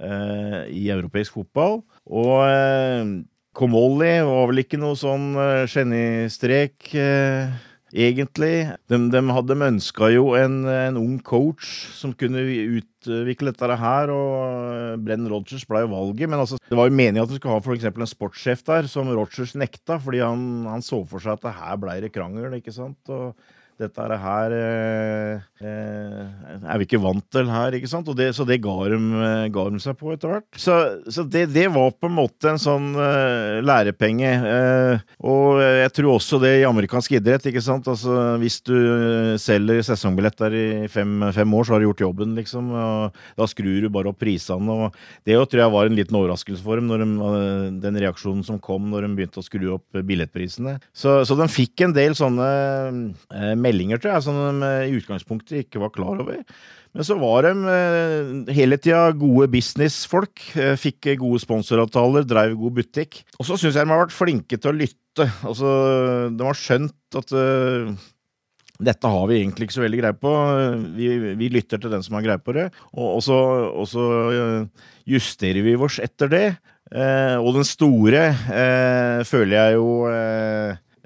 eh, 0.00 0.60
i 0.72 0.88
europeisk 0.94 1.36
fotball. 1.38 1.82
Og 2.08 2.34
eh, 2.48 3.14
Komolli 3.54 4.16
var 4.26 4.48
vel 4.50 4.64
ikke 4.64 4.80
noe 4.80 4.98
sånn 4.98 5.34
eh, 5.38 5.64
genistrek. 5.70 6.90
Eh, 6.98 7.52
egentlig. 7.94 8.54
De, 8.90 8.98
de, 9.10 9.22
hadde 9.36 9.56
ønska 9.68 10.10
jo 10.12 10.34
en, 10.38 10.62
en, 10.68 10.98
ung 11.00 11.16
coach 11.22 11.70
som 11.94 12.12
kunne 12.18 12.42
utvikle 12.80 13.54
dette 13.54 13.78
her, 13.80 14.12
og 14.12 15.02
Brenn 15.06 15.28
Rogers 15.30 15.66
ble 15.68 15.84
jo 15.84 15.92
valget. 15.94 16.28
Men 16.28 16.42
altså, 16.42 16.58
det 16.58 16.78
var 16.78 16.90
jo 16.90 16.96
meningen 16.98 17.22
at 17.22 17.30
de 17.30 17.38
skulle 17.38 17.54
ha 17.54 17.62
f.eks. 17.62 17.88
en 17.90 18.12
sportssjef 18.14 18.64
der, 18.66 18.90
som 18.90 19.10
Rogers 19.14 19.54
nekta, 19.58 20.00
fordi 20.02 20.24
han, 20.24 20.64
han 20.70 20.84
så 20.84 21.04
for 21.08 21.22
seg 21.22 21.38
at 21.38 21.46
det 21.46 21.58
her 21.60 21.78
ble 21.80 22.00
det 22.04 22.14
krangel, 22.14 22.58
ikke 22.58 22.74
sant. 22.74 23.00
Og 23.14 23.32
dette 23.80 24.16
her 24.22 24.54
eh, 24.54 25.42
eh, 25.64 26.60
er 26.62 26.80
vi 26.80 26.86
ikke 26.86 27.00
vant 27.02 27.24
til 27.34 27.48
her, 27.50 27.74
ikke 27.76 27.90
sant? 27.90 28.08
Det, 28.16 28.28
så 28.36 28.46
det 28.46 28.60
ga 28.62 28.74
de, 28.92 28.98
eh, 28.98 29.46
ga 29.54 29.64
de, 29.72 29.80
seg 29.82 29.96
på 29.98 30.12
etter 30.14 30.30
hvert. 30.30 30.46
Så, 30.60 30.76
så 31.10 31.24
det, 31.26 31.46
det, 31.54 31.66
var 31.74 31.94
på 31.98 32.10
en 32.10 32.16
måte 32.16 32.52
en 32.52 32.60
sånn 32.60 32.92
eh, 32.94 33.58
lærepenge. 33.64 34.32
Eh, 34.50 35.04
og 35.26 35.62
jeg 35.62 35.92
tror 35.96 36.12
også 36.14 36.40
det 36.42 36.52
i 36.60 36.68
amerikansk 36.68 37.16
idrett, 37.18 37.48
ikke 37.50 37.64
sant. 37.64 37.88
Altså, 37.90 38.36
hvis 38.42 38.60
du 38.66 38.76
selger 39.42 39.82
sesongbilletter 39.90 40.54
i 40.58 40.66
fem, 40.92 41.28
fem, 41.34 41.58
år, 41.58 41.66
så 41.66 41.74
har 41.74 41.82
du 41.82 41.88
gjort 41.88 42.04
jobben, 42.06 42.36
liksom. 42.38 42.70
Og 42.74 43.20
da 43.40 43.50
skrur 43.50 43.84
du 43.84 43.90
bare 43.92 44.12
opp 44.12 44.20
prisene. 44.22 44.78
Og 44.86 45.26
det 45.26 45.38
tror 45.50 45.64
jeg 45.64 45.74
var 45.74 45.90
en 45.90 45.98
liten 45.98 46.20
overraskelse 46.20 46.64
for 46.64 46.80
dem, 46.80 46.90
de, 46.90 47.80
den 47.82 48.00
reaksjonen 48.04 48.44
som 48.46 48.62
kom 48.62 48.90
når 48.92 49.08
de 49.08 49.14
begynte 49.18 49.42
å 49.42 49.46
skru 49.46 49.66
opp 49.76 50.02
billettprisene. 50.06 50.78
Så, 50.94 51.20
så 51.26 51.36
de 51.38 51.50
fikk 51.50 51.84
en 51.86 51.94
del 51.96 52.14
sånne 52.18 52.48
eh, 53.34 53.54
meldinger, 53.64 54.00
tror 54.00 54.16
jeg, 54.16 54.24
som 54.26 54.38
de 54.38 54.68
eh, 54.68 54.88
i 54.90 54.96
utgangspunktet 54.98 55.64
ikke 55.64 55.82
var 55.82 55.92
klar 55.94 56.22
over. 56.22 56.40
Men 56.94 57.06
så 57.06 57.16
var 57.18 57.46
de 57.48 57.52
eh, 57.72 58.32
hele 58.54 58.78
tida 58.78 59.08
gode 59.18 59.48
businessfolk. 59.52 60.44
Eh, 60.54 60.74
fikk 60.80 61.14
gode 61.22 61.42
sponsoravtaler, 61.42 62.26
drev 62.28 62.56
god 62.60 62.78
butikk. 62.80 63.22
Og 63.38 63.48
så 63.48 63.58
syns 63.58 63.78
jeg 63.78 63.86
de 63.86 63.94
har 63.94 64.04
vært 64.04 64.16
flinke 64.16 64.58
til 64.58 64.72
å 64.72 64.76
lytte. 64.78 65.28
Altså, 65.46 65.70
de 66.34 66.46
har 66.46 66.58
skjønt 66.58 67.18
at 67.20 67.34
dette 68.82 69.10
har 69.12 69.28
vi 69.30 69.36
egentlig 69.38 69.68
ikke 69.68 69.76
så 69.76 69.84
veldig 69.84 70.00
greie 70.00 70.16
på. 70.18 70.32
Vi, 70.96 71.10
vi 71.38 71.50
lytter 71.54 71.78
til 71.78 71.92
den 71.92 72.02
som 72.02 72.16
har 72.18 72.24
greie 72.26 72.42
på 72.42 72.54
det, 72.56 72.64
og, 72.98 73.20
så, 73.22 73.36
og 73.70 73.86
så 73.86 74.06
justerer 75.06 75.62
vi 75.62 75.76
oss 75.78 76.00
etter 76.02 76.32
det. 76.32 76.48
Og 77.38 77.52
den 77.54 77.68
store 77.68 78.24
føler 79.30 79.54
jeg 79.54 79.78
jo 79.78 79.86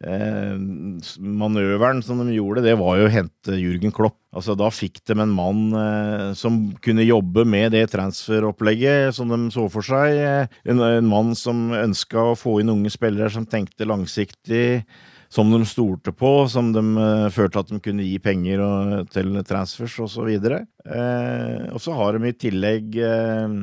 manøveren 0.06 2.04
som 2.06 2.20
de 2.22 2.36
gjorde, 2.36 2.62
det 2.62 2.76
var 2.78 3.00
jo 3.00 3.08
å 3.08 3.12
hente 3.12 3.56
Jürgen 3.58 3.94
Klopp. 3.94 4.16
Altså, 4.36 4.54
da 4.58 4.68
fikk 4.70 5.00
de 5.08 5.16
en 5.16 5.32
mann 5.34 5.72
eh, 5.74 6.30
som 6.38 6.60
kunne 6.84 7.06
jobbe 7.06 7.46
med 7.48 7.72
det 7.74 7.88
transferopplegget 7.94 9.16
som 9.16 9.32
de 9.32 9.38
så 9.54 9.64
for 9.72 9.82
seg. 9.82 10.20
En, 10.68 10.82
en 10.84 11.08
mann 11.08 11.34
som 11.38 11.72
ønska 11.74 12.30
å 12.30 12.36
få 12.38 12.58
inn 12.62 12.70
unge 12.70 12.92
spillere 12.94 13.32
som 13.32 13.48
tenkte 13.48 13.88
langsiktig, 13.88 14.84
som 15.32 15.50
de 15.52 15.60
stolte 15.68 16.12
på, 16.14 16.32
som 16.52 16.70
de 16.76 16.84
eh, 17.02 17.26
følte 17.34 17.64
at 17.64 17.72
de 17.72 17.80
kunne 17.82 18.06
gi 18.06 18.20
penger 18.22 18.62
og, 18.64 19.10
til 19.12 19.40
transfers 19.48 19.98
osv. 20.06 20.30
Eh, 20.30 21.66
og 21.72 21.82
så 21.82 21.96
har 21.98 22.14
de 22.14 22.30
i 22.30 22.38
tillegg 22.46 23.00
eh, 23.02 23.58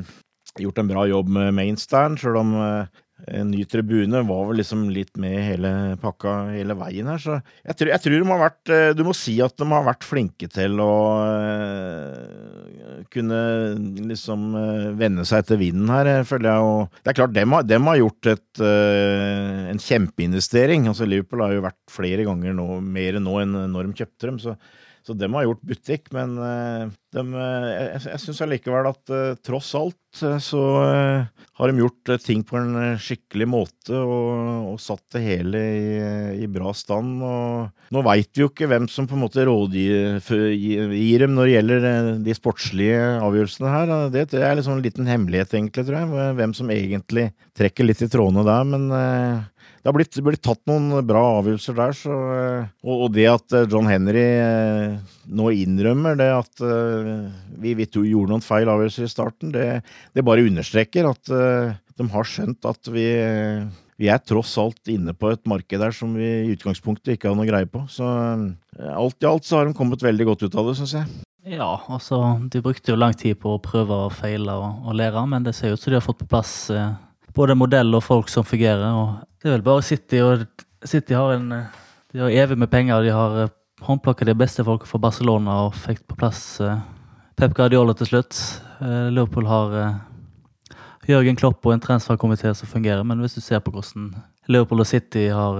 gjort 0.66 0.82
en 0.82 0.92
bra 0.92 1.08
jobb 1.10 1.32
med 1.38 1.56
Mainstand, 1.58 2.20
sjøl 2.22 2.42
om 2.42 2.56
eh, 2.60 3.04
en 3.24 3.48
ny 3.48 3.64
tribune 3.66 4.20
var 4.28 4.42
vel 4.50 4.58
liksom 4.60 4.90
litt 4.92 5.16
med 5.22 5.38
hele 5.40 5.70
pakka 6.02 6.34
hele 6.52 6.76
veien 6.76 7.08
her. 7.08 7.22
Så 7.22 7.38
jeg 7.64 7.78
tror, 7.80 7.92
jeg 7.94 8.04
tror, 8.04 8.16
de 8.18 8.28
har 8.32 8.42
vært 8.42 8.72
eh, 8.76 8.90
Du 8.98 9.04
må 9.08 9.14
si 9.16 9.38
at 9.44 9.56
de 9.56 9.68
har 9.72 9.86
vært 9.88 10.04
flinke 10.04 10.50
til 10.52 10.82
å 10.84 10.98
uh, 11.24 13.00
kunne 13.14 13.40
liksom 14.12 14.50
uh, 14.60 14.92
vende 15.00 15.24
seg 15.28 15.46
etter 15.46 15.62
vinden 15.62 15.90
her, 15.94 16.12
føler 16.28 16.52
jeg. 16.52 16.68
Og 16.68 17.00
det 17.00 17.14
er 17.14 17.20
klart, 17.22 17.36
dem 17.38 17.56
har, 17.56 17.68
dem 17.68 17.88
har 17.88 18.02
gjort 18.02 18.32
et, 18.36 18.64
en 18.66 19.82
kjempeinvestering. 19.88 20.90
Altså 20.92 21.08
Liverpool 21.08 21.46
har 21.46 21.56
jo 21.56 21.66
vært 21.70 21.80
flere 21.92 22.28
ganger 22.28 22.58
nå, 22.58 22.68
mer 22.84 23.22
nå 23.24 23.40
enn 23.46 23.62
når 23.72 23.90
de 23.90 24.04
kjøpte 24.04 24.28
dem. 24.28 24.42
så 24.44 24.60
så 25.06 25.14
de 25.14 25.28
har 25.30 25.46
gjort 25.46 25.66
butikk, 25.70 26.10
men 26.16 26.34
uh, 26.42 26.88
de, 27.14 27.24
uh, 27.36 27.68
jeg, 27.70 28.00
jeg 28.10 28.22
syns 28.24 28.42
allikevel 28.42 28.90
at 28.90 29.14
uh, 29.14 29.38
tross 29.46 29.76
alt 29.78 30.00
så 30.16 30.60
har 31.60 31.68
de 31.68 31.82
gjort 31.82 32.12
ting 32.24 32.40
på 32.48 32.56
en 32.56 32.94
skikkelig 33.04 33.48
måte 33.52 33.98
og, 34.00 34.70
og 34.70 34.78
satt 34.80 35.04
det 35.12 35.26
hele 35.26 35.60
i, 35.60 35.90
i, 36.40 36.48
bra 36.48 36.72
stand. 36.72 37.18
Og 37.20 37.92
nå 37.92 38.04
veit 38.08 38.30
vi 38.32 38.46
jo 38.46 38.48
ikke 38.48 38.70
hvem 38.72 38.88
som 38.88 39.10
på 39.12 39.18
en 39.18 39.26
måte 39.26 39.44
rådgir 39.44 40.22
dem 41.20 41.36
når 41.36 41.50
det 41.50 41.58
gjelder 41.58 41.90
de 42.24 42.38
sportslige 42.38 43.02
avgjørelsene 43.28 43.74
her. 43.74 43.92
Det, 44.14 44.24
det 44.38 44.46
er 44.48 44.56
liksom 44.56 44.78
en 44.78 44.86
liten 44.88 45.12
hemmelighet, 45.12 45.58
egentlig, 45.60 45.84
tror 45.84 46.00
jeg. 46.00 46.32
Hvem 46.40 46.56
som 46.62 46.72
egentlig 46.72 47.28
trekker 47.60 47.92
litt 47.92 48.06
i 48.08 48.12
trådene 48.16 48.48
der. 48.48 48.72
Men 48.72 48.88
det 49.86 49.92
har 49.92 50.00
blitt, 50.00 50.18
blitt, 50.26 50.42
tatt 50.42 50.64
noen 50.66 51.06
bra 51.06 51.20
avgjørelser 51.44 51.76
der. 51.78 51.92
Så, 51.94 52.14
eh, 52.34 52.70
og, 52.82 53.04
og, 53.06 53.12
det 53.14 53.28
at 53.30 53.54
eh, 53.54 53.68
John 53.70 53.86
Henry 53.86 54.24
eh, 54.42 54.96
nå 55.30 55.52
innrømmer 55.54 56.18
det 56.18 56.32
at 56.34 56.64
vi, 57.62 57.76
vi 57.78 57.86
gjorde 57.86 58.32
noen 58.32 58.42
feil 58.42 58.72
avgjørelser 58.74 59.06
i 59.06 59.12
starten, 59.12 59.52
det, 59.54 59.84
det 60.18 60.26
bare 60.26 60.48
understreker 60.48 61.06
at 61.12 61.30
de 61.30 62.08
har 62.16 62.30
skjønt 62.32 62.66
at 62.66 62.90
vi, 62.90 63.06
vi 64.02 64.10
er 64.10 64.26
tross 64.26 64.56
alt 64.62 64.90
inne 64.90 65.14
på 65.14 65.30
et 65.36 65.46
marked 65.46 65.86
der 65.86 65.94
som 65.94 66.18
vi 66.18 66.32
i 66.42 66.56
utgangspunktet 66.56 67.14
ikke 67.14 67.30
har 67.30 67.38
noe 67.38 67.46
greie 67.46 67.70
på. 67.70 67.86
Så 67.86 68.10
alt 68.10 69.22
i 69.22 69.30
alt 69.30 69.46
så 69.46 69.60
har 69.60 69.70
de 69.70 69.78
kommet 69.78 70.02
veldig 70.02 70.32
godt 70.32 70.48
ut 70.48 70.58
av 70.58 70.72
det, 70.72 70.78
syns 70.82 70.98
jeg. 70.98 71.22
Ja, 71.46 71.76
altså 71.94 72.40
de 72.50 72.66
brukte 72.66 72.90
jo 72.90 72.98
lang 72.98 73.14
tid 73.14 73.38
på 73.38 73.54
å 73.54 73.62
prøve 73.62 74.08
og 74.08 74.16
feile 74.18 74.58
og, 74.58 74.86
og 74.90 74.98
lære, 74.98 75.28
men 75.30 75.46
det 75.46 75.54
ser 75.54 75.78
ut 75.78 75.82
som 75.82 75.94
de 75.94 76.00
har 76.02 76.08
fått 76.08 76.24
på 76.24 76.32
plass 76.34 76.56
eh, 76.74 76.96
både 77.36 77.58
modell 77.58 77.94
og 77.98 78.04
folk 78.04 78.32
som 78.32 78.46
fungerer. 78.48 78.86
og 78.86 79.26
det 79.42 79.50
er 79.50 79.58
vel 79.58 79.66
bare 79.66 79.86
City 79.86 80.22
og 80.24 80.46
City 80.86 81.14
har 81.14 81.36
en 81.36 81.50
De 82.14 82.20
har 82.20 82.30
evig 82.30 82.58
med 82.58 82.70
penger. 82.72 83.04
De 83.04 83.12
har 83.12 83.38
eh, 83.44 83.50
håndplukka 83.82 84.26
de 84.26 84.34
beste 84.34 84.64
folka 84.64 84.86
fra 84.88 85.00
Barcelona 85.00 85.66
og 85.66 85.76
fikk 85.76 86.06
på 86.08 86.16
plass 86.16 86.62
uh, 86.64 86.80
Pep 87.36 87.54
Guardiola 87.54 87.94
til 87.94 88.08
slutt. 88.08 88.40
Liverpool 89.12 89.46
har 89.48 89.74
Jørgen 91.08 91.36
Klopp 91.36 91.66
og 91.66 91.74
en 91.74 91.84
transferkomité 91.84 92.54
som 92.56 92.68
fungerer, 92.68 93.04
men 93.04 93.20
hvis 93.20 93.36
du 93.36 93.42
ser 93.42 93.60
på 93.60 93.72
hvordan 93.72 94.14
Liverpool 94.48 94.80
og 94.80 94.88
City 94.88 95.28
har 95.28 95.60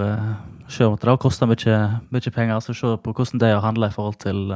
kjørt, 0.70 0.88
om 0.88 0.98
det 0.98 1.12
har 1.12 1.20
kosta 1.22 1.46
mye, 1.46 1.78
mye, 2.10 2.34
penger, 2.34 2.60
så 2.64 2.74
se 2.74 2.96
på 3.04 3.14
hvordan 3.14 3.44
de 3.44 3.52
har 3.52 3.64
handla 3.64 3.92
i 3.92 3.96
forhold 3.96 4.18
til, 4.24 4.56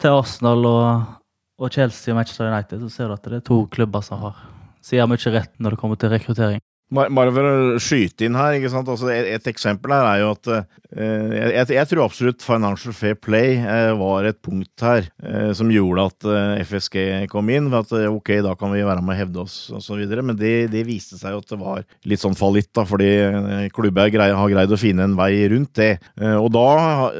til 0.00 0.16
Arsenal 0.16 0.66
og, 0.66 1.14
og, 1.58 1.70
Chelsea 1.70 2.12
og 2.12 2.16
Manchester 2.16 2.48
United, 2.48 2.80
så 2.80 2.88
ser 2.88 3.08
du 3.08 3.16
at 3.16 3.28
det 3.28 3.40
er 3.40 3.46
to 3.46 3.66
klubber 3.70 4.00
som 4.00 4.24
har 4.24 4.40
sier 4.86 5.10
mye 5.10 5.34
rett 5.34 5.52
når 5.58 5.74
det 5.74 5.82
kommer 5.82 6.00
til 6.00 6.14
rekruttering. 6.14 6.62
Bare 6.86 7.32
for 7.34 7.42
å 7.42 7.78
skyte 7.82 8.28
inn 8.28 8.36
her, 8.38 8.54
ikke? 8.60 8.68
Altså, 8.78 9.08
et, 9.10 9.26
et, 9.34 9.48
eksempel 9.50 9.90
her 9.90 10.04
er 10.06 10.20
jo 10.20 10.28
at 10.36 10.50
eh, 10.54 11.32
jeg, 11.34 11.64
jeg, 11.74 11.88
tror 11.90 12.04
absolutt 12.04 12.44
Financial 12.46 12.94
Fair 12.94 13.16
Play 13.18 13.56
eh, 13.58 13.90
var 13.98 14.28
et 14.28 14.38
punkt 14.38 14.84
her 14.86 15.08
eh, 15.18 15.50
som 15.58 15.72
gjorde 15.74 16.04
at 16.12 16.28
eh, 16.30 16.62
FSG 16.62 17.26
kom 17.32 17.50
inn. 17.50 17.66
For 17.72 17.82
At 17.82 17.96
eh, 17.98 18.06
ok, 18.06 18.36
da 18.46 18.54
kan 18.60 18.70
vi 18.70 18.86
være 18.86 19.02
med 19.02 19.16
og 19.16 19.18
hevde 19.18 19.42
oss 19.42 19.58
osv. 19.74 20.04
Men 20.20 20.38
det, 20.38 20.54
det, 20.70 20.86
viste 20.86 21.18
seg 21.18 21.34
jo 21.34 21.42
at 21.42 21.50
det 21.50 21.58
var 21.64 21.82
litt 22.06 22.22
sånn 22.22 22.38
fallitt, 22.38 22.70
da, 22.78 22.86
fordi 22.86 23.12
eh, 23.24 23.66
klubber 23.74 24.14
har 24.22 24.54
greid 24.54 24.78
å 24.78 24.78
finne 24.78 25.10
en 25.10 25.18
vei 25.18 25.32
rundt 25.50 25.74
det. 25.82 25.96
og 26.38 26.52
da, 26.54 26.68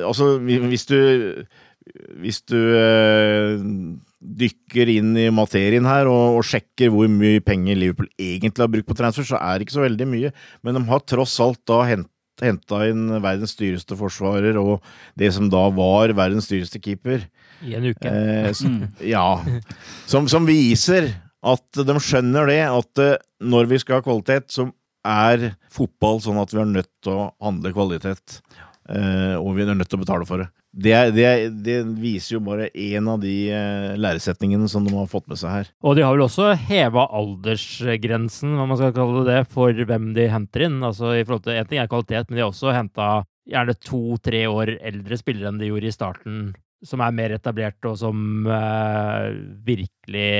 altså 0.06 0.36
hvis 0.38 0.86
du 0.86 1.00
hvis 2.20 2.42
du 2.46 2.58
dykker 4.26 4.90
inn 4.90 5.14
i 5.18 5.28
materien 5.34 5.86
her 5.86 6.10
og, 6.10 6.40
og, 6.40 6.44
sjekker 6.46 6.90
hvor 6.92 7.08
mye 7.10 7.42
penger 7.44 7.78
Liverpool 7.78 8.08
egentlig 8.18 8.64
har 8.64 8.72
brukt 8.72 8.88
på 8.88 8.98
transfer, 8.98 9.26
så 9.26 9.38
er 9.38 9.56
det 9.56 9.66
ikke 9.66 9.78
så 9.78 9.86
veldig 9.86 10.08
mye. 10.10 10.32
Men 10.66 10.78
de 10.78 10.84
har 10.90 11.04
tross 11.06 11.36
alt 11.44 11.62
da 11.68 11.82
henta 11.86 12.80
inn 12.90 13.06
verdens 13.24 13.56
dyreste 13.58 13.98
forsvarer 13.98 14.58
og 14.60 14.84
det 15.18 15.32
som 15.36 15.50
da 15.52 15.66
var 15.74 16.14
verdens 16.16 16.50
dyreste 16.50 16.82
keeper. 16.82 17.28
I 17.64 17.76
en 17.78 17.86
uke. 17.92 18.10
Eh, 18.10 18.50
som, 18.56 18.80
ja. 19.14 19.28
Som, 20.10 20.28
som, 20.32 20.48
viser 20.48 21.12
at 21.46 21.86
de 21.86 22.00
skjønner 22.02 22.50
det, 22.50 22.62
at 22.66 23.04
eh, 23.04 23.22
når 23.46 23.70
vi 23.70 23.80
skal 23.80 24.00
ha 24.00 24.06
kvalitet, 24.06 24.50
så 24.52 24.68
er 25.06 25.52
fotball 25.72 26.18
sånn 26.24 26.40
at 26.42 26.52
vi 26.52 26.60
er 26.62 26.70
nødt 26.70 26.90
til 27.04 27.14
å 27.14 27.28
handle 27.44 27.72
kvalitet. 27.76 28.40
Eh, 28.50 28.65
og 29.40 29.56
vi 29.56 29.64
er 29.64 29.74
nødt 29.74 29.88
til 29.90 29.98
å 29.98 30.04
betale 30.04 30.26
for 30.28 30.42
det. 30.42 30.46
Det, 30.76 30.92
det, 31.16 31.28
det 31.64 31.76
viser 31.96 32.36
jo 32.36 32.42
bare 32.44 32.66
én 32.76 33.06
av 33.08 33.22
de 33.22 33.32
eh, 33.48 33.94
læresetningene 33.96 34.68
som 34.68 34.84
de 34.84 34.92
har 34.92 35.08
fått 35.08 35.24
med 35.30 35.40
seg 35.40 35.54
her. 35.54 35.70
Og 35.80 35.96
de 35.96 36.04
har 36.04 36.12
vel 36.12 36.26
også 36.26 36.50
heva 36.68 37.06
aldersgrensen, 37.16 38.52
hva 38.58 38.66
man 38.68 38.78
skal 38.80 38.92
kalle 38.96 39.24
det, 39.26 39.40
for 39.52 39.72
hvem 39.72 40.10
de 40.16 40.28
henter 40.32 40.66
inn. 40.68 40.76
Altså 40.84 41.14
i 41.16 41.24
forhold 41.24 41.46
til, 41.46 41.56
En 41.56 41.70
ting 41.70 41.80
er 41.80 41.88
kvalitet, 41.90 42.28
men 42.28 42.36
de 42.38 42.44
har 42.44 42.52
også 42.52 42.74
henta 42.76 43.08
gjerne 43.48 43.76
to-tre 43.78 44.44
år 44.50 44.76
eldre 44.76 45.18
spillere 45.18 45.52
enn 45.52 45.62
de 45.62 45.70
gjorde 45.70 45.88
i 45.90 45.96
starten. 45.96 46.38
Som 46.84 47.00
er 47.00 47.14
mer 47.16 47.32
etablert, 47.38 47.80
og 47.88 47.96
som 47.98 48.46
eh, 48.52 49.32
virkelig 49.64 50.30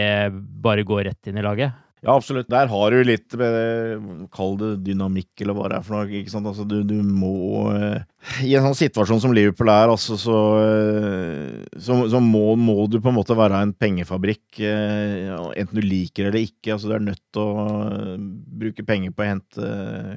bare 0.62 0.84
går 0.86 1.06
rett 1.08 1.30
inn 1.32 1.40
i 1.40 1.44
laget. 1.46 1.72
Ja, 2.04 2.12
absolutt. 2.12 2.50
Der 2.52 2.68
har 2.70 2.92
du 2.92 3.00
litt 3.08 3.32
Kall 4.36 4.52
det 4.60 4.68
dynamikk, 4.84 5.32
eller 5.42 5.56
hva 5.56 5.70
det 5.72 5.78
er 5.78 5.86
for 5.86 5.96
noe. 5.96 6.10
ikke 6.20 6.30
sant? 6.30 6.46
Altså, 6.46 6.66
du, 6.68 6.82
du 6.86 7.00
må 7.00 7.70
eh, 7.72 8.04
I 8.42 8.52
en 8.58 8.64
sånn 8.66 8.76
situasjon 8.76 9.20
som 9.22 9.32
Liverpool 9.34 9.70
er, 9.70 9.90
altså, 9.92 10.16
så, 10.18 10.36
eh, 10.58 11.78
så, 11.78 11.96
så 12.10 12.20
må, 12.22 12.56
må, 12.58 12.74
du 12.90 12.98
på 13.00 13.10
en 13.12 13.16
måte 13.16 13.36
være 13.38 13.60
en 13.62 13.72
pengefabrikk. 13.76 14.60
Eh, 14.66 15.30
enten 15.56 15.78
du 15.78 15.84
liker 15.84 16.26
det 16.26 16.32
eller 16.32 16.48
ikke. 16.48 16.74
altså 16.74 16.90
Du 16.90 16.96
er 16.96 17.04
nødt 17.06 17.22
til 17.34 17.42
å 17.42 18.16
bruke 18.62 18.86
penger 18.86 19.14
på 19.14 19.24
å 19.24 19.28
hente 19.30 19.70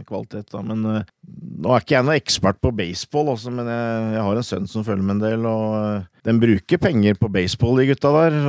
kvalitet. 0.10 0.50
Da. 0.52 0.64
Men 0.66 0.84
nå 0.84 1.74
er 1.74 1.84
ikke 1.84 1.98
jeg 1.98 2.08
noen 2.08 2.20
ekspert 2.20 2.62
på 2.64 2.74
baseball, 2.76 3.34
altså, 3.36 3.54
men 3.54 3.70
jeg, 3.70 4.08
jeg 4.16 4.26
har 4.28 4.42
en 4.42 4.50
sønn 4.50 4.72
som 4.72 4.88
følger 4.88 5.06
med 5.06 5.20
en 5.20 5.24
del. 5.28 5.48
og 5.50 6.26
Den 6.28 6.42
bruker 6.42 6.82
penger 6.82 7.20
på 7.22 7.32
baseball, 7.34 7.80
de 7.80 7.90
gutta 7.92 8.14
der. 8.16 8.40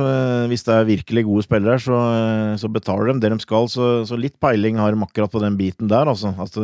Hvis 0.51 0.65
det 0.67 0.75
er 0.75 0.89
virkelig 0.89 1.25
gode 1.29 1.45
spillere, 1.47 1.77
så, 1.85 2.01
så 2.59 2.71
betaler 2.71 3.13
de 3.13 3.23
det 3.23 3.33
de 3.35 3.39
skal. 3.45 3.69
Så, 3.71 4.19
litt 4.19 4.39
peiling 4.41 4.81
har 4.81 4.95
de 4.95 5.05
akkurat 5.05 5.31
på 5.31 5.43
den 5.43 5.59
biten 5.59 5.91
der, 5.91 6.09
altså. 6.09 6.33
At 6.41 6.57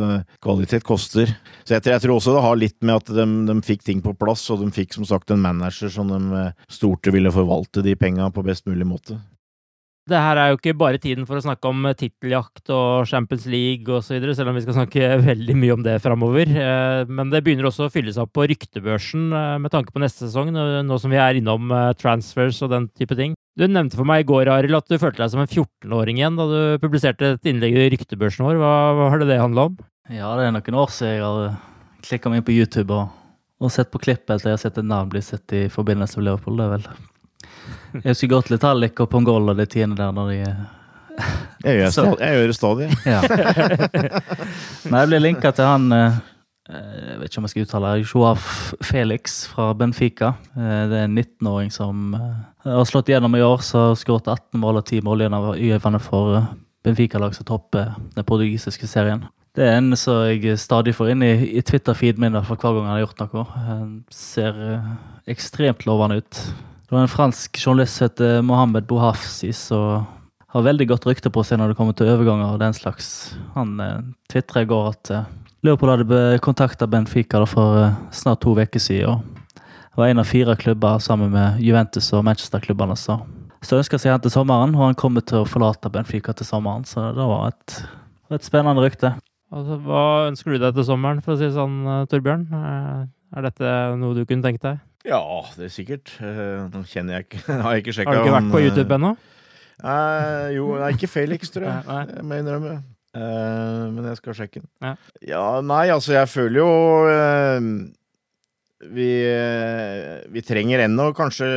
kvalitet 0.44 0.86
koster. 0.86 1.30
Så 1.62 1.76
jeg, 1.76 1.86
jeg, 1.92 2.02
tror 2.02 2.18
også 2.18 2.34
det 2.34 2.44
har 2.44 2.58
litt 2.58 2.76
med 2.82 2.87
at 2.96 3.10
de, 3.12 3.26
de, 3.48 3.56
fikk 3.64 3.84
ting 3.86 4.04
på 4.04 4.14
plass, 4.18 4.46
og 4.52 4.62
de 4.62 4.70
fikk 4.74 4.96
som 4.96 5.06
sagt 5.08 5.32
en 5.34 5.42
manager 5.42 5.92
som 5.92 6.08
de 6.12 6.46
storte 6.68 7.08
stolte 7.08 7.14
ville 7.14 7.32
forvalte 7.32 7.82
de 7.82 7.96
penga 7.96 8.30
på 8.30 8.44
best 8.46 8.66
mulig 8.66 8.86
måte. 8.86 9.18
Det 10.08 10.16
her 10.16 10.38
er 10.40 10.48
jo 10.48 10.56
ikke 10.56 10.72
bare 10.72 10.96
tiden 10.96 11.26
for 11.28 11.36
å 11.36 11.42
snakke 11.44 11.68
om 11.68 11.84
titteljakt 11.92 12.70
og 12.72 13.04
Champions 13.04 13.44
League 13.44 13.92
osv., 13.92 14.16
selv 14.32 14.48
om 14.48 14.56
vi 14.56 14.62
skal 14.64 14.78
snakke 14.78 15.18
veldig 15.30 15.56
mye 15.56 15.74
om 15.74 15.82
det 15.84 15.98
framover. 16.00 16.48
Eh, 16.48 17.02
men 17.12 17.28
det 17.28 17.42
begynner 17.44 17.68
også 17.68 17.88
å 17.88 17.92
fylle 17.92 18.14
seg 18.14 18.24
opp 18.24 18.32
på 18.32 18.46
ryktebørsen 18.48 19.28
med 19.60 19.70
tanke 19.74 19.92
på 19.92 20.00
neste 20.00 20.24
sesong, 20.24 20.54
nå 20.56 20.98
som 20.98 21.12
vi 21.12 21.20
er 21.20 21.36
innom 21.36 21.68
transfers 22.00 22.62
og 22.64 22.72
den 22.72 22.88
type 22.96 23.18
ting. 23.18 23.36
Du 23.58 23.66
nevnte 23.66 23.98
for 23.98 24.08
meg 24.08 24.22
i 24.22 24.28
går, 24.28 24.48
Arild, 24.54 24.78
at 24.78 24.88
du 24.88 25.00
følte 25.02 25.20
deg 25.20 25.32
som 25.34 25.42
en 25.42 25.50
14-åring 25.50 26.20
igjen 26.22 26.38
da 26.38 26.46
du 26.48 26.60
publiserte 26.80 27.34
et 27.34 27.48
innlegg 27.50 27.76
i 27.76 27.88
ryktebørsen 27.96 28.46
vår. 28.46 28.60
Hva, 28.62 28.74
hva 28.96 29.08
har 29.12 29.20
det 29.20 29.32
det 29.32 29.42
handla 29.42 29.68
om? 29.68 29.80
Ja, 30.08 30.30
det 30.38 30.46
er 30.46 30.54
noen 30.54 30.78
år 30.86 30.94
siden 30.94 31.18
jeg 31.18 31.26
har 31.26 31.58
klikka 32.04 32.30
meg 32.30 32.40
inn 32.40 32.48
på 32.48 32.56
YouTube 32.56 32.94
og, 32.94 33.12
og, 33.60 33.70
sett 33.74 33.90
på 33.92 34.00
klippet 34.02 34.36
etter 34.36 34.52
jeg 34.52 34.58
har 34.58 34.62
sett 34.62 34.80
et 34.80 34.88
navn 34.88 35.12
bli 35.12 35.22
sett 35.24 35.54
i 35.56 35.66
forbindelse 35.72 36.20
med 36.20 36.28
Liverpool. 36.28 36.58
Det 36.58 36.66
er 36.66 36.74
vel 36.76 36.88
Jeg 37.98 38.08
husker 38.12 38.32
godt 38.32 38.50
Litallik 38.52 39.00
og 39.02 39.10
Pongol 39.12 39.52
og 39.52 39.58
de 39.58 39.66
tiende 39.66 39.98
der 39.98 40.14
når 40.14 40.32
de 40.32 40.40
jeg 41.66 41.80
gjør, 41.80 41.90
stadig, 41.90 42.18
jeg 42.22 42.38
gjør 42.38 42.50
det 42.50 42.56
stadig. 42.56 42.90
Ja. 43.12 43.20
Nei, 44.90 45.00
jeg 45.00 45.10
blir 45.10 45.24
linka 45.24 45.50
til 45.50 45.66
han 45.66 45.88
eh, 45.92 46.20
Eh, 46.68 47.12
jeg 47.12 47.18
vet 47.20 47.30
ikke 47.30 47.40
om 47.40 47.46
jeg 47.46 47.52
skal 47.54 47.66
uttale 47.66 47.90
det. 47.96 48.08
Joaf 48.10 48.48
Felix 48.84 49.40
fra 49.48 49.70
Benfica. 49.76 50.34
Eh, 50.52 50.84
det 50.90 51.00
er 51.00 51.06
en 51.06 51.16
19-åring 51.16 51.72
som 51.72 52.12
har 52.64 52.88
slått 52.88 53.08
gjennom 53.08 53.36
i 53.38 53.44
år, 53.44 53.64
så 53.64 53.88
har 53.88 54.00
skåret 54.00 54.28
18 54.28 54.60
mål 54.60 54.82
og 54.82 54.84
10 54.84 55.06
mål 55.06 55.24
gjennom 55.24 56.00
for 56.04 56.42
Benfica-lag 56.84 57.34
som 57.36 57.48
topper 57.48 57.94
den 58.14 58.26
portugisiske 58.28 58.88
serien. 58.90 59.24
Det 59.58 59.66
er 59.66 59.80
en 59.80 59.90
som 59.98 60.20
jeg 60.28 60.54
stadig 60.62 60.92
får 60.94 61.08
inn 61.16 61.22
i, 61.26 61.32
i 61.58 61.62
Twitter-feeden 61.66 62.22
min 62.22 62.36
for 62.46 62.54
hver 62.54 62.76
gang 62.76 62.84
han 62.86 62.92
har 62.94 63.00
gjort 63.02 63.22
noe. 63.24 63.46
Han 63.66 63.88
ser 64.14 64.60
ekstremt 65.26 65.82
lovende 65.88 66.20
ut. 66.20 66.38
Det 66.86 66.94
var 66.94 67.02
en 67.02 67.10
fransk 67.10 67.58
journalist 67.58 67.98
som 67.98 68.06
heter 68.06 68.38
Mohammed 68.46 68.86
Bouhafsi, 68.86 69.50
som 69.50 70.06
har 70.54 70.62
veldig 70.62 70.86
godt 70.92 71.08
rykte 71.10 71.34
på 71.34 71.42
seg 71.42 71.58
når 71.58 71.72
det 71.72 71.78
kommer 71.80 71.98
til 71.98 72.12
overganger 72.12 72.54
og 72.54 72.62
den 72.62 72.78
slags. 72.78 73.34
Han 73.58 73.74
eh, 73.82 73.98
tvitrer 74.30 74.62
i 74.62 74.70
går 74.70 74.88
at 74.92 75.12
Liverpool 75.66 75.90
hadde 75.90 76.38
kontakta 76.46 76.86
Benfica 76.86 77.42
for 77.50 77.82
eh, 77.82 78.00
snart 78.14 78.44
to 78.46 78.54
uker 78.54 78.78
siden. 78.78 79.26
Og 79.90 80.04
var 80.04 80.14
en 80.14 80.22
av 80.22 80.30
fire 80.30 80.54
klubber 80.54 81.02
sammen 81.02 81.34
med 81.34 81.58
Juventus 81.58 82.12
og 82.14 82.22
Manchester-klubbene 82.30 82.94
som 82.94 83.26
ønska 83.74 83.98
seg 83.98 84.14
han 84.14 84.22
til 84.22 84.38
sommeren. 84.38 84.78
Og 84.78 84.86
han 84.86 85.02
kommer 85.02 85.26
til 85.26 85.42
å 85.42 85.48
forlate 85.50 85.90
Benfica 85.90 86.30
til 86.30 86.46
sommeren, 86.46 86.86
så 86.86 87.10
det 87.10 87.26
var 87.26 87.50
et, 87.50 87.80
et 88.38 88.46
spennende 88.46 88.86
rykte. 88.86 89.18
Altså, 89.48 89.78
hva 89.80 90.02
ønsker 90.28 90.54
du 90.54 90.60
deg 90.60 90.76
til 90.76 90.84
sommeren, 90.84 91.22
for 91.24 91.34
å 91.34 91.40
si 91.40 91.48
sånn, 91.54 91.80
eh, 91.88 92.04
Torbjørn? 92.10 92.44
Eh, 92.52 93.06
er 93.38 93.48
dette 93.48 93.72
noe 94.00 94.16
du 94.16 94.24
kunne 94.28 94.44
tenkt 94.44 94.66
deg? 94.66 94.82
Ja, 95.08 95.22
det 95.56 95.68
er 95.68 95.72
sikkert. 95.72 96.12
Nå 96.20 96.82
kjenner 96.90 97.16
jeg 97.18 97.28
ikke 97.28 97.40
Har 97.64 97.76
jeg 97.76 97.84
ikke 97.84 97.94
sjekka 97.96 98.12
Har 98.12 98.18
du 98.18 98.26
ikke 98.26 98.34
vært 98.34 98.52
på 98.52 98.62
YouTube 98.66 98.96
ennå? 98.98 99.12
Eh, 99.78 100.46
jo, 100.56 100.72
nei, 100.80 100.92
ikke 100.96 101.10
Felix, 101.10 101.52
tror 101.54 101.66
jeg. 101.70 101.84
Nei, 101.86 102.04
nei. 102.04 102.16
Jeg 102.18 102.28
må 102.28 102.40
innrømme. 102.42 102.78
Uh, 103.18 103.88
men 103.94 104.04
jeg 104.10 104.18
skal 104.18 104.36
sjekke 104.36 104.60
den. 104.60 104.68
Ja. 104.84 104.90
ja. 105.26 105.44
nei, 105.64 105.86
altså, 105.90 106.12
jeg 106.12 106.28
føler 106.28 106.60
jo 106.60 106.72
uh, 107.08 107.68
vi, 108.94 109.08
uh, 109.24 110.18
vi 110.30 110.42
trenger 110.44 110.84
ennå 110.84 111.08
kanskje 111.16 111.48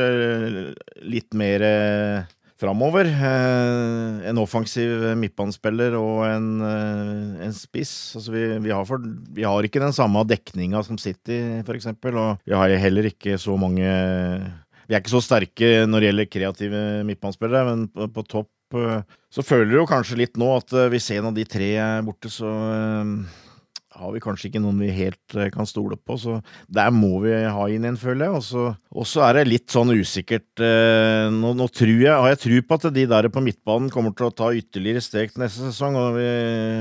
litt 1.04 1.36
mer 1.38 1.66
uh, 1.66 2.32
framover. 2.62 3.10
en 3.10 4.38
offensiv 4.38 5.04
midtbanespiller 5.18 5.96
og 5.98 6.24
en, 6.28 6.48
en 6.62 7.54
spiss. 7.56 8.14
Altså, 8.16 8.32
vi, 8.34 8.44
vi, 8.62 8.70
har 8.70 8.86
for, 8.88 9.02
vi, 9.34 9.42
har 9.42 9.66
ikke 9.66 9.82
den 9.82 9.94
samme 9.96 10.22
dekninga 10.30 10.82
som 10.86 10.98
City, 11.02 11.42
eksempel, 11.74 12.16
og 12.16 12.42
vi 12.46 12.54
har 12.54 12.74
heller 12.78 13.10
ikke 13.10 13.36
så 13.40 13.58
mange 13.58 13.86
Vi 14.86 14.94
er 14.94 15.00
ikke 15.00 15.14
så 15.14 15.22
sterke 15.24 15.86
når 15.88 15.98
det 15.98 16.08
gjelder 16.10 16.32
kreative 16.32 16.82
midtbanespillere, 17.08 17.64
men 17.68 17.86
på, 17.90 18.08
på 18.14 18.26
topp 18.30 18.50
Eh, 18.74 19.02
så 19.32 19.44
føler 19.44 19.72
du 19.72 19.86
kanskje 19.88 20.20
litt 20.20 20.38
nå 20.40 20.50
at 20.56 20.74
eh, 20.76 20.90
hvis 20.92 21.10
en 21.16 21.30
av 21.30 21.36
de 21.36 21.46
tre 21.48 21.70
er 21.80 22.04
borte, 22.06 22.30
så 22.32 22.48
eh, 22.48 23.14
har 24.02 24.12
vi 24.14 24.22
kanskje 24.22 24.50
ikke 24.50 24.62
noen 24.62 24.80
vi 24.82 24.90
helt 24.94 25.36
kan 25.54 25.68
stole 25.68 25.96
på, 25.96 26.18
så 26.20 26.38
der 26.72 26.92
må 26.94 27.22
vi 27.24 27.32
ha 27.32 27.66
inn 27.72 27.86
en, 27.88 27.98
føler 28.00 28.28
jeg. 28.28 28.74
Og 28.92 29.08
så 29.08 29.24
er 29.26 29.38
det 29.38 29.48
litt 29.48 29.72
sånn 29.72 29.92
usikkert 29.94 30.62
Nå, 31.32 31.52
nå 31.56 31.66
tror 31.72 31.92
jeg, 31.92 32.12
har 32.12 32.32
jeg 32.32 32.40
tro 32.42 32.58
på 32.66 32.78
at 32.78 32.86
de 32.94 33.04
der 33.08 33.28
på 33.32 33.42
midtbanen 33.44 33.90
kommer 33.92 34.14
til 34.16 34.28
å 34.28 34.34
ta 34.34 34.50
ytterligere 34.56 35.02
steg 35.04 35.32
til 35.32 35.44
neste 35.44 35.70
sesong. 35.70 35.96
og 35.98 36.18
Vi, 36.18 36.28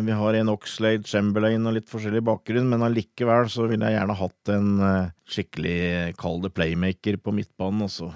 vi 0.08 0.18
har 0.18 0.38
en 0.38 0.54
Oxlade, 0.54 1.08
Chamberlain 1.08 1.68
og 1.70 1.78
litt 1.78 1.90
forskjellig 1.92 2.24
bakgrunn, 2.28 2.70
men 2.72 2.86
allikevel 2.86 3.50
så 3.52 3.68
ville 3.72 3.88
jeg 3.88 4.00
gjerne 4.00 4.18
hatt 4.22 4.54
en 4.56 4.72
skikkelig, 5.32 6.16
kall 6.20 6.42
det 6.44 6.52
playmaker 6.56 7.20
på 7.22 7.36
midtbanen, 7.36 7.86
også. 7.88 8.12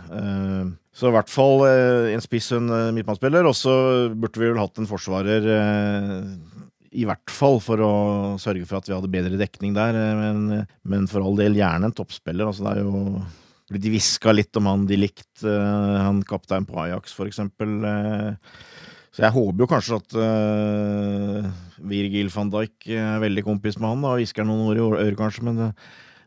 Så 0.95 1.09
i 1.09 1.15
hvert 1.15 1.31
fall 1.31 1.65
eh, 1.67 2.13
en 2.15 2.23
spiss 2.23 2.53
en 2.55 2.71
eh, 2.71 2.91
midtbanespiller. 2.95 3.47
Og 3.49 3.55
så 3.57 3.73
burde 4.15 4.39
vi 4.39 4.47
vel 4.47 4.61
hatt 4.61 4.79
en 4.79 4.87
forsvarer 4.87 5.49
eh, 5.51 6.29
i 6.95 7.05
hvert 7.07 7.31
fall 7.33 7.59
for 7.63 7.81
å 7.83 7.93
sørge 8.41 8.67
for 8.67 8.79
at 8.79 8.89
vi 8.89 8.95
hadde 8.95 9.11
bedre 9.11 9.39
dekning 9.39 9.75
der. 9.75 9.97
Men, 10.19 10.67
men 10.87 11.09
for 11.11 11.25
all 11.25 11.35
del 11.39 11.57
gjerne 11.59 11.89
en 11.89 11.95
toppspiller. 11.95 12.47
Altså, 12.47 12.65
det 12.65 12.75
er 12.75 12.85
jo 12.85 13.25
blitt 13.71 13.89
hviska 13.95 14.33
litt 14.35 14.55
om 14.59 14.69
han 14.69 14.85
de 14.89 14.99
likte, 14.99 15.49
han 15.49 16.21
kaptein 16.27 16.67
på 16.69 16.77
Ajax 16.83 17.15
for 17.17 17.29
eksempel. 17.29 17.79
Så 19.15 19.23
jeg 19.23 19.33
håper 19.33 19.63
jo 19.63 19.69
kanskje 19.71 19.99
at 20.01 20.17
Virgil 21.89 22.29
van 22.33 22.51
Dijk 22.53 22.89
er 22.93 23.23
veldig 23.23 23.45
kompis 23.47 23.79
med 23.79 23.89
han, 23.89 24.03
da, 24.05 24.13
og 24.13 24.21
hvisker 24.21 24.47
noen 24.47 24.67
ord 24.67 24.79
i 24.79 24.85
øret, 24.85 25.17
kanskje. 25.19 25.47
Men 25.47 25.73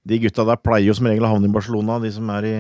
de 0.09 0.21
gutta 0.23 0.47
der 0.49 0.61
pleier 0.63 0.89
jo 0.89 0.97
som 0.97 1.09
regel 1.11 1.27
å 1.29 1.33
havne 1.35 1.51
i 1.51 1.53
Barcelona, 1.53 1.99
de 2.03 2.11
som 2.15 2.31
er 2.33 2.49
i 2.49 2.57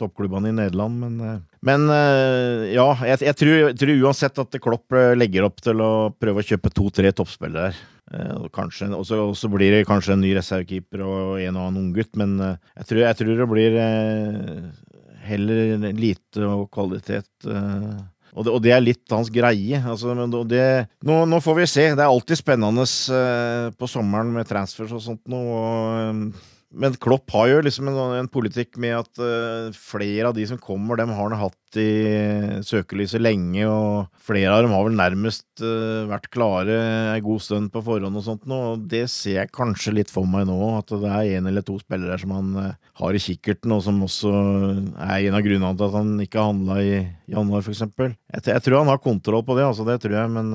toppklubbene 0.00 0.50
i 0.50 0.56
Nederland. 0.56 1.00
Men, 1.00 1.20
eh, 1.20 1.40
men 1.64 1.88
eh, 1.88 2.74
ja, 2.74 2.86
jeg, 3.08 3.22
jeg, 3.24 3.36
tror, 3.40 3.54
jeg, 3.56 3.76
tror, 3.80 3.92
uansett 4.04 4.40
at 4.42 4.56
Klopp 4.62 4.96
eh, 4.96 5.14
legger 5.16 5.46
opp 5.46 5.62
til 5.64 5.80
å 5.80 5.92
prøve 6.20 6.42
å 6.42 6.46
kjøpe 6.46 6.72
to-tre 6.74 7.12
toppspillere. 7.16 7.72
Og 8.14 9.06
så 9.08 9.48
blir 9.50 9.72
det 9.72 9.86
kanskje 9.88 10.12
en 10.14 10.20
ny 10.22 10.34
reservekeeper 10.36 11.02
og 11.02 11.38
en 11.40 11.56
og 11.56 11.68
annen 11.70 11.86
unggutt, 11.86 12.12
men 12.20 12.36
jeg 12.36 12.88
tror, 12.90 13.00
jeg 13.00 13.18
tror 13.18 13.38
det 13.40 13.46
blir 13.48 13.78
heller 15.24 15.86
lite 15.96 16.44
og 16.44 16.68
kvalitet. 16.76 17.30
Og 17.48 18.44
det, 18.44 18.52
og 18.52 18.60
det, 18.60 18.74
er 18.76 18.84
litt 18.84 19.14
hans 19.14 19.32
greie. 19.32 19.80
Altså, 19.80 20.12
det, 20.50 20.66
nå, 21.08 21.22
nå, 21.30 21.40
får 21.42 21.58
vi 21.62 21.68
se. 21.70 21.86
Det 21.96 22.04
er 22.04 22.10
alltid 22.12 22.42
spennende 22.42 22.84
på 23.80 23.88
sommeren 23.88 24.36
med 24.36 24.52
transfers 24.52 24.92
og 24.94 25.02
sånt. 25.02 25.24
Og, 25.32 26.28
Men 26.74 26.96
Klopp 27.00 27.30
har 27.34 27.48
jo 27.50 27.60
liksom 27.64 27.88
en, 27.90 27.98
en 28.18 28.30
politikk 28.30 28.78
med 28.82 28.96
at 28.98 29.20
uh, 29.22 29.74
flere 29.76 30.30
av 30.30 30.36
de 30.36 30.46
som 30.48 30.58
kommer, 30.60 30.98
dem 30.98 31.12
har 31.14 31.30
han 31.30 31.40
hatt 31.40 31.78
i 31.78 32.60
søkelyset 32.66 33.22
lenge, 33.22 33.64
og 33.66 34.10
flere 34.22 34.52
av 34.54 34.64
dem 34.64 34.74
har 34.74 34.84
vel 34.86 34.98
nærmest 34.98 35.46
uh, 35.62 36.04
vært 36.10 36.28
klare 36.34 36.78
ei 37.14 37.22
god 37.24 37.42
stund 37.42 37.72
på 37.74 37.82
forhånd 37.86 38.20
og 38.20 38.26
sånt 38.26 38.46
nå, 38.50 38.60
og 38.74 38.86
det 38.90 39.04
ser 39.12 39.40
jeg 39.40 39.54
kanskje 39.54 39.96
litt 39.98 40.12
for 40.12 40.28
meg 40.30 40.48
nå, 40.50 40.58
at 40.78 40.92
det 40.92 41.10
er 41.10 41.38
en 41.38 41.50
eller 41.50 41.66
to 41.66 41.78
spillere 41.82 42.18
som 42.20 42.34
han 42.34 42.52
uh, 42.58 42.70
har 43.02 43.16
i 43.16 43.22
kikkerten, 43.22 43.74
og 43.74 43.84
som 43.86 44.02
også 44.06 44.34
er 44.34 45.28
en 45.28 45.38
av 45.38 45.44
grunnene 45.46 45.74
til 45.78 45.90
at 45.90 45.98
han 46.00 46.14
ikke 46.26 46.48
handla 46.50 46.78
i 46.82 46.94
januar, 47.30 47.64
f.eks. 47.64 47.84
Jeg, 47.86 48.46
jeg 48.50 48.66
tror 48.66 48.82
han 48.82 48.94
har 48.94 49.02
kontroll 49.02 49.46
på 49.46 49.58
det, 49.58 49.68
altså, 49.70 49.86
det 49.88 50.00
tror 50.02 50.18
jeg, 50.20 50.34
men 50.34 50.54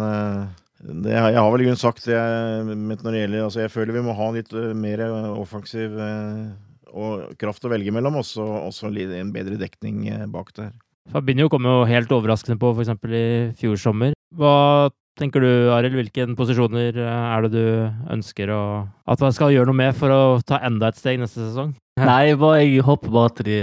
det, 0.80 1.12
jeg 1.12 1.36
har 1.36 1.50
vel 1.52 1.62
i 1.62 1.68
grunnen 1.68 1.80
sagt 1.80 2.06
det 2.08 2.16
når 2.16 3.12
det 3.12 3.24
gjelder 3.24 3.42
altså 3.44 3.64
Jeg 3.66 3.72
føler 3.74 3.98
vi 3.98 4.04
må 4.06 4.14
ha 4.16 4.30
litt 4.32 4.54
uh, 4.56 4.72
mer 4.78 5.04
offensiv 5.36 5.98
uh, 6.00 6.52
og 6.90 7.34
kraft 7.38 7.66
å 7.68 7.72
velge 7.74 7.92
mellom, 7.94 8.16
og 8.18 8.24
også 8.66 8.90
en 8.90 9.34
bedre 9.34 9.60
dekning 9.62 10.08
bak 10.34 10.48
der. 10.58 10.72
Fabinho 11.14 11.46
kom 11.50 11.68
jo 11.68 11.84
helt 11.86 12.10
overraskende 12.10 12.58
på 12.58 12.72
f.eks. 12.74 12.90
i 13.14 13.28
fjor 13.60 13.78
sommer. 13.78 14.16
Hva 14.34 14.90
tenker 15.20 15.44
du, 15.44 15.52
Arild? 15.76 16.00
Hvilke 16.00 16.26
posisjoner 16.38 16.98
er 16.98 17.46
det 17.46 17.52
du 17.54 18.14
ønsker 18.14 18.50
å, 18.56 18.62
at 19.06 19.22
man 19.22 19.36
skal 19.36 19.54
gjøre 19.54 19.70
noe 19.70 19.78
med 19.78 19.98
for 20.00 20.14
å 20.14 20.22
ta 20.42 20.62
enda 20.66 20.90
et 20.90 20.98
steg 20.98 21.22
neste 21.22 21.44
sesong? 21.44 21.76
Nei, 22.10 22.32
jeg 22.32 22.86
håper 22.88 23.14
bare 23.14 23.34
at 23.34 23.44
de, 23.46 23.60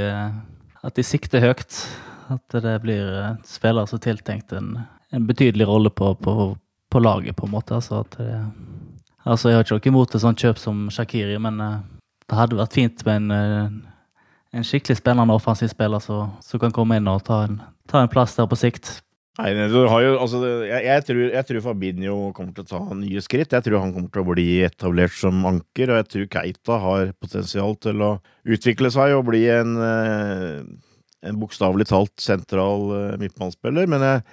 at 0.86 0.98
de 0.98 1.06
sikter 1.06 1.42
høyt. 1.48 1.80
At 2.30 2.58
det 2.62 2.76
blir 2.82 3.10
spillere 3.46 3.90
som 3.90 4.02
tiltenkt 4.02 4.54
en, 4.54 4.72
en 5.14 5.26
betydelig 5.26 5.66
rolle 5.66 5.90
på, 5.94 6.12
på 6.18 6.54
på 6.93 7.03
laget, 7.03 7.37
på 7.37 7.47
en 7.47 7.55
måte. 7.55 7.74
Altså, 7.74 8.03
det, 8.16 8.28
altså 9.24 9.51
jeg 9.51 9.59
har 9.59 9.66
ikke 9.66 9.78
noe 9.78 9.93
imot 9.93 10.14
et 10.14 10.24
sånt 10.24 10.43
kjøp 10.43 10.61
som 10.62 10.87
Shakiri, 10.93 11.39
men 11.43 11.61
uh, 11.62 11.80
det 12.26 12.39
hadde 12.39 12.61
vært 12.61 12.76
fint 12.76 13.07
med 13.09 13.22
en, 13.22 13.32
uh, 13.32 14.12
en 14.57 14.66
skikkelig 14.66 15.01
spennende 15.01 15.34
offensiv 15.37 15.72
spiller 15.72 16.03
som 16.03 16.62
kan 16.62 16.74
komme 16.74 17.01
inn 17.01 17.11
og 17.11 17.24
ta 17.26 17.45
en, 17.49 17.61
ta 17.91 18.05
en 18.05 18.12
plass 18.12 18.39
der 18.39 18.49
på 18.51 18.59
sikt. 18.61 18.99
Nei, 19.37 19.51
jo, 19.53 19.82
altså, 20.16 20.39
jeg, 20.64 20.80
jeg, 20.87 21.03
tror, 21.05 21.18
jeg, 21.28 21.45
tror, 21.45 21.59
Fabinho 21.66 22.14
kommer 22.32 22.55
til 22.57 22.64
å 22.64 22.68
ta 22.70 22.97
nye 22.97 23.20
skritt. 23.20 23.53
Jeg 23.53 23.66
tror 23.66 23.82
han 23.82 23.93
kommer 23.93 24.09
til 24.14 24.22
å 24.22 24.30
bli 24.30 24.47
etablert 24.64 25.12
som 25.12 25.43
anker, 25.51 25.93
og 25.93 25.99
jeg 26.01 26.07
tror 26.09 26.30
Keita 26.32 26.78
har 26.80 27.12
potensial 27.20 27.76
til 27.84 28.01
å 28.07 28.11
utvikle 28.49 28.89
seg 28.95 29.12
og 29.12 29.26
bli 29.28 29.43
en, 29.53 29.76
eh, 29.84 30.62
en 31.28 31.43
bokstavelig 31.43 31.84
talt 31.93 32.14
sentral 32.24 32.89
midtbanespiller. 33.20 33.91
Men 33.93 34.07
jeg, 34.09 34.24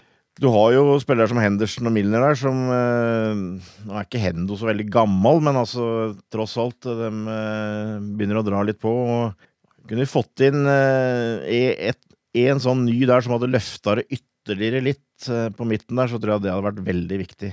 du 0.41 0.47
har 0.49 0.71
jo 0.73 0.97
spillere 1.01 1.29
som 1.29 1.38
Henderson 1.41 1.89
og 1.89 1.93
Milner 1.93 2.23
der, 2.25 2.38
som 2.39 2.61
eh, 2.73 3.41
Nå 3.86 3.93
er 3.93 4.07
ikke 4.07 4.21
Hendo 4.21 4.57
så 4.57 4.69
veldig 4.71 4.88
gammel, 4.93 5.43
men 5.45 5.59
altså, 5.59 5.86
tross 6.34 6.55
alt, 6.61 6.88
de 6.88 7.09
eh, 7.09 7.91
begynner 8.17 8.41
å 8.41 8.45
dra 8.47 8.63
litt 8.65 8.81
på. 8.81 8.89
og 8.89 9.84
Kunne 9.86 10.01
vi 10.01 10.09
fått 10.09 10.45
inn 10.47 10.65
eh, 10.69 11.86
et, 11.91 12.01
en 12.47 12.63
sånn 12.63 12.81
ny 12.88 13.03
der 13.05 13.21
som 13.21 13.36
hadde 13.36 13.51
løfta 13.51 13.99
det 13.99 14.07
ytterligere 14.09 14.81
litt 14.89 15.29
eh, 15.29 15.51
på 15.53 15.67
midten 15.69 16.01
der, 16.01 16.09
så 16.09 16.17
tror 16.17 16.36
jeg 16.36 16.47
det 16.47 16.55
hadde 16.55 16.69
vært 16.71 16.81
veldig 16.89 17.21
viktig. 17.21 17.51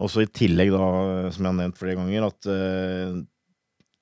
Også 0.00 0.24
i 0.24 0.30
tillegg, 0.32 0.72
da, 0.72 0.88
som 1.34 1.44
jeg 1.44 1.50
har 1.50 1.58
nevnt 1.58 1.80
flere 1.82 1.98
ganger, 2.00 2.30
at 2.30 2.48
eh, 2.48 3.20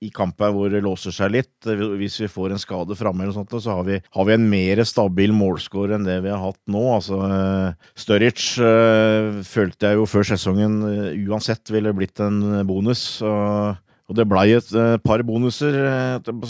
i 0.00 0.08
kampen 0.14 0.54
hvor 0.54 0.72
det 0.72 0.80
låser 0.84 1.12
seg 1.12 1.34
litt. 1.34 1.52
Hvis 1.66 2.16
vi 2.22 2.28
får 2.30 2.54
en 2.54 2.62
skade 2.62 2.96
framme, 2.96 3.28
så 3.32 3.44
har 3.68 3.84
vi, 3.84 3.98
har 4.00 4.26
vi, 4.28 4.36
en 4.36 4.48
mer 4.48 4.80
stabil 4.88 5.34
målscore 5.36 5.98
enn 5.98 6.06
det 6.08 6.20
vi 6.24 6.32
har 6.32 6.40
hatt 6.40 6.60
nå. 6.72 6.84
Altså, 6.94 7.20
uh, 7.20 7.92
Sturridge 7.98 8.64
uh, 8.64 9.42
følte 9.44 9.90
jeg 9.90 10.00
jo 10.00 10.08
før 10.08 10.26
sesongen 10.32 10.80
uh, 10.86 11.12
uansett 11.28 11.72
ville 11.72 11.92
blitt 11.96 12.20
en 12.24 12.64
bonus. 12.68 13.20
og 13.22 13.86
og 14.10 14.16
det 14.18 14.24
blei 14.26 14.48
et 14.56 14.70
uh, 14.74 14.96
par 14.98 15.22
bonuser 15.22 15.76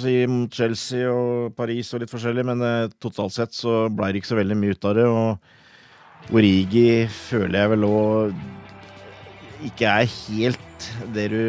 si, 0.01 0.15
mot 0.25 0.49
Chelsea 0.49 1.05
og 1.13 1.51
Paris 1.53 1.91
og 1.93 2.01
litt 2.01 2.09
forskjellig, 2.09 2.47
men 2.49 2.65
totalt 2.97 3.35
sett 3.35 3.53
så 3.53 3.83
blei 3.93 4.15
det 4.15 4.23
ikke 4.23 4.31
så 4.31 4.39
veldig 4.39 4.57
mye 4.57 4.79
ut 4.79 4.87
av 4.89 4.97
det. 4.97 5.05
Og 5.05 6.33
Origi 6.39 7.05
føler 7.13 7.59
jeg 7.61 7.73
vel 7.75 7.85
òg 7.91 8.33
ikke 9.69 9.93
er 9.93 10.09
helt 10.09 10.89
det 11.13 11.27
du 11.35 11.45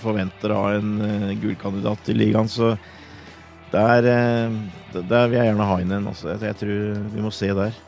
forventer 0.00 0.54
av 0.54 0.70
en 0.78 0.94
uh, 1.02 1.34
gullkandidat 1.42 2.08
i 2.12 2.16
ligaen. 2.16 2.48
Så 2.50 2.72
der, 3.72 4.08
uh, 4.08 4.56
der, 5.00 5.28
vil 5.28 5.38
jeg 5.38 5.50
gjerne 5.50 5.68
ha 5.72 5.82
inn 5.82 5.94
en. 5.98 6.08
Altså. 6.12 6.32
Jeg, 6.34 6.48
jeg, 6.48 6.58
tror 6.62 7.04
vi 7.14 7.26
må 7.26 7.34
se 7.34 7.52
der. 7.58 7.84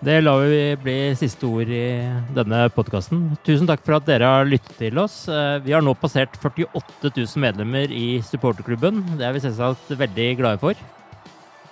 Det 0.00 0.14
lar 0.22 0.46
vi 0.48 0.60
bli 0.80 0.96
siste 1.18 1.44
ord 1.44 1.68
i 1.68 1.84
denne 2.32 2.62
podkasten. 2.72 3.34
Tusen 3.44 3.68
takk 3.68 3.82
for 3.84 3.98
at 3.98 4.06
dere 4.08 4.30
har 4.32 4.48
lyttet 4.48 4.78
til 4.78 4.96
oss. 5.02 5.26
Eh, 5.28 5.58
vi 5.60 5.74
har 5.76 5.84
nå 5.84 5.92
passert 6.00 6.38
48 6.40 7.10
000 7.10 7.42
medlemmer 7.44 7.92
i 7.92 8.22
supporterklubben. 8.24 9.02
Det 9.20 9.28
er 9.28 9.36
vi 9.36 9.44
selvsagt 9.44 9.92
veldig 10.00 10.30
glade 10.40 10.62
for. 10.62 10.80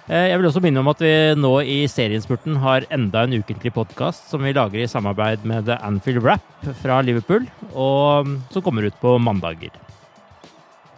Eh, 0.09 0.31
jeg 0.31 0.39
vil 0.41 0.49
også 0.49 0.63
minne 0.65 0.81
om 0.81 0.89
at 0.89 1.03
vi 1.05 1.13
nå 1.37 1.51
i 1.69 1.83
serienspurten 1.91 2.55
har 2.63 2.87
enda 2.95 3.27
en 3.27 3.35
ukentlig 3.43 3.75
podkast 3.77 4.31
som 4.33 4.41
vi 4.41 4.55
lager 4.57 4.81
i 4.81 4.89
samarbeid 4.89 5.43
med 5.49 5.67
The 5.69 5.77
Anfield 5.85 6.25
Rap 6.25 6.65
fra 6.81 7.03
Liverpool, 7.05 7.45
og 7.75 8.25
mm, 8.25 8.39
som 8.55 8.65
kommer 8.65 8.89
ut 8.89 8.97
på 9.03 9.19
mandager. 9.21 9.75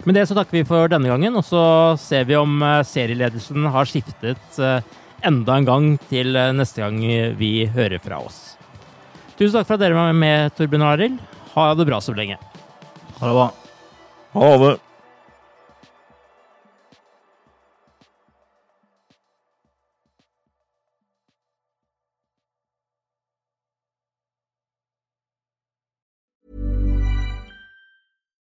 Med 0.07 0.15
det 0.15 0.29
så 0.31 0.37
takker 0.39 0.61
vi 0.61 0.69
for 0.69 0.87
denne 0.93 1.11
gangen, 1.11 1.35
og 1.35 1.43
så 1.45 1.63
ser 1.99 2.29
vi 2.29 2.39
om 2.39 2.63
eh, 2.63 2.85
serieledelsen 2.87 3.67
har 3.75 3.91
skiftet 3.91 4.61
eh, 4.63 4.87
enda 5.27 5.59
en 5.59 5.67
gang 5.67 5.89
til 6.09 6.39
neste 6.57 6.81
gang 6.81 7.03
vi 7.37 7.67
hører 7.75 7.99
fra 8.01 8.23
oss. 8.23 8.55
Tusen 9.35 9.59
takk 9.59 9.67
for 9.67 9.75
at 9.75 9.83
dere 9.83 9.99
var 9.99 10.15
med, 10.15 10.55
Torbjørn 10.55 10.87
og 10.87 10.93
Arild. 10.95 11.19
Ha 11.57 11.67
det 11.75 11.89
bra 11.91 11.99
så 12.01 12.15
lenge. 12.15 12.39
Ha 13.19 13.27
det 13.27 13.35
bra. 13.35 13.51
Ha 14.39 14.53
det. 14.63 14.73